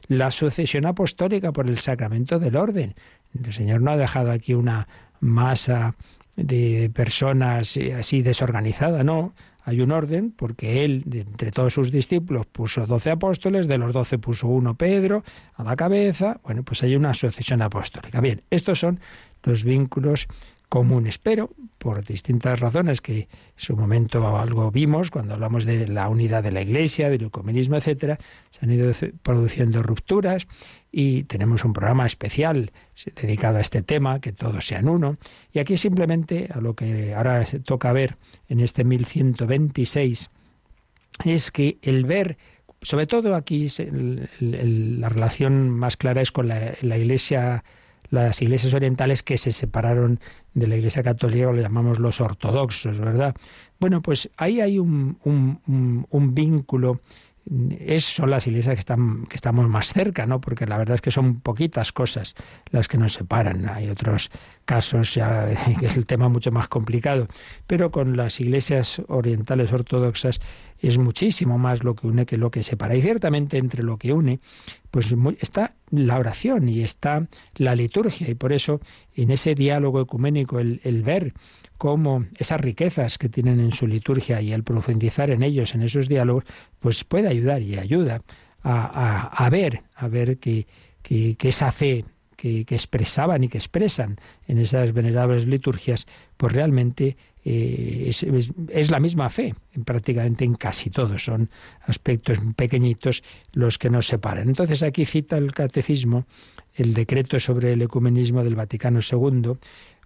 la 0.09 0.31
sucesión 0.31 0.85
apostólica 0.87 1.53
por 1.53 1.69
el 1.69 1.77
sacramento 1.77 2.39
del 2.39 2.57
orden. 2.57 2.95
El 3.33 3.53
Señor 3.53 3.81
no 3.81 3.91
ha 3.91 3.97
dejado 3.97 4.31
aquí 4.31 4.53
una 4.53 4.87
masa 5.19 5.95
de 6.35 6.89
personas 6.93 7.77
así 7.97 8.21
desorganizada, 8.21 9.03
no. 9.03 9.33
Hay 9.63 9.81
un 9.81 9.91
orden 9.91 10.31
porque 10.31 10.83
él, 10.83 11.03
entre 11.13 11.51
todos 11.51 11.73
sus 11.73 11.91
discípulos, 11.91 12.47
puso 12.47 12.87
doce 12.87 13.11
apóstoles, 13.11 13.67
de 13.67 13.77
los 13.77 13.93
doce 13.93 14.17
puso 14.17 14.47
uno 14.47 14.75
Pedro 14.75 15.23
a 15.53 15.63
la 15.63 15.75
cabeza. 15.75 16.39
Bueno, 16.43 16.63
pues 16.63 16.81
hay 16.81 16.95
una 16.95 17.13
sucesión 17.13 17.61
apostólica. 17.61 18.19
Bien, 18.19 18.41
estos 18.49 18.79
son 18.79 18.99
los 19.43 19.63
vínculos 19.63 20.27
comunes, 20.69 21.17
pero 21.17 21.49
por 21.79 22.05
distintas 22.05 22.59
razones 22.59 23.01
que 23.01 23.21
en 23.21 23.27
su 23.55 23.75
momento 23.75 24.37
algo 24.37 24.71
vimos 24.71 25.09
cuando 25.09 25.33
hablamos 25.33 25.65
de 25.65 25.87
la 25.87 26.07
unidad 26.07 26.43
de 26.43 26.51
la 26.51 26.61
Iglesia, 26.61 27.09
del 27.09 27.25
ecumenismo, 27.25 27.75
etcétera, 27.75 28.19
se 28.51 28.65
han 28.65 28.71
ido 28.71 28.91
produciendo 29.23 29.81
rupturas 29.81 30.47
y 30.91 31.23
tenemos 31.23 31.65
un 31.65 31.73
programa 31.73 32.05
especial 32.05 32.71
dedicado 33.21 33.57
a 33.57 33.61
este 33.61 33.81
tema, 33.81 34.19
que 34.19 34.31
todos 34.31 34.65
sean 34.65 34.87
uno. 34.87 35.17
Y 35.51 35.59
aquí 35.59 35.75
simplemente 35.75 36.49
a 36.53 36.61
lo 36.61 36.75
que 36.75 37.15
ahora 37.15 37.45
se 37.45 37.59
toca 37.59 37.91
ver 37.91 38.17
en 38.47 38.59
este 38.59 38.83
1126 38.83 40.29
es 41.25 41.51
que 41.51 41.79
el 41.81 42.05
ver 42.05 42.37
sobre 42.81 43.07
todo 43.07 43.35
aquí 43.35 43.67
la 44.39 45.09
relación 45.09 45.69
más 45.69 45.97
clara 45.97 46.21
es 46.21 46.31
con 46.31 46.47
la 46.47 46.97
Iglesia 46.97 47.63
las 48.09 48.41
iglesias 48.41 48.73
orientales 48.73 49.23
que 49.23 49.37
se 49.37 49.51
separaron 49.51 50.19
de 50.53 50.67
la 50.67 50.75
Iglesia 50.75 51.03
Católica, 51.03 51.45
lo 51.51 51.61
llamamos 51.61 51.99
los 51.99 52.21
ortodoxos, 52.21 52.99
¿verdad? 52.99 53.35
Bueno, 53.79 54.01
pues 54.01 54.29
ahí 54.37 54.61
hay 54.61 54.79
un, 54.79 55.17
un, 55.23 56.35
vínculo 56.35 57.01
es, 57.79 58.05
son 58.05 58.29
las 58.29 58.45
iglesias 58.45 58.75
que, 58.75 58.79
están, 58.79 59.25
que 59.25 59.35
estamos 59.35 59.67
más 59.67 59.87
cerca, 59.87 60.25
¿no? 60.25 60.39
Porque 60.39 60.67
la 60.67 60.77
verdad 60.77 60.95
es 60.95 61.01
que 61.01 61.11
son 61.11 61.39
poquitas 61.39 61.91
cosas 61.91 62.35
las 62.69 62.87
que 62.87 62.97
nos 62.97 63.13
separan. 63.13 63.67
Hay 63.69 63.89
otros 63.89 64.29
casos 64.65 65.15
ya 65.15 65.47
que 65.79 65.87
es 65.87 65.97
el 65.97 66.05
tema 66.05 66.29
mucho 66.29 66.51
más 66.51 66.67
complicado. 66.67 67.27
Pero 67.65 67.91
con 67.91 68.17
las 68.17 68.39
iglesias 68.39 69.01
orientales 69.07 69.73
ortodoxas 69.73 70.41
es 70.81 70.97
muchísimo 70.97 71.57
más 71.57 71.83
lo 71.83 71.95
que 71.95 72.07
une 72.07 72.25
que 72.25 72.37
lo 72.37 72.51
que 72.51 72.63
separa. 72.63 72.95
Y 72.95 73.01
ciertamente 73.01 73.57
entre 73.57 73.83
lo 73.83 73.97
que 73.97 74.13
une, 74.13 74.39
pues 74.91 75.13
está 75.39 75.73
la 75.91 76.17
oración 76.17 76.69
y 76.69 76.81
está 76.81 77.27
la 77.55 77.75
liturgia. 77.75 78.29
Y 78.29 78.35
por 78.35 78.53
eso 78.53 78.79
en 79.15 79.31
ese 79.31 79.55
diálogo 79.55 80.01
ecuménico, 80.01 80.59
el, 80.59 80.81
el 80.83 81.03
ver 81.03 81.33
cómo 81.77 82.25
esas 82.37 82.61
riquezas 82.61 83.17
que 83.17 83.29
tienen 83.29 83.59
en 83.59 83.71
su 83.71 83.87
liturgia 83.87 84.41
y 84.41 84.53
el 84.53 84.63
profundizar 84.63 85.29
en 85.29 85.43
ellos, 85.43 85.75
en 85.75 85.81
esos 85.81 86.07
diálogos, 86.07 86.43
pues 86.79 87.03
puede 87.03 87.27
ayudar 87.27 87.61
y 87.61 87.77
ayuda 87.77 88.21
a, 88.63 89.45
a, 89.45 89.49
ver, 89.49 89.83
a 89.95 90.07
ver 90.07 90.37
que, 90.37 90.67
que, 91.01 91.35
esa 91.41 91.71
fe 91.71 92.05
que, 92.39 92.65
expresaban 92.69 93.43
y 93.43 93.49
que 93.49 93.57
expresan 93.57 94.17
en 94.47 94.57
esas 94.59 94.93
venerables 94.93 95.45
liturgias, 95.45 96.07
pues 96.37 96.53
realmente 96.53 97.17
eh, 97.43 98.09
es, 98.09 98.91
la 98.91 98.99
misma 98.99 99.29
fe, 99.29 99.55
prácticamente 99.83 100.45
en 100.45 100.55
casi 100.55 100.89
todos. 100.89 101.23
Son 101.23 101.49
aspectos 101.81 102.37
pequeñitos 102.55 103.23
los 103.53 103.77
que 103.77 103.89
nos 103.89 104.07
separan. 104.07 104.47
Entonces 104.47 104.83
aquí 104.83 105.05
cita 105.05 105.37
el 105.37 105.53
catecismo 105.53 106.25
el 106.75 106.93
decreto 106.93 107.39
sobre 107.41 107.73
el 107.73 107.81
ecumenismo 107.81 108.41
del 108.41 108.55
Vaticano 108.55 109.01
II, 109.01 109.51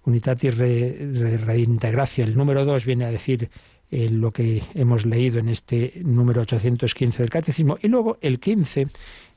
Unitatis 0.06 0.58
Reintegratio. 0.58 2.24
El 2.24 2.36
número 2.36 2.66
dos 2.66 2.86
viene 2.86 3.06
a 3.06 3.12
decir 3.12 3.50
eh, 3.92 4.10
lo 4.10 4.32
que 4.32 4.64
hemos 4.74 5.06
leído 5.06 5.38
en 5.38 5.50
este 5.50 6.02
número 6.04 6.42
815 6.42 7.22
del 7.22 7.30
Catecismo. 7.30 7.78
Y 7.80 7.90
luego 7.90 8.18
el 8.22 8.40
15, 8.40 8.88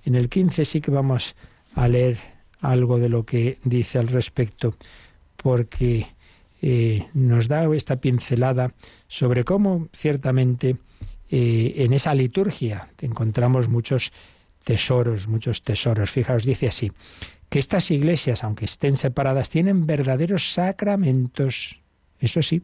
en 0.06 0.14
el 0.14 0.30
15 0.30 0.64
sí 0.64 0.80
que 0.80 0.90
vamos 0.90 1.36
a 1.74 1.88
leer 1.88 2.35
algo 2.60 2.98
de 2.98 3.08
lo 3.08 3.24
que 3.24 3.58
dice 3.64 3.98
al 3.98 4.08
respecto, 4.08 4.74
porque 5.36 6.06
eh, 6.62 7.06
nos 7.14 7.48
da 7.48 7.64
esta 7.74 7.96
pincelada 7.96 8.72
sobre 9.08 9.44
cómo 9.44 9.88
ciertamente 9.92 10.76
eh, 11.30 11.74
en 11.76 11.92
esa 11.92 12.14
liturgia 12.14 12.88
encontramos 13.00 13.68
muchos 13.68 14.12
tesoros, 14.64 15.28
muchos 15.28 15.62
tesoros. 15.62 16.10
Fijaos, 16.10 16.44
dice 16.44 16.68
así, 16.68 16.92
que 17.48 17.58
estas 17.58 17.90
iglesias, 17.90 18.42
aunque 18.42 18.64
estén 18.64 18.96
separadas, 18.96 19.50
tienen 19.50 19.86
verdaderos 19.86 20.52
sacramentos. 20.52 21.80
Eso 22.18 22.42
sí, 22.42 22.62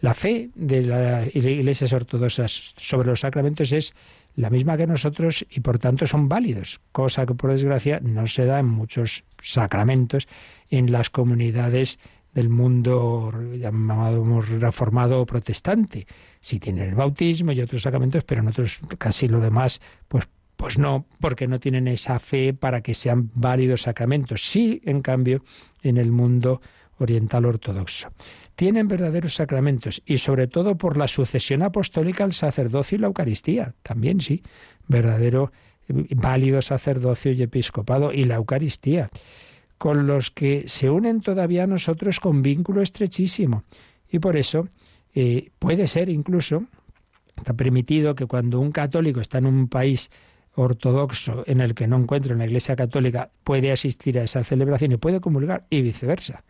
la 0.00 0.14
fe 0.14 0.50
de 0.54 0.82
las 0.82 1.34
iglesias 1.36 1.92
ortodoxas 1.92 2.74
sobre 2.76 3.08
los 3.08 3.20
sacramentos 3.20 3.72
es 3.72 3.94
la 4.36 4.50
misma 4.50 4.76
que 4.76 4.86
nosotros 4.86 5.46
y 5.50 5.60
por 5.60 5.78
tanto 5.78 6.06
son 6.06 6.28
válidos, 6.28 6.80
cosa 6.92 7.26
que 7.26 7.34
por 7.34 7.50
desgracia 7.50 8.00
no 8.02 8.26
se 8.26 8.44
da 8.46 8.58
en 8.58 8.66
muchos 8.66 9.24
sacramentos 9.40 10.26
en 10.70 10.90
las 10.90 11.10
comunidades 11.10 11.98
del 12.32 12.48
mundo 12.48 13.32
llamado 13.54 14.40
reformado 14.40 15.24
protestante. 15.24 16.06
Sí 16.40 16.58
tienen 16.58 16.88
el 16.88 16.94
bautismo 16.96 17.52
y 17.52 17.60
otros 17.60 17.82
sacramentos, 17.82 18.24
pero 18.24 18.40
en 18.40 18.48
otros 18.48 18.80
casi 18.98 19.28
lo 19.28 19.40
demás 19.40 19.80
pues 20.08 20.28
pues 20.56 20.78
no, 20.78 21.04
porque 21.20 21.48
no 21.48 21.58
tienen 21.58 21.88
esa 21.88 22.18
fe 22.18 22.54
para 22.54 22.80
que 22.80 22.94
sean 22.94 23.30
válidos 23.34 23.82
sacramentos. 23.82 24.48
Sí, 24.48 24.80
en 24.84 25.02
cambio, 25.02 25.44
en 25.82 25.96
el 25.96 26.12
mundo 26.12 26.62
oriental 26.98 27.44
ortodoxo. 27.44 28.08
Tienen 28.54 28.88
verdaderos 28.88 29.34
sacramentos 29.34 30.02
y 30.06 30.18
sobre 30.18 30.46
todo 30.46 30.76
por 30.76 30.96
la 30.96 31.08
sucesión 31.08 31.62
apostólica 31.62 32.24
al 32.24 32.32
sacerdocio 32.32 32.96
y 32.96 33.00
la 33.00 33.08
Eucaristía. 33.08 33.74
También 33.82 34.20
sí, 34.20 34.42
verdadero 34.86 35.52
válido 35.88 36.62
sacerdocio 36.62 37.32
y 37.32 37.42
episcopado 37.42 38.12
y 38.12 38.24
la 38.24 38.36
Eucaristía, 38.36 39.10
con 39.78 40.06
los 40.06 40.30
que 40.30 40.64
se 40.66 40.90
unen 40.90 41.20
todavía 41.20 41.64
a 41.64 41.66
nosotros 41.66 42.20
con 42.20 42.42
vínculo 42.42 42.82
estrechísimo. 42.82 43.64
Y 44.10 44.18
por 44.18 44.36
eso 44.36 44.68
eh, 45.14 45.50
puede 45.58 45.86
ser 45.86 46.08
incluso, 46.08 46.64
está 47.36 47.54
permitido 47.54 48.14
que 48.14 48.26
cuando 48.26 48.60
un 48.60 48.72
católico 48.72 49.20
está 49.20 49.38
en 49.38 49.46
un 49.46 49.68
país 49.68 50.10
ortodoxo 50.56 51.42
en 51.46 51.60
el 51.60 51.74
que 51.74 51.88
no 51.88 51.96
encuentra 51.96 52.34
una 52.34 52.46
iglesia 52.46 52.76
católica 52.76 53.30
puede 53.42 53.72
asistir 53.72 54.18
a 54.18 54.24
esa 54.24 54.44
celebración 54.44 54.92
y 54.92 54.96
puede 54.96 55.20
comulgar 55.20 55.66
y 55.68 55.82
viceversa. 55.82 56.44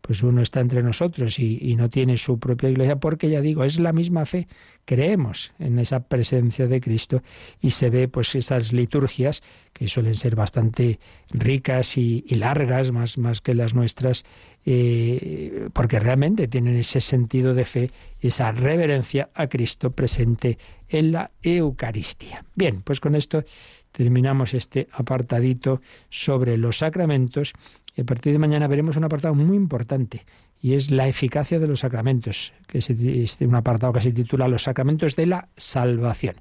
Pues 0.00 0.22
uno 0.22 0.42
está 0.42 0.60
entre 0.60 0.82
nosotros 0.82 1.38
y, 1.38 1.58
y, 1.60 1.76
no 1.76 1.88
tiene 1.88 2.16
su 2.16 2.38
propia 2.38 2.70
iglesia, 2.70 2.96
porque 2.96 3.28
ya 3.28 3.40
digo, 3.40 3.64
es 3.64 3.78
la 3.78 3.92
misma 3.92 4.26
fe, 4.26 4.48
creemos 4.84 5.52
en 5.58 5.78
esa 5.78 6.00
presencia 6.00 6.66
de 6.66 6.80
Cristo 6.80 7.22
y 7.60 7.70
se 7.70 7.90
ve 7.90 8.08
pues 8.08 8.34
esas 8.34 8.72
liturgias 8.72 9.42
que 9.72 9.88
suelen 9.88 10.14
ser 10.14 10.34
bastante 10.34 10.98
ricas 11.30 11.96
y, 11.96 12.24
y 12.26 12.34
largas, 12.36 12.90
más, 12.90 13.18
más 13.18 13.40
que 13.40 13.54
las 13.54 13.74
nuestras, 13.74 14.24
eh, 14.66 15.68
porque 15.72 16.00
realmente 16.00 16.48
tienen 16.48 16.76
ese 16.76 17.00
sentido 17.00 17.54
de 17.54 17.64
fe, 17.64 17.90
esa 18.20 18.52
reverencia 18.52 19.30
a 19.34 19.46
Cristo 19.46 19.92
presente 19.92 20.58
en 20.88 21.12
la 21.12 21.30
Eucaristía. 21.42 22.44
Bien, 22.54 22.82
pues 22.82 23.00
con 23.00 23.14
esto 23.14 23.44
terminamos 23.92 24.54
este 24.54 24.88
apartadito 24.92 25.80
sobre 26.08 26.56
los 26.56 26.78
sacramentos 26.78 27.52
y 27.96 28.02
a 28.02 28.04
partir 28.04 28.32
de 28.32 28.38
mañana 28.38 28.66
veremos 28.66 28.96
un 28.96 29.04
apartado 29.04 29.34
muy 29.34 29.56
importante 29.56 30.24
y 30.62 30.74
es 30.74 30.90
la 30.90 31.08
eficacia 31.08 31.58
de 31.58 31.66
los 31.66 31.80
sacramentos, 31.80 32.52
que 32.66 32.78
es 32.78 33.40
un 33.40 33.54
apartado 33.54 33.92
que 33.92 34.02
se 34.02 34.12
titula 34.12 34.46
Los 34.46 34.64
sacramentos 34.64 35.16
de 35.16 35.26
la 35.26 35.48
salvación. 35.56 36.36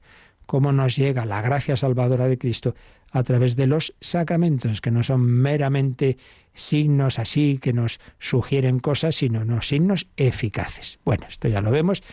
Cómo 0.45 0.73
nos 0.73 0.95
llega 0.95 1.25
la 1.25 1.41
gracia 1.41 1.77
salvadora 1.77 2.27
de 2.27 2.37
Cristo 2.37 2.75
a 3.11 3.23
través 3.23 3.55
de 3.55 3.67
los 3.67 3.93
sacramentos, 4.01 4.81
que 4.81 4.91
no 4.91 5.03
son 5.03 5.21
meramente 5.21 6.17
signos 6.53 7.19
así 7.19 7.59
que 7.59 7.71
nos 7.71 7.99
sugieren 8.19 8.79
cosas, 8.79 9.15
sino 9.15 9.45
no 9.45 9.61
signos 9.61 10.07
eficaces. 10.17 10.99
Bueno, 11.05 11.25
esto 11.29 11.47
ya 11.47 11.61
lo 11.61 11.71
vemos 11.71 12.03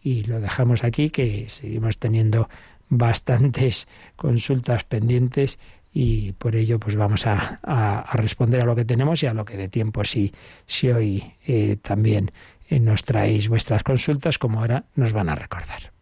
y 0.00 0.22
lo 0.24 0.40
dejamos 0.40 0.84
aquí, 0.84 1.10
que 1.10 1.48
seguimos 1.48 1.98
teniendo 1.98 2.48
bastantes 2.88 3.88
consultas 4.16 4.84
pendientes 4.84 5.58
y 5.92 6.32
por 6.32 6.56
ello 6.56 6.78
pues 6.78 6.94
vamos 6.94 7.26
a, 7.26 7.58
a, 7.62 8.16
responder 8.16 8.60
a 8.60 8.66
lo 8.66 8.76
que 8.76 8.84
tenemos 8.84 9.22
y 9.22 9.26
a 9.26 9.32
lo 9.32 9.46
que 9.46 9.56
de 9.56 9.68
tiempo 9.68 10.04
si, 10.04 10.30
si 10.66 10.90
hoy 10.90 11.32
eh, 11.46 11.78
también 11.80 12.32
eh, 12.68 12.80
nos 12.80 13.02
traéis 13.02 13.48
vuestras 13.48 13.82
consultas 13.82 14.36
como 14.38 14.60
ahora 14.60 14.84
nos 14.94 15.14
van 15.14 15.30
a 15.30 15.34
recordar. 15.34 15.92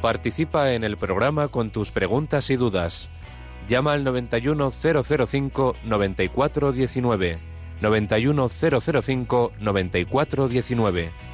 Participa 0.00 0.72
en 0.72 0.84
el 0.84 0.96
programa 0.96 1.48
con 1.48 1.70
tus 1.70 1.90
preguntas 1.90 2.48
y 2.50 2.56
dudas. 2.56 3.08
Llama 3.68 3.92
al 3.92 4.04
91005 4.04 5.76
9419 5.84 7.38
91005 7.80 9.52
9419 9.60 11.33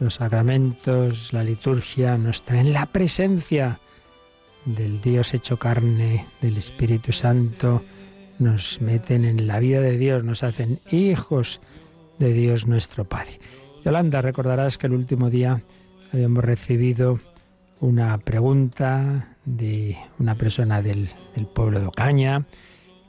Los 0.00 0.14
sacramentos, 0.14 1.32
la 1.32 1.44
liturgia 1.44 2.18
nos 2.18 2.42
traen 2.42 2.72
la 2.72 2.86
presencia 2.86 3.78
del 4.64 5.00
Dios 5.00 5.34
hecho 5.34 5.58
carne, 5.58 6.26
del 6.40 6.56
Espíritu 6.56 7.12
Santo, 7.12 7.84
nos 8.38 8.80
meten 8.80 9.24
en 9.24 9.46
la 9.46 9.60
vida 9.60 9.80
de 9.80 9.96
Dios, 9.96 10.24
nos 10.24 10.42
hacen 10.42 10.78
hijos 10.90 11.60
de 12.18 12.32
Dios 12.32 12.66
nuestro 12.66 13.04
Padre. 13.04 13.38
Yolanda, 13.84 14.22
recordarás 14.22 14.76
que 14.76 14.86
el 14.86 14.94
último 14.94 15.30
día 15.30 15.62
habíamos 16.12 16.42
recibido 16.42 17.20
una 17.80 18.18
pregunta 18.18 19.36
de 19.44 19.96
una 20.18 20.34
persona 20.34 20.82
del, 20.82 21.10
del 21.36 21.46
pueblo 21.46 21.78
de 21.78 21.86
Ocaña 21.86 22.46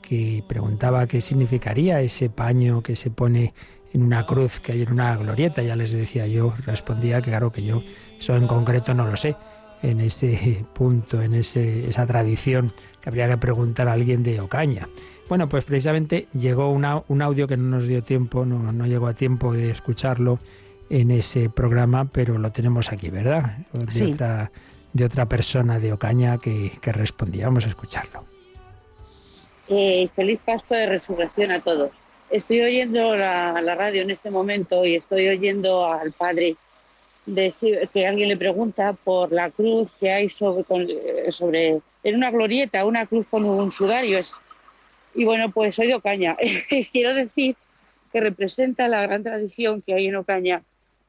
que 0.00 0.44
preguntaba 0.46 1.06
qué 1.06 1.20
significaría 1.20 2.00
ese 2.02 2.28
paño 2.28 2.82
que 2.82 2.94
se 2.96 3.10
pone 3.10 3.54
en 3.92 4.02
una 4.02 4.24
cruz 4.26 4.60
que 4.60 4.72
hay 4.72 4.82
en 4.82 4.92
una 4.92 5.16
glorieta. 5.16 5.62
Ya 5.62 5.76
les 5.76 5.92
decía 5.92 6.26
yo, 6.26 6.52
respondía 6.66 7.20
que 7.20 7.30
claro 7.30 7.52
que 7.52 7.62
yo 7.62 7.82
eso 8.18 8.36
en 8.36 8.46
concreto 8.46 8.94
no 8.94 9.06
lo 9.06 9.16
sé, 9.16 9.36
en 9.82 10.00
ese 10.00 10.64
punto, 10.74 11.20
en 11.20 11.34
ese, 11.34 11.88
esa 11.88 12.06
tradición 12.06 12.72
que 13.00 13.08
habría 13.08 13.28
que 13.28 13.36
preguntar 13.36 13.88
a 13.88 13.92
alguien 13.94 14.22
de 14.22 14.40
Ocaña. 14.40 14.88
Bueno, 15.28 15.48
pues 15.48 15.64
precisamente 15.64 16.26
llegó 16.38 16.70
una, 16.70 17.02
un 17.08 17.22
audio 17.22 17.48
que 17.48 17.56
no 17.56 17.64
nos 17.76 17.86
dio 17.86 18.02
tiempo, 18.02 18.44
no, 18.44 18.72
no 18.72 18.86
llegó 18.86 19.06
a 19.06 19.14
tiempo 19.14 19.52
de 19.52 19.70
escucharlo 19.70 20.38
en 20.90 21.10
ese 21.10 21.48
programa, 21.48 22.04
pero 22.04 22.36
lo 22.38 22.52
tenemos 22.52 22.92
aquí, 22.92 23.08
¿verdad? 23.08 23.58
De, 23.72 23.90
Sí. 23.90 24.12
otra, 24.12 24.50
de 24.92 25.04
otra 25.04 25.26
persona 25.26 25.78
de 25.78 25.92
Ocaña 25.92 26.38
que, 26.38 26.70
que 26.80 26.92
respondía. 26.92 27.46
Vamos 27.46 27.64
a 27.64 27.68
escucharlo. 27.68 28.24
Eh, 29.68 30.08
feliz 30.14 30.38
Pascua 30.44 30.76
de 30.76 30.86
Resurrección 30.86 31.50
a 31.50 31.60
todos. 31.60 31.90
Estoy 32.32 32.62
oyendo 32.62 33.14
la, 33.14 33.60
radio 33.74 34.00
en 34.00 34.10
este 34.10 34.30
momento 34.30 34.86
y 34.86 34.94
estoy 34.94 35.28
oyendo 35.28 35.84
al 35.86 36.12
padre 36.12 36.56
decir 37.26 37.90
que 37.92 38.06
alguien 38.06 38.30
le 38.30 38.38
pregunta 38.38 38.94
por 38.94 39.30
la 39.30 39.50
cruz 39.50 39.90
que 40.00 40.10
hay 40.10 40.30
sobre, 40.30 40.64
eh, 40.72 41.80
en 42.02 42.16
una 42.16 42.30
glorieta, 42.30 42.86
una 42.86 43.04
cruz 43.04 43.26
con 43.30 43.44
un 43.44 43.70
sudario. 43.70 44.18
Y 45.14 45.26
bueno, 45.26 45.50
pues 45.50 45.74
soy 45.74 45.88
de 45.88 45.94
Ocaña. 45.94 46.38
Quiero 46.92 47.14
decir 47.14 47.54
que 48.10 48.22
representa 48.22 48.88
la 48.88 49.02
gran 49.02 49.22
tradición 49.22 49.82
que 49.82 49.92
hay 49.92 50.06
en 50.06 50.16
Ocaña 50.16 50.62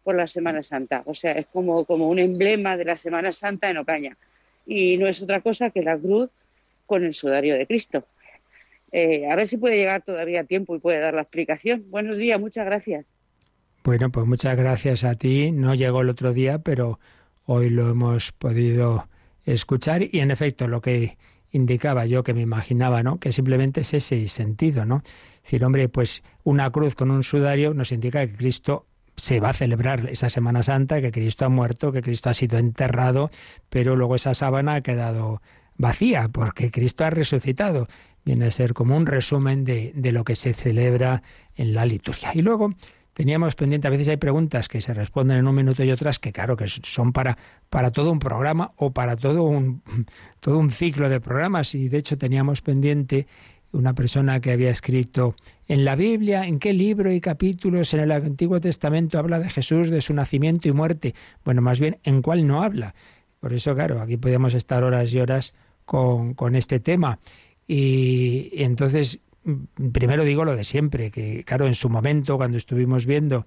por 0.04 0.18
la 0.18 0.28
Semana 0.28 0.62
Santa. 0.62 1.04
O 1.06 1.14
sea, 1.14 1.32
es 1.32 1.46
como, 1.46 1.86
como 1.86 2.10
un 2.10 2.20
emblema 2.20 2.76
de 2.76 2.84
la 2.84 2.98
Semana 2.98 3.32
Santa 3.32 3.70
en 3.70 3.78
Ocaña. 3.78 4.18
Y 4.68 4.98
no 4.98 5.08
es 5.08 5.22
otra 5.22 5.40
cosa 5.40 5.70
que 5.70 5.84
la 5.84 5.98
cruz 5.98 6.30
con 6.86 7.06
el 7.06 7.14
sudario 7.14 7.58
de 7.58 7.66
Cristo. 7.66 8.04
Eh, 8.96 9.28
a 9.28 9.36
ver 9.36 9.48
si 9.48 9.58
puede 9.58 9.76
llegar 9.76 10.04
todavía 10.04 10.42
a 10.42 10.44
tiempo 10.44 10.76
y 10.76 10.80
puede 10.80 11.00
dar 11.00 11.16
la 11.16 11.22
explicación. 11.22 11.86
Buenos 11.90 12.18
días, 12.18 12.40
muchas 12.40 12.66
gracias. 12.66 13.08
Bueno, 13.84 14.12
pues 14.12 14.28
muchas 14.28 14.56
gracias 14.56 15.04
a 15.04 15.16
ti. 15.16 15.52
No 15.52 15.74
llegó 15.74 16.02
el 16.02 16.10
otro 16.10 16.32
día, 16.32 16.60
pero 16.60 17.00
hoy 17.46 17.72
lo 17.72 17.90
hemos 17.90 18.32
podido 18.32 19.10
escuchar 19.46 20.04
y 20.04 20.20
en 20.20 20.30
efecto 20.30 20.68
lo 20.68 20.80
que 20.80 21.18
indicaba 21.50 22.06
yo 22.06 22.24
que 22.24 22.36
me 22.36 22.42
imaginaba, 22.42 23.02
¿no? 23.02 23.20
Que 23.20 23.32
simplemente 23.32 23.82
es 23.82 23.96
ese 23.96 24.28
sentido, 24.28 24.86
¿no? 24.86 25.02
Es 25.38 25.44
decir, 25.44 25.66
hombre, 25.66 25.90
pues 25.90 26.24
una 26.44 26.72
cruz 26.72 26.94
con 26.94 27.10
un 27.10 27.24
sudario 27.24 27.74
nos 27.74 27.92
indica 27.92 28.26
que 28.28 28.34
Cristo 28.34 28.86
se 29.18 29.40
va 29.40 29.50
a 29.50 29.54
celebrar 29.54 30.08
esa 30.10 30.30
Semana 30.30 30.62
Santa, 30.62 31.02
que 31.02 31.12
Cristo 31.12 31.46
ha 31.46 31.50
muerto, 31.50 31.92
que 31.92 32.02
Cristo 32.04 32.30
ha 32.30 32.34
sido 32.34 32.60
enterrado, 32.60 33.32
pero 33.70 33.96
luego 33.96 34.16
esa 34.16 34.36
sábana 34.36 34.76
ha 34.76 34.82
quedado 34.82 35.42
vacía 35.78 36.30
porque 36.30 36.72
Cristo 36.72 37.06
ha 37.06 37.10
resucitado. 37.10 37.88
Viene 38.26 38.46
a 38.46 38.52
ser 38.52 38.74
como 38.74 38.96
un 38.96 39.06
resumen 39.06 39.64
de, 39.64 39.92
de 39.96 40.12
lo 40.12 40.24
que 40.24 40.36
se 40.36 40.54
celebra 40.54 41.22
en 41.56 41.74
la 41.74 41.86
liturgia. 41.86 42.32
Y 42.34 42.42
luego 42.42 42.74
teníamos 43.14 43.56
pendiente, 43.56 43.88
a 43.88 43.92
veces 43.92 44.08
hay 44.08 44.18
preguntas 44.18 44.68
que 44.68 44.82
se 44.82 44.94
responden 44.94 45.38
en 45.38 45.48
un 45.48 45.56
minuto 45.56 45.84
y 45.84 45.92
otras 45.92 46.20
que 46.20 46.32
claro 46.32 46.58
que 46.58 46.68
son 46.68 47.14
para, 47.14 47.38
para 47.70 47.92
todo 47.92 48.12
un 48.12 48.20
programa 48.20 48.72
o 48.78 48.92
para 48.92 49.16
todo 49.16 49.44
un, 49.44 49.82
todo 50.40 50.58
un 50.58 50.72
ciclo 50.72 51.10
de 51.10 51.20
programas 51.20 51.76
y 51.76 51.90
de 51.90 52.00
hecho 52.00 52.18
teníamos 52.18 52.62
pendiente 52.62 53.28
una 53.72 53.94
persona 53.94 54.40
que 54.40 54.52
había 54.52 54.70
escrito 54.70 55.36
en 55.68 55.84
la 55.84 55.96
Biblia, 55.96 56.46
en 56.46 56.60
qué 56.60 56.74
libro 56.74 57.12
y 57.12 57.20
capítulos 57.20 57.94
en 57.94 58.02
el 58.02 58.12
Antiguo 58.12 58.60
Testamento 58.60 59.18
habla 59.18 59.40
de 59.40 59.50
Jesús, 59.50 59.90
de 59.90 60.02
su 60.02 60.14
nacimiento 60.14 60.68
y 60.68 60.72
muerte. 60.74 61.16
Bueno, 61.44 61.64
más 61.64 61.80
bien, 61.80 61.98
¿en 62.04 62.22
cuál 62.22 62.46
no 62.46 62.62
habla? 62.62 62.94
Por 63.40 63.52
eso, 63.52 63.74
claro, 63.74 64.00
aquí 64.00 64.18
podemos 64.18 64.54
estar 64.54 64.84
horas 64.84 65.12
y 65.14 65.20
horas 65.20 65.56
con, 65.86 66.36
con 66.36 66.56
este 66.56 66.80
tema. 66.80 67.18
Y, 67.68 68.50
entonces 68.54 69.20
primero 69.92 70.24
digo 70.24 70.46
lo 70.46 70.56
de 70.56 70.64
siempre, 70.64 71.12
que 71.12 71.44
claro, 71.44 71.68
en 71.68 71.76
su 71.76 71.90
momento, 71.90 72.38
cuando 72.38 72.58
estuvimos 72.58 73.06
viendo 73.06 73.46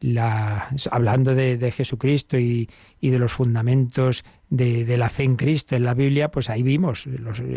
la, 0.00 0.68
hablando 0.90 1.34
de, 1.34 1.56
de 1.56 1.70
Jesucristo 1.72 2.38
y, 2.38 2.68
y, 3.00 3.10
de 3.10 3.18
los 3.18 3.32
fundamentos 3.32 4.24
de, 4.50 4.96
la 4.96 5.08
fe 5.08 5.24
en 5.24 5.36
Cristo 5.36 5.76
en 5.76 5.84
la 5.84 5.94
Biblia, 5.94 6.30
pues 6.30 6.50
ahí 6.50 6.62
vimos 6.62 7.08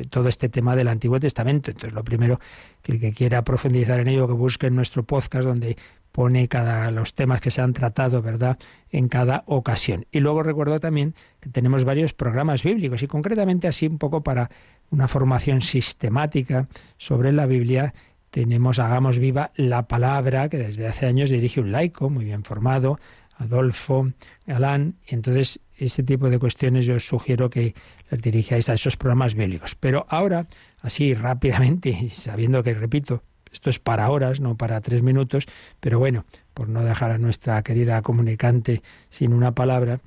todo 0.10 0.28
este 0.28 0.50
tema 0.50 0.76
del 0.76 0.88
Antiguo 0.88 1.20
Testamento. 1.20 1.72
Entonces, 1.72 1.94
lo 1.94 2.04
primero, 2.04 2.40
que 2.82 2.94
el 2.94 3.00
que 3.00 3.14
quiera 3.14 3.44
profundizar 3.44 4.00
en 4.00 4.08
ello, 4.08 4.28
que 4.28 4.34
busque 4.34 4.68
en 4.68 4.76
nuestro 4.76 5.04
podcast 5.04 5.46
donde 5.46 5.78
pone 6.12 6.48
cada 6.48 6.92
los 6.92 7.14
temas 7.14 7.42
que 7.42 7.52
se 7.52 7.62
han 7.62 7.74
tratado, 7.74 8.22
¿verdad?, 8.22 8.58
en 8.90 9.08
cada 9.08 9.44
ocasión. 9.46 10.06
Y 10.12 10.20
luego 10.20 10.44
recuerdo 10.44 10.80
también 10.80 11.16
que 11.40 11.50
tenemos 11.50 11.84
varios 11.84 12.14
programas 12.14 12.64
bíblicos 12.64 13.04
y 13.04 13.08
concretamente 13.08 13.68
así 13.68 13.88
un 13.88 13.98
poco 13.98 14.22
para 14.22 14.50
una 14.90 15.08
formación 15.08 15.62
sistemática 15.62 16.68
sobre 16.98 17.32
la 17.32 17.46
Biblia, 17.46 17.94
tenemos 18.30 18.80
Hagamos 18.80 19.20
viva 19.20 19.52
la 19.56 19.88
palabra, 19.88 20.50
que 20.50 20.58
desde 20.58 20.88
hace 20.88 21.06
años 21.06 21.30
dirige 21.30 21.60
un 21.60 21.72
laico 21.72 22.10
muy 22.10 22.26
bien 22.26 22.44
formado, 22.44 23.00
Adolfo 23.38 24.12
Galán. 24.46 24.96
Entonces, 25.08 25.60
ese 25.78 26.04
tipo 26.04 26.30
de 26.30 26.40
cuestiones 26.40 26.86
yo 26.86 26.96
os 26.96 27.06
sugiero 27.06 27.50
que 27.50 27.74
las 28.10 28.22
dirijáis 28.22 28.70
a 28.70 28.74
esos 28.74 28.98
programas 28.98 29.34
bíblicos. 29.34 29.76
Pero 29.76 30.06
ahora, 30.10 30.48
así 30.82 31.14
rápidamente, 31.14 32.10
sabiendo 32.14 32.64
que, 32.64 32.74
repito, 32.74 33.24
esto 33.52 33.70
es 33.70 33.80
para 33.80 34.10
horas, 34.10 34.40
no 34.40 34.58
para 34.58 34.82
tres 34.82 35.02
minutos, 35.02 35.46
pero 35.80 36.00
bueno, 36.00 36.26
por 36.54 36.70
no 36.70 36.84
dejar 36.84 37.12
a 37.12 37.18
nuestra 37.18 37.62
querida 37.64 38.02
comunicante 38.02 38.82
sin 39.10 39.34
una 39.34 39.54
palabra, 39.54 40.00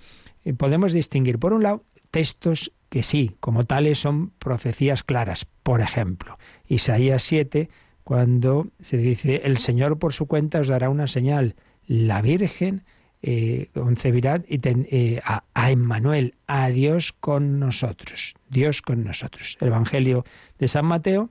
eh, 0.44 0.54
podemos 0.54 0.92
distinguir, 0.92 1.38
por 1.38 1.52
un 1.52 1.62
lado, 1.62 1.84
textos 2.10 2.72
que 2.88 3.02
sí, 3.02 3.36
como 3.40 3.64
tales 3.64 3.98
son 3.98 4.30
profecías 4.30 5.02
claras. 5.02 5.46
Por 5.62 5.80
ejemplo, 5.80 6.38
Isaías 6.66 7.22
7, 7.24 7.68
cuando 8.04 8.68
se 8.80 8.98
dice, 8.98 9.42
el 9.44 9.58
Señor 9.58 9.98
por 9.98 10.12
su 10.12 10.26
cuenta 10.26 10.60
os 10.60 10.68
dará 10.68 10.90
una 10.90 11.06
señal, 11.06 11.56
la 11.86 12.22
Virgen 12.22 12.84
eh, 13.22 13.70
concebirá 13.72 14.42
y 14.46 14.60
eh, 14.62 15.20
a, 15.24 15.44
a 15.54 15.70
Emmanuel, 15.70 16.34
a 16.46 16.68
Dios 16.68 17.12
con 17.12 17.58
nosotros, 17.58 18.34
Dios 18.48 18.82
con 18.82 19.02
nosotros. 19.02 19.56
El 19.60 19.68
Evangelio 19.68 20.24
de 20.58 20.68
San 20.68 20.84
Mateo, 20.84 21.30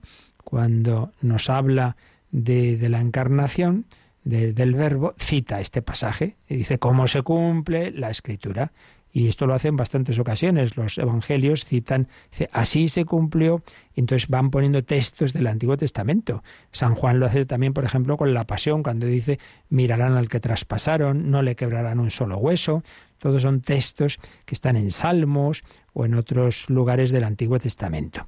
cuando 0.54 1.10
nos 1.20 1.50
habla 1.50 1.96
de, 2.30 2.78
la 2.88 3.00
encarnación, 3.00 3.86
de, 4.22 4.52
del 4.52 4.76
verbo, 4.76 5.12
cita 5.18 5.58
este 5.58 5.82
pasaje 5.82 6.36
y 6.48 6.54
dice 6.54 6.78
cómo 6.78 7.08
se 7.08 7.22
cumple 7.22 7.90
la 7.90 8.08
escritura. 8.08 8.70
Y 9.10 9.26
esto 9.26 9.48
lo 9.48 9.54
hacen 9.54 9.70
en 9.70 9.76
bastantes 9.78 10.16
ocasiones. 10.20 10.76
Los 10.76 10.96
evangelios 10.98 11.64
citan, 11.64 12.06
dice, 12.30 12.48
así 12.52 12.86
se 12.86 13.04
cumplió, 13.04 13.64
y 13.96 14.00
entonces 14.00 14.28
van 14.28 14.52
poniendo 14.52 14.84
textos 14.84 15.32
del 15.32 15.48
Antiguo 15.48 15.76
Testamento. 15.76 16.44
San 16.70 16.94
Juan 16.94 17.18
lo 17.18 17.26
hace 17.26 17.46
también, 17.46 17.72
por 17.74 17.84
ejemplo, 17.84 18.16
con 18.16 18.32
la 18.32 18.44
pasión, 18.44 18.84
cuando 18.84 19.06
dice, 19.06 19.40
mirarán 19.70 20.16
al 20.16 20.28
que 20.28 20.38
traspasaron, 20.38 21.32
no 21.32 21.42
le 21.42 21.56
quebrarán 21.56 21.98
un 21.98 22.12
solo 22.12 22.38
hueso. 22.38 22.84
Todos 23.24 23.40
son 23.40 23.62
textos 23.62 24.18
que 24.44 24.54
están 24.54 24.76
en 24.76 24.90
Salmos 24.90 25.64
o 25.94 26.04
en 26.04 26.14
otros 26.14 26.68
lugares 26.68 27.10
del 27.10 27.24
Antiguo 27.24 27.58
Testamento. 27.58 28.26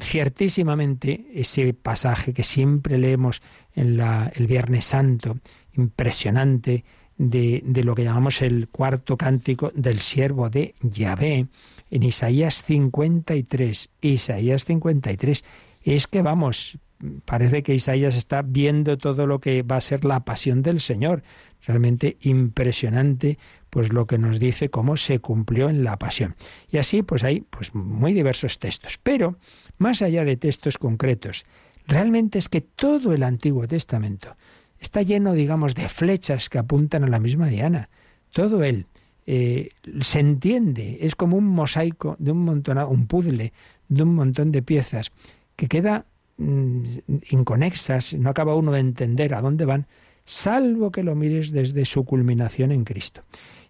Ciertísimamente, 0.00 1.28
ese 1.32 1.74
pasaje 1.74 2.32
que 2.32 2.42
siempre 2.42 2.98
leemos 2.98 3.40
en 3.76 4.00
el 4.00 4.46
Viernes 4.48 4.86
Santo, 4.86 5.38
impresionante, 5.76 6.82
de, 7.16 7.62
de, 7.64 7.84
lo 7.84 7.94
que 7.94 8.02
llamamos 8.02 8.42
el 8.42 8.66
cuarto 8.66 9.16
cántico 9.16 9.70
del 9.76 10.00
siervo 10.00 10.50
de 10.50 10.74
Yahvé, 10.82 11.46
en 11.92 12.02
Isaías 12.02 12.64
53. 12.64 13.90
Isaías 14.00 14.64
53. 14.64 15.44
Es 15.82 16.08
que 16.08 16.20
vamos, 16.20 16.78
parece 17.24 17.62
que 17.62 17.76
Isaías 17.76 18.16
está 18.16 18.42
viendo 18.42 18.98
todo 18.98 19.28
lo 19.28 19.40
que 19.40 19.62
va 19.62 19.76
a 19.76 19.80
ser 19.80 20.04
la 20.04 20.24
pasión 20.24 20.62
del 20.62 20.80
Señor. 20.80 21.22
Realmente 21.64 22.16
impresionante, 22.22 23.38
pues 23.72 23.90
lo 23.90 24.06
que 24.06 24.18
nos 24.18 24.38
dice 24.38 24.68
cómo 24.68 24.98
se 24.98 25.18
cumplió 25.18 25.70
en 25.70 25.82
la 25.82 25.98
pasión. 25.98 26.36
Y 26.68 26.76
así, 26.76 27.02
pues 27.02 27.24
hay 27.24 27.40
pues 27.40 27.74
muy 27.74 28.12
diversos 28.12 28.58
textos. 28.58 28.98
Pero, 29.02 29.38
más 29.78 30.02
allá 30.02 30.26
de 30.26 30.36
textos 30.36 30.76
concretos, 30.76 31.46
realmente 31.86 32.38
es 32.38 32.50
que 32.50 32.60
todo 32.60 33.14
el 33.14 33.22
Antiguo 33.22 33.66
Testamento 33.66 34.36
está 34.78 35.00
lleno, 35.00 35.32
digamos, 35.32 35.74
de 35.74 35.88
flechas 35.88 36.50
que 36.50 36.58
apuntan 36.58 37.04
a 37.04 37.06
la 37.06 37.18
misma 37.18 37.46
diana. 37.46 37.88
Todo 38.30 38.62
él 38.62 38.88
eh, 39.24 39.70
se 40.02 40.20
entiende, 40.20 40.98
es 41.00 41.16
como 41.16 41.38
un 41.38 41.46
mosaico 41.46 42.16
de 42.18 42.32
un 42.32 42.44
montón, 42.44 42.76
un 42.76 43.06
puzzle 43.06 43.54
de 43.88 44.02
un 44.02 44.14
montón 44.14 44.52
de 44.52 44.60
piezas 44.60 45.12
que 45.56 45.68
queda 45.68 46.04
mm, 46.36 46.84
inconexas, 47.30 48.12
no 48.12 48.28
acaba 48.28 48.54
uno 48.54 48.72
de 48.72 48.80
entender 48.80 49.32
a 49.32 49.40
dónde 49.40 49.64
van, 49.64 49.86
salvo 50.26 50.92
que 50.92 51.02
lo 51.02 51.14
mires 51.14 51.52
desde 51.52 51.86
su 51.86 52.04
culminación 52.04 52.70
en 52.70 52.84
Cristo. 52.84 53.22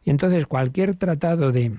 Y 0.04 0.10
entonces 0.10 0.46
cualquier 0.46 0.96
tratado 0.96 1.52
de 1.52 1.72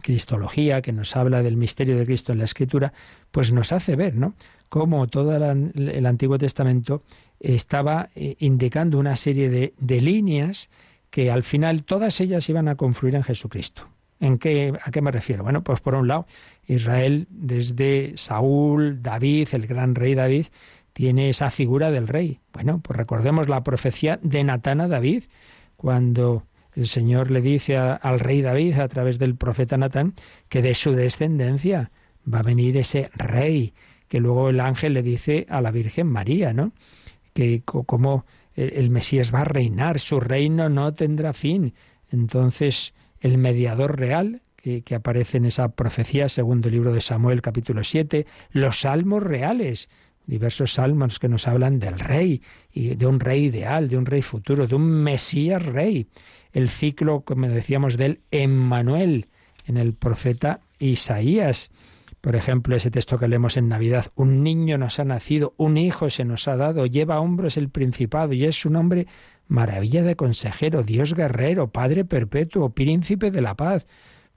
cristología 0.00 0.80
que 0.80 0.92
nos 0.92 1.16
habla 1.16 1.42
del 1.42 1.56
misterio 1.56 1.98
de 1.98 2.06
Cristo 2.06 2.32
en 2.32 2.38
la 2.38 2.44
Escritura, 2.44 2.92
pues 3.30 3.52
nos 3.52 3.72
hace 3.72 3.96
ver, 3.96 4.14
¿no? 4.14 4.34
Cómo 4.68 5.06
todo 5.06 5.36
el 5.36 6.06
Antiguo 6.06 6.38
Testamento 6.38 7.02
estaba 7.40 8.08
eh, 8.14 8.36
indicando 8.38 8.98
una 8.98 9.16
serie 9.16 9.50
de, 9.50 9.74
de, 9.78 10.00
líneas 10.00 10.70
que 11.10 11.30
al 11.30 11.42
final 11.42 11.84
todas 11.84 12.20
ellas 12.20 12.48
iban 12.48 12.68
a 12.68 12.76
confluir 12.76 13.16
en 13.16 13.22
Jesucristo. 13.22 13.88
¿En 14.18 14.38
qué, 14.38 14.72
¿A 14.82 14.90
qué 14.90 15.02
me 15.02 15.10
refiero? 15.10 15.42
Bueno, 15.42 15.62
pues 15.62 15.80
por 15.80 15.94
un 15.94 16.08
lado, 16.08 16.26
Israel 16.66 17.26
desde 17.28 18.12
Saúl, 18.16 19.02
David, 19.02 19.48
el 19.52 19.66
gran 19.66 19.94
rey 19.94 20.14
David, 20.14 20.46
tiene 20.92 21.28
esa 21.28 21.50
figura 21.50 21.90
del 21.90 22.08
rey. 22.08 22.38
Bueno, 22.52 22.80
pues 22.82 22.96
recordemos 22.96 23.48
la 23.48 23.64
profecía 23.64 24.18
de 24.22 24.44
Natán 24.44 24.80
a 24.80 24.88
David, 24.88 25.24
cuando 25.76 26.44
el 26.74 26.86
Señor 26.86 27.30
le 27.30 27.40
dice 27.40 27.76
al 27.76 28.20
rey 28.20 28.42
David 28.42 28.78
a 28.78 28.88
través 28.88 29.18
del 29.18 29.36
profeta 29.36 29.76
Natán 29.76 30.14
que 30.48 30.62
de 30.62 30.74
su 30.74 30.92
descendencia 30.92 31.90
va 32.32 32.38
a 32.38 32.42
venir 32.42 32.76
ese 32.76 33.10
rey, 33.14 33.74
que 34.08 34.20
luego 34.20 34.50
el 34.50 34.60
ángel 34.60 34.94
le 34.94 35.02
dice 35.02 35.46
a 35.48 35.60
la 35.60 35.70
Virgen 35.70 36.06
María, 36.06 36.52
¿no? 36.52 36.72
que 37.32 37.62
como 37.64 38.26
el 38.54 38.90
Mesías 38.90 39.34
va 39.34 39.40
a 39.40 39.44
reinar, 39.44 39.98
su 39.98 40.20
reino 40.20 40.68
no 40.68 40.92
tendrá 40.94 41.32
fin. 41.32 41.74
Entonces, 42.10 42.92
el 43.20 43.38
mediador 43.38 43.98
real, 43.98 44.42
que, 44.56 44.82
que, 44.82 44.94
aparece 44.94 45.38
en 45.38 45.46
esa 45.46 45.70
profecía, 45.70 46.28
segundo 46.28 46.68
libro 46.68 46.92
de 46.92 47.00
Samuel, 47.00 47.40
capítulo 47.40 47.82
7, 47.82 48.26
los 48.50 48.80
salmos 48.80 49.22
reales, 49.22 49.88
diversos 50.26 50.74
salmos 50.74 51.18
que 51.18 51.28
nos 51.28 51.48
hablan 51.48 51.78
del 51.78 51.98
rey, 51.98 52.42
y 52.70 52.94
de 52.94 53.06
un 53.06 53.20
rey 53.20 53.44
ideal, 53.44 53.88
de 53.88 53.96
un 53.96 54.06
rey 54.06 54.22
futuro, 54.22 54.66
de 54.66 54.74
un 54.74 55.02
Mesías 55.02 55.64
rey. 55.64 56.06
El 56.52 56.68
ciclo, 56.68 57.22
como 57.22 57.48
decíamos, 57.48 57.96
del 57.96 58.20
Emmanuel, 58.30 59.26
en 59.66 59.76
el 59.76 59.94
profeta 59.94 60.60
Isaías. 60.78 61.70
Por 62.20 62.36
ejemplo, 62.36 62.76
ese 62.76 62.90
texto 62.90 63.18
que 63.18 63.26
leemos 63.26 63.56
en 63.56 63.68
Navidad, 63.68 64.06
un 64.14 64.42
niño 64.42 64.78
nos 64.78 65.00
ha 65.00 65.04
nacido, 65.04 65.54
un 65.56 65.76
hijo 65.76 66.08
se 66.08 66.24
nos 66.24 66.46
ha 66.46 66.56
dado, 66.56 66.86
lleva 66.86 67.20
hombros 67.20 67.56
el 67.56 67.68
principado 67.68 68.32
y 68.32 68.44
es 68.44 68.60
su 68.60 68.70
nombre 68.70 69.06
maravilla 69.48 70.02
de 70.02 70.14
consejero, 70.14 70.82
Dios 70.82 71.14
guerrero, 71.14 71.68
Padre 71.68 72.04
perpetuo, 72.04 72.70
príncipe 72.70 73.30
de 73.30 73.42
la 73.42 73.56
paz. 73.56 73.86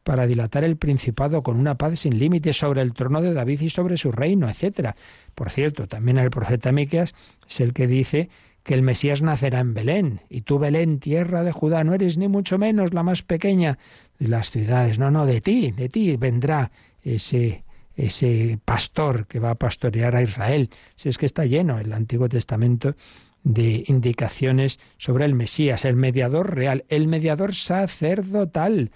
para 0.03 0.27
dilatar 0.27 0.63
el 0.63 0.77
principado 0.77 1.41
con 1.41 1.59
una 1.59 1.79
paz 1.79 2.01
sin 2.01 2.19
límites 2.19 2.55
sobre 2.57 2.81
el 2.81 2.93
trono 2.93 3.23
de 3.23 3.33
David 3.33 3.61
y 3.61 3.71
sobre 3.71 3.97
su 3.97 4.11
reino, 4.11 4.47
etcétera. 4.47 4.95
Por 5.33 5.49
cierto, 5.49 5.87
también 5.87 6.19
el 6.19 6.29
profeta 6.29 6.71
Miqueas 6.71 7.15
es 7.49 7.59
el 7.59 7.73
que 7.73 7.87
dice 7.87 8.29
que 8.65 8.73
el 8.73 8.81
Mesías 8.81 9.21
nacerá 9.21 9.59
en 9.59 9.73
Belén, 9.73 10.21
y 10.27 10.41
tú 10.41 10.59
Belén, 10.59 10.99
tierra 10.99 11.43
de 11.43 11.53
Judá, 11.53 11.83
no 11.83 11.93
eres 11.93 12.17
ni 12.17 12.27
mucho 12.27 12.57
menos 12.57 12.93
la 12.93 13.03
más 13.03 13.21
pequeña 13.21 13.77
de 14.19 14.27
las 14.27 14.51
ciudades. 14.51 14.99
No, 14.99 15.11
no, 15.11 15.25
de 15.25 15.39
ti, 15.39 15.71
de 15.71 15.87
ti 15.87 16.17
vendrá 16.17 16.71
ese 17.03 17.63
ese 17.95 18.59
pastor 18.65 19.25
que 19.27 19.39
va 19.39 19.51
a 19.51 19.55
pastorear 19.55 20.15
a 20.15 20.21
Israel. 20.21 20.69
Si 20.95 21.09
es 21.09 21.17
que 21.17 21.25
está 21.25 21.45
lleno 21.45 21.79
el 21.79 21.93
Antiguo 21.93 22.27
Testamento 22.27 22.95
de 23.43 23.85
indicaciones 23.87 24.79
sobre 24.97 25.25
el 25.25 25.35
Mesías, 25.35 25.85
el 25.85 25.95
mediador 25.95 26.55
real, 26.55 26.83
el 26.89 27.07
mediador 27.07 27.53
sacerdotal. 27.53 28.91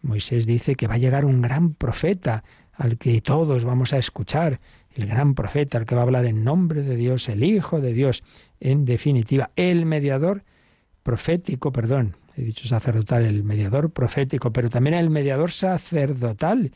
Moisés 0.00 0.46
dice 0.46 0.74
que 0.74 0.88
va 0.88 0.94
a 0.94 0.98
llegar 0.98 1.24
un 1.24 1.42
gran 1.42 1.74
profeta 1.74 2.42
al 2.72 2.98
que 2.98 3.20
todos 3.20 3.64
vamos 3.64 3.92
a 3.92 3.98
escuchar, 3.98 4.60
el 4.94 5.06
gran 5.06 5.34
profeta, 5.34 5.78
al 5.78 5.86
que 5.86 5.94
va 5.94 6.00
a 6.00 6.04
hablar 6.04 6.24
en 6.26 6.42
nombre 6.42 6.82
de 6.82 6.96
Dios, 6.96 7.28
el 7.28 7.44
Hijo 7.44 7.80
de 7.80 7.92
Dios, 7.92 8.22
en 8.62 8.84
definitiva, 8.84 9.50
el 9.56 9.86
mediador 9.86 10.44
profético, 11.02 11.72
perdón, 11.72 12.16
he 12.36 12.42
dicho 12.42 12.66
sacerdotal, 12.68 13.24
el 13.24 13.42
mediador 13.42 13.90
profético, 13.90 14.52
pero 14.52 14.70
también 14.70 14.94
el 14.94 15.10
mediador 15.10 15.50
sacerdotal, 15.50 16.70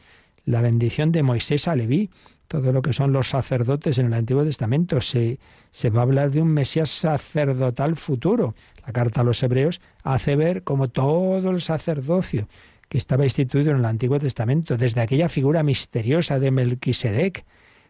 la 0.44 0.60
bendición 0.60 1.12
de 1.12 1.22
Moisés 1.22 1.68
a 1.68 1.76
Leví, 1.76 2.10
todo 2.48 2.72
lo 2.72 2.82
que 2.82 2.92
son 2.92 3.12
los 3.12 3.28
sacerdotes 3.28 3.98
en 3.98 4.06
el 4.06 4.14
Antiguo 4.14 4.42
Testamento. 4.42 5.00
Se, 5.00 5.38
se 5.70 5.90
va 5.90 6.00
a 6.00 6.02
hablar 6.02 6.32
de 6.32 6.42
un 6.42 6.48
Mesías 6.48 6.90
sacerdotal 6.90 7.94
futuro. 7.94 8.56
La 8.84 8.92
carta 8.92 9.20
a 9.20 9.24
los 9.24 9.42
hebreos 9.44 9.80
hace 10.02 10.34
ver 10.34 10.64
como 10.64 10.88
todo 10.88 11.50
el 11.50 11.60
sacerdocio 11.60 12.48
que 12.88 12.98
estaba 12.98 13.24
instituido 13.24 13.70
en 13.70 13.78
el 13.78 13.84
Antiguo 13.84 14.18
Testamento, 14.18 14.76
desde 14.76 15.00
aquella 15.00 15.28
figura 15.28 15.62
misteriosa 15.62 16.40
de 16.40 16.50
Melquisedec, 16.50 17.44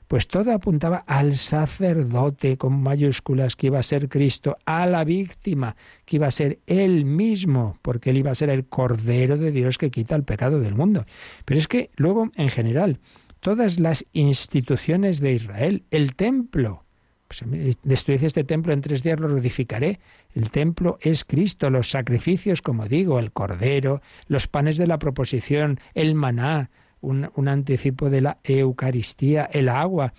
pues 0.09 0.29
todo 0.29 0.53
apuntaba 0.53 0.99
al 1.07 1.35
sacerdote 1.35 2.57
con 2.57 2.81
mayúsculas 2.81 3.57
que 3.57 3.69
iba 3.69 3.79
a 3.79 3.83
ser 3.83 4.09
Cristo, 4.09 4.57
a 4.65 4.87
la 4.87 5.05
víctima 5.05 5.77
que 6.05 6.17
iba 6.17 6.27
a 6.27 6.31
ser 6.31 6.61
él 6.67 7.05
mismo, 7.05 7.79
porque 7.83 8.11
él 8.11 8.19
iba 8.19 8.31
a 8.31 8.37
ser 8.37 8.51
el 8.51 8.67
Cordero 8.67 9.37
de 9.37 9.51
Dios 9.51 9.79
que 9.79 9.91
quita 9.91 10.15
el 10.15 10.25
pecado 10.25 10.61
del 10.61 10.75
mundo. 10.75 11.05
Pero 11.45 11.59
es 11.59 11.67
que 11.67 11.91
luego, 11.97 12.31
en 12.37 12.49
general, 12.49 13.01
todas 13.41 13.79
las 13.79 14.05
instituciones 14.13 15.21
de 15.21 15.33
Israel, 15.33 15.85
el 15.91 16.15
templo, 16.15 16.85
pues, 17.29 17.45
destruid 17.83 18.23
este 18.23 18.45
templo 18.45 18.73
en 18.73 18.81
tres 18.81 19.03
días 19.03 19.19
lo 19.19 19.37
edificaré. 19.37 19.99
El 20.35 20.51
templo 20.51 20.99
es 21.01 21.25
Cristo, 21.25 21.71
los 21.71 21.91
sacrificios, 21.91 22.63
como 22.63 22.87
digo, 22.87 23.19
el 23.19 23.33
cordero, 23.33 24.01
los 24.29 24.47
panes 24.47 24.77
de 24.77 24.87
la 24.87 24.99
proposición, 24.99 25.81
el 25.95 26.15
maná, 26.15 26.71
un, 27.07 27.49
anticipo 27.49 28.11
de 28.11 28.21
la 28.21 28.39
Eucaristía, 28.45 29.49
el 29.53 29.69
agua, 29.69 30.13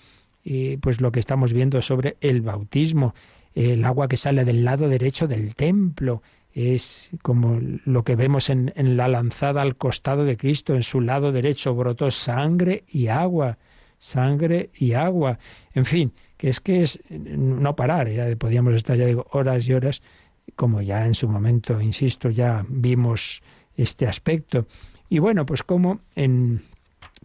y 0.43 0.77
pues 0.77 1.01
lo 1.01 1.11
que 1.11 1.19
estamos 1.19 1.51
viendo 1.53 1.81
sobre 1.81 2.17
el 2.21 2.41
bautismo, 2.41 3.13
el 3.53 3.83
agua 3.83 4.07
que 4.07 4.17
sale 4.17 4.45
del 4.45 4.63
lado 4.63 4.87
derecho 4.87 5.27
del 5.27 5.55
templo, 5.55 6.21
es 6.53 7.11
como 7.21 7.59
lo 7.85 8.03
que 8.03 8.15
vemos 8.15 8.49
en, 8.49 8.71
la 8.75 9.07
lanzada 9.07 9.61
al 9.61 9.75
costado 9.75 10.23
de 10.23 10.37
Cristo, 10.37 10.75
en 10.75 10.83
su 10.83 11.01
lado 11.01 11.31
derecho 11.31 11.75
brotó 11.75 12.09
sangre 12.09 12.83
y 12.87 13.07
agua, 13.07 13.57
sangre 13.97 14.71
y 14.73 14.93
agua. 14.93 15.37
En 15.73 15.85
fin, 15.85 16.13
que 16.37 16.49
es 16.49 16.59
que 16.59 16.81
es 16.81 16.99
no 17.09 17.75
parar, 17.75 18.09
ya 18.09 18.33
podíamos 18.37 18.73
estar, 18.73 18.97
ya 18.97 19.05
digo, 19.05 19.27
horas 19.31 19.67
y 19.67 19.73
horas, 19.73 20.01
como 20.55 20.81
ya 20.81 21.05
en 21.05 21.13
su 21.13 21.27
momento, 21.27 21.79
insisto, 21.81 22.29
ya 22.29 22.65
vimos 22.69 23.41
este 23.75 24.07
aspecto. 24.07 24.65
Y 25.09 25.19
bueno, 25.19 25.45
pues 25.45 25.63
como 25.63 25.99
en, 26.15 26.61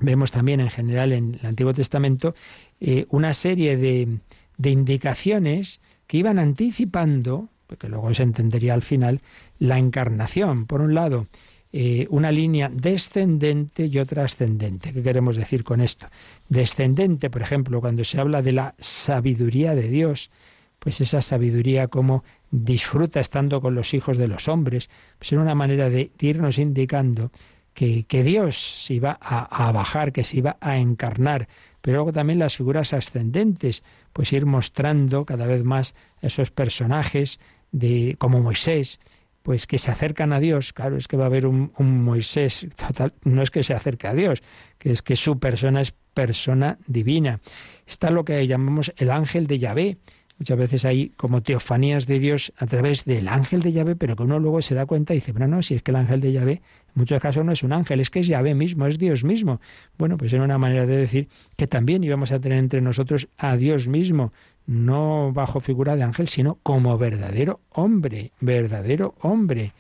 vemos 0.00 0.32
también 0.32 0.60
en 0.60 0.70
general 0.70 1.12
en 1.12 1.38
el 1.40 1.46
Antiguo 1.46 1.74
Testamento 1.74 2.34
eh, 2.80 3.06
una 3.10 3.34
serie 3.34 3.76
de, 3.76 4.18
de 4.56 4.70
indicaciones 4.70 5.80
que 6.06 6.18
iban 6.18 6.38
anticipando 6.38 7.48
que 7.76 7.88
luego 7.88 8.12
se 8.14 8.22
entendería 8.22 8.74
al 8.74 8.82
final, 8.82 9.20
la 9.58 9.78
encarnación. 9.78 10.66
Por 10.66 10.80
un 10.80 10.94
lado, 10.94 11.26
eh, 11.72 12.06
una 12.10 12.30
línea 12.30 12.70
descendente 12.72 13.86
y 13.86 13.98
otra 13.98 14.24
ascendente. 14.24 14.92
¿Qué 14.92 15.02
queremos 15.02 15.36
decir 15.36 15.64
con 15.64 15.80
esto? 15.80 16.06
Descendente, 16.48 17.30
por 17.30 17.42
ejemplo, 17.42 17.80
cuando 17.80 18.04
se 18.04 18.20
habla 18.20 18.42
de 18.42 18.52
la 18.52 18.74
sabiduría 18.78 19.74
de 19.74 19.88
Dios, 19.88 20.30
pues 20.78 21.00
esa 21.00 21.22
sabiduría 21.22 21.88
como 21.88 22.24
disfruta 22.50 23.20
estando 23.20 23.60
con 23.60 23.74
los 23.74 23.94
hijos 23.94 24.16
de 24.18 24.28
los 24.28 24.48
hombres, 24.48 24.90
pues 25.18 25.32
era 25.32 25.40
una 25.40 25.54
manera 25.54 25.88
de 25.88 26.10
irnos 26.20 26.58
indicando 26.58 27.30
que, 27.74 28.04
Dios 28.22 28.84
se 28.84 28.94
iba 28.94 29.18
a, 29.20 29.72
bajar, 29.72 30.12
que 30.12 30.24
se 30.24 30.38
iba 30.38 30.56
a 30.60 30.78
encarnar, 30.78 31.48
pero 31.80 31.96
luego 31.96 32.12
también 32.12 32.38
las 32.38 32.56
figuras 32.56 32.92
ascendentes, 32.92 33.82
pues 34.12 34.32
ir 34.32 34.46
mostrando 34.46 35.24
cada 35.24 35.46
vez 35.46 35.64
más 35.64 35.94
esos 36.20 36.50
personajes 36.50 37.40
de 37.72 38.16
como 38.18 38.40
Moisés, 38.40 39.00
pues 39.42 39.66
que 39.66 39.78
se 39.78 39.90
acercan 39.90 40.32
a 40.32 40.40
Dios, 40.40 40.72
claro, 40.72 40.96
es 40.96 41.08
que 41.08 41.16
va 41.16 41.24
a 41.24 41.26
haber 41.26 41.46
un, 41.46 41.72
Moisés 41.78 42.66
total, 42.76 43.14
no 43.24 43.42
es 43.42 43.50
que 43.50 43.64
se 43.64 43.74
acerque 43.74 44.06
a 44.06 44.14
Dios, 44.14 44.42
que 44.78 44.92
es 44.92 45.02
que 45.02 45.16
su 45.16 45.38
persona 45.38 45.80
es 45.80 45.92
persona 46.14 46.78
divina. 46.86 47.40
Está 47.86 48.10
lo 48.10 48.24
que 48.24 48.46
llamamos 48.46 48.92
el 48.96 49.10
ángel 49.10 49.46
de 49.46 49.58
Yahvé. 49.58 49.98
Muchas 50.38 50.58
veces 50.58 50.84
hay 50.84 51.10
como 51.10 51.42
teofanías 51.42 52.06
de 52.06 52.18
Dios 52.18 52.52
a 52.56 52.66
través 52.66 53.04
del 53.04 53.28
ángel 53.28 53.62
de 53.62 53.72
Yahvé, 53.72 53.96
pero 53.96 54.16
que 54.16 54.22
uno 54.22 54.38
luego 54.38 54.62
se 54.62 54.74
da 54.74 54.86
cuenta 54.86 55.14
y 55.14 55.16
dice, 55.16 55.32
bueno, 55.32 55.48
no, 55.48 55.62
si 55.62 55.74
es 55.74 55.82
que 55.82 55.90
el 55.90 55.96
ángel 55.96 56.20
de 56.20 56.32
Yahvé 56.32 56.62
muchos 56.94 57.20
casos 57.20 57.44
no 57.44 57.52
es 57.52 57.62
un 57.62 57.72
ángel, 57.72 58.00
es 58.00 58.10
que 58.10 58.20
es 58.20 58.26
Yahvé 58.26 58.54
mismo, 58.54 58.86
es 58.86 58.98
Dios 58.98 59.24
mismo. 59.24 59.60
Bueno, 59.98 60.16
pues 60.16 60.32
era 60.32 60.44
una 60.44 60.58
manera 60.58 60.86
de 60.86 60.96
decir 60.96 61.28
que 61.56 61.66
también 61.66 62.04
íbamos 62.04 62.32
a 62.32 62.40
tener 62.40 62.58
entre 62.58 62.80
nosotros 62.80 63.28
a 63.38 63.56
Dios 63.56 63.88
mismo, 63.88 64.32
no 64.66 65.32
bajo 65.32 65.60
figura 65.60 65.96
de 65.96 66.02
ángel, 66.02 66.28
sino 66.28 66.58
como 66.62 66.96
verdadero 66.98 67.60
hombre, 67.70 68.32
verdadero 68.40 69.14
hombre. 69.20 69.72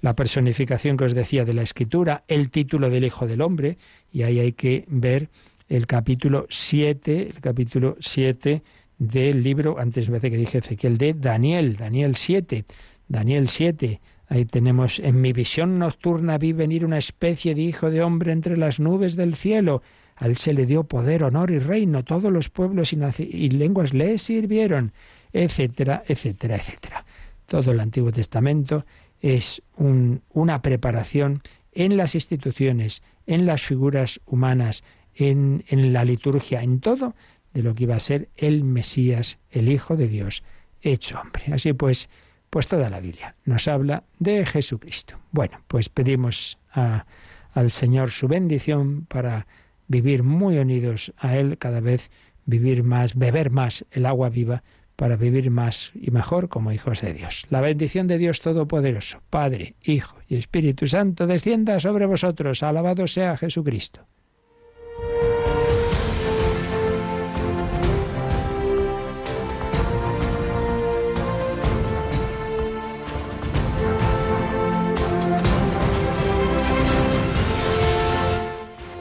La 0.00 0.14
personificación 0.14 0.96
que 0.96 1.04
os 1.04 1.14
decía 1.14 1.44
de 1.44 1.54
la 1.54 1.62
escritura, 1.62 2.24
el 2.28 2.50
título 2.50 2.88
del 2.90 3.04
Hijo 3.04 3.26
del 3.26 3.40
Hombre, 3.40 3.78
y 4.12 4.22
ahí 4.22 4.38
hay 4.38 4.52
que 4.52 4.84
ver 4.88 5.28
el 5.68 5.86
capítulo 5.86 6.46
7, 6.48 7.32
el 7.34 7.40
capítulo 7.40 7.96
7 7.98 8.62
del 8.98 9.42
libro, 9.42 9.78
antes 9.78 10.08
veces 10.08 10.30
que 10.30 10.36
dije 10.36 10.58
Ezequiel, 10.58 10.98
de 10.98 11.14
Daniel, 11.14 11.76
Daniel 11.76 12.16
7, 12.16 12.64
Daniel 13.08 13.48
7. 13.48 14.00
Ahí 14.28 14.44
tenemos, 14.44 14.98
en 14.98 15.20
mi 15.20 15.32
visión 15.32 15.78
nocturna 15.78 16.38
vi 16.38 16.52
venir 16.52 16.84
una 16.84 16.98
especie 16.98 17.54
de 17.54 17.62
hijo 17.62 17.90
de 17.90 18.02
hombre 18.02 18.32
entre 18.32 18.56
las 18.56 18.78
nubes 18.78 19.16
del 19.16 19.34
cielo 19.34 19.82
a 20.20 20.26
él 20.26 20.36
se 20.36 20.52
le 20.52 20.66
dio 20.66 20.84
poder, 20.84 21.22
honor 21.22 21.50
y 21.50 21.58
reino. 21.58 22.04
Todos 22.04 22.32
los 22.32 22.48
pueblos 22.48 22.92
y, 22.92 23.48
lenguas 23.50 23.94
le 23.94 24.18
sirvieron, 24.18 24.92
etcétera, 25.32 26.02
etcétera, 26.06 26.56
etcétera. 26.56 27.04
Todo 27.46 27.70
el 27.70 27.80
Antiguo 27.80 28.10
Testamento 28.10 28.84
es 29.20 29.62
una 29.76 30.60
preparación 30.60 31.42
en 31.72 31.96
las 31.96 32.14
instituciones, 32.14 33.02
en 33.26 33.46
las 33.46 33.62
figuras 33.62 34.20
humanas, 34.26 34.82
en, 35.14 35.64
en 35.68 35.92
la 35.92 36.04
liturgia, 36.04 36.62
en 36.62 36.80
todo 36.80 37.14
de 37.54 37.62
lo 37.62 37.74
que 37.74 37.84
iba 37.84 37.96
a 37.96 38.00
ser 38.00 38.28
el 38.36 38.64
Mesías, 38.64 39.38
el 39.50 39.68
Hijo 39.68 39.96
de 39.96 40.08
Dios, 40.08 40.42
hecho 40.82 41.20
hombre. 41.20 41.44
Así 41.52 41.72
pues, 41.72 42.10
pues 42.50 42.68
toda 42.68 42.90
la 42.90 43.00
Biblia 43.00 43.34
nos 43.44 43.68
habla 43.68 44.04
de 44.18 44.44
Jesucristo. 44.46 45.18
Bueno, 45.32 45.60
pues 45.68 45.88
pedimos 45.88 46.58
al 46.72 47.70
Señor 47.70 48.10
su 48.10 48.28
bendición 48.28 49.06
para 49.06 49.46
vivir 49.86 50.22
muy 50.22 50.58
unidos 50.58 51.12
a 51.18 51.36
Él, 51.36 51.58
cada 51.58 51.80
vez 51.80 52.10
vivir 52.46 52.82
más, 52.82 53.14
beber 53.14 53.50
más 53.50 53.84
el 53.90 54.06
agua 54.06 54.28
viva 54.30 54.62
para 54.96 55.16
vivir 55.16 55.50
más 55.50 55.92
y 55.94 56.10
mejor 56.10 56.48
como 56.48 56.72
hijos 56.72 57.02
de 57.02 57.14
Dios. 57.14 57.46
La 57.50 57.60
bendición 57.60 58.08
de 58.08 58.18
Dios 58.18 58.40
Todopoderoso, 58.40 59.22
Padre, 59.30 59.76
Hijo 59.84 60.18
y 60.26 60.36
Espíritu 60.36 60.88
Santo, 60.88 61.26
descienda 61.26 61.78
sobre 61.78 62.06
vosotros. 62.06 62.64
Alabado 62.64 63.06
sea 63.06 63.36
Jesucristo. 63.36 64.06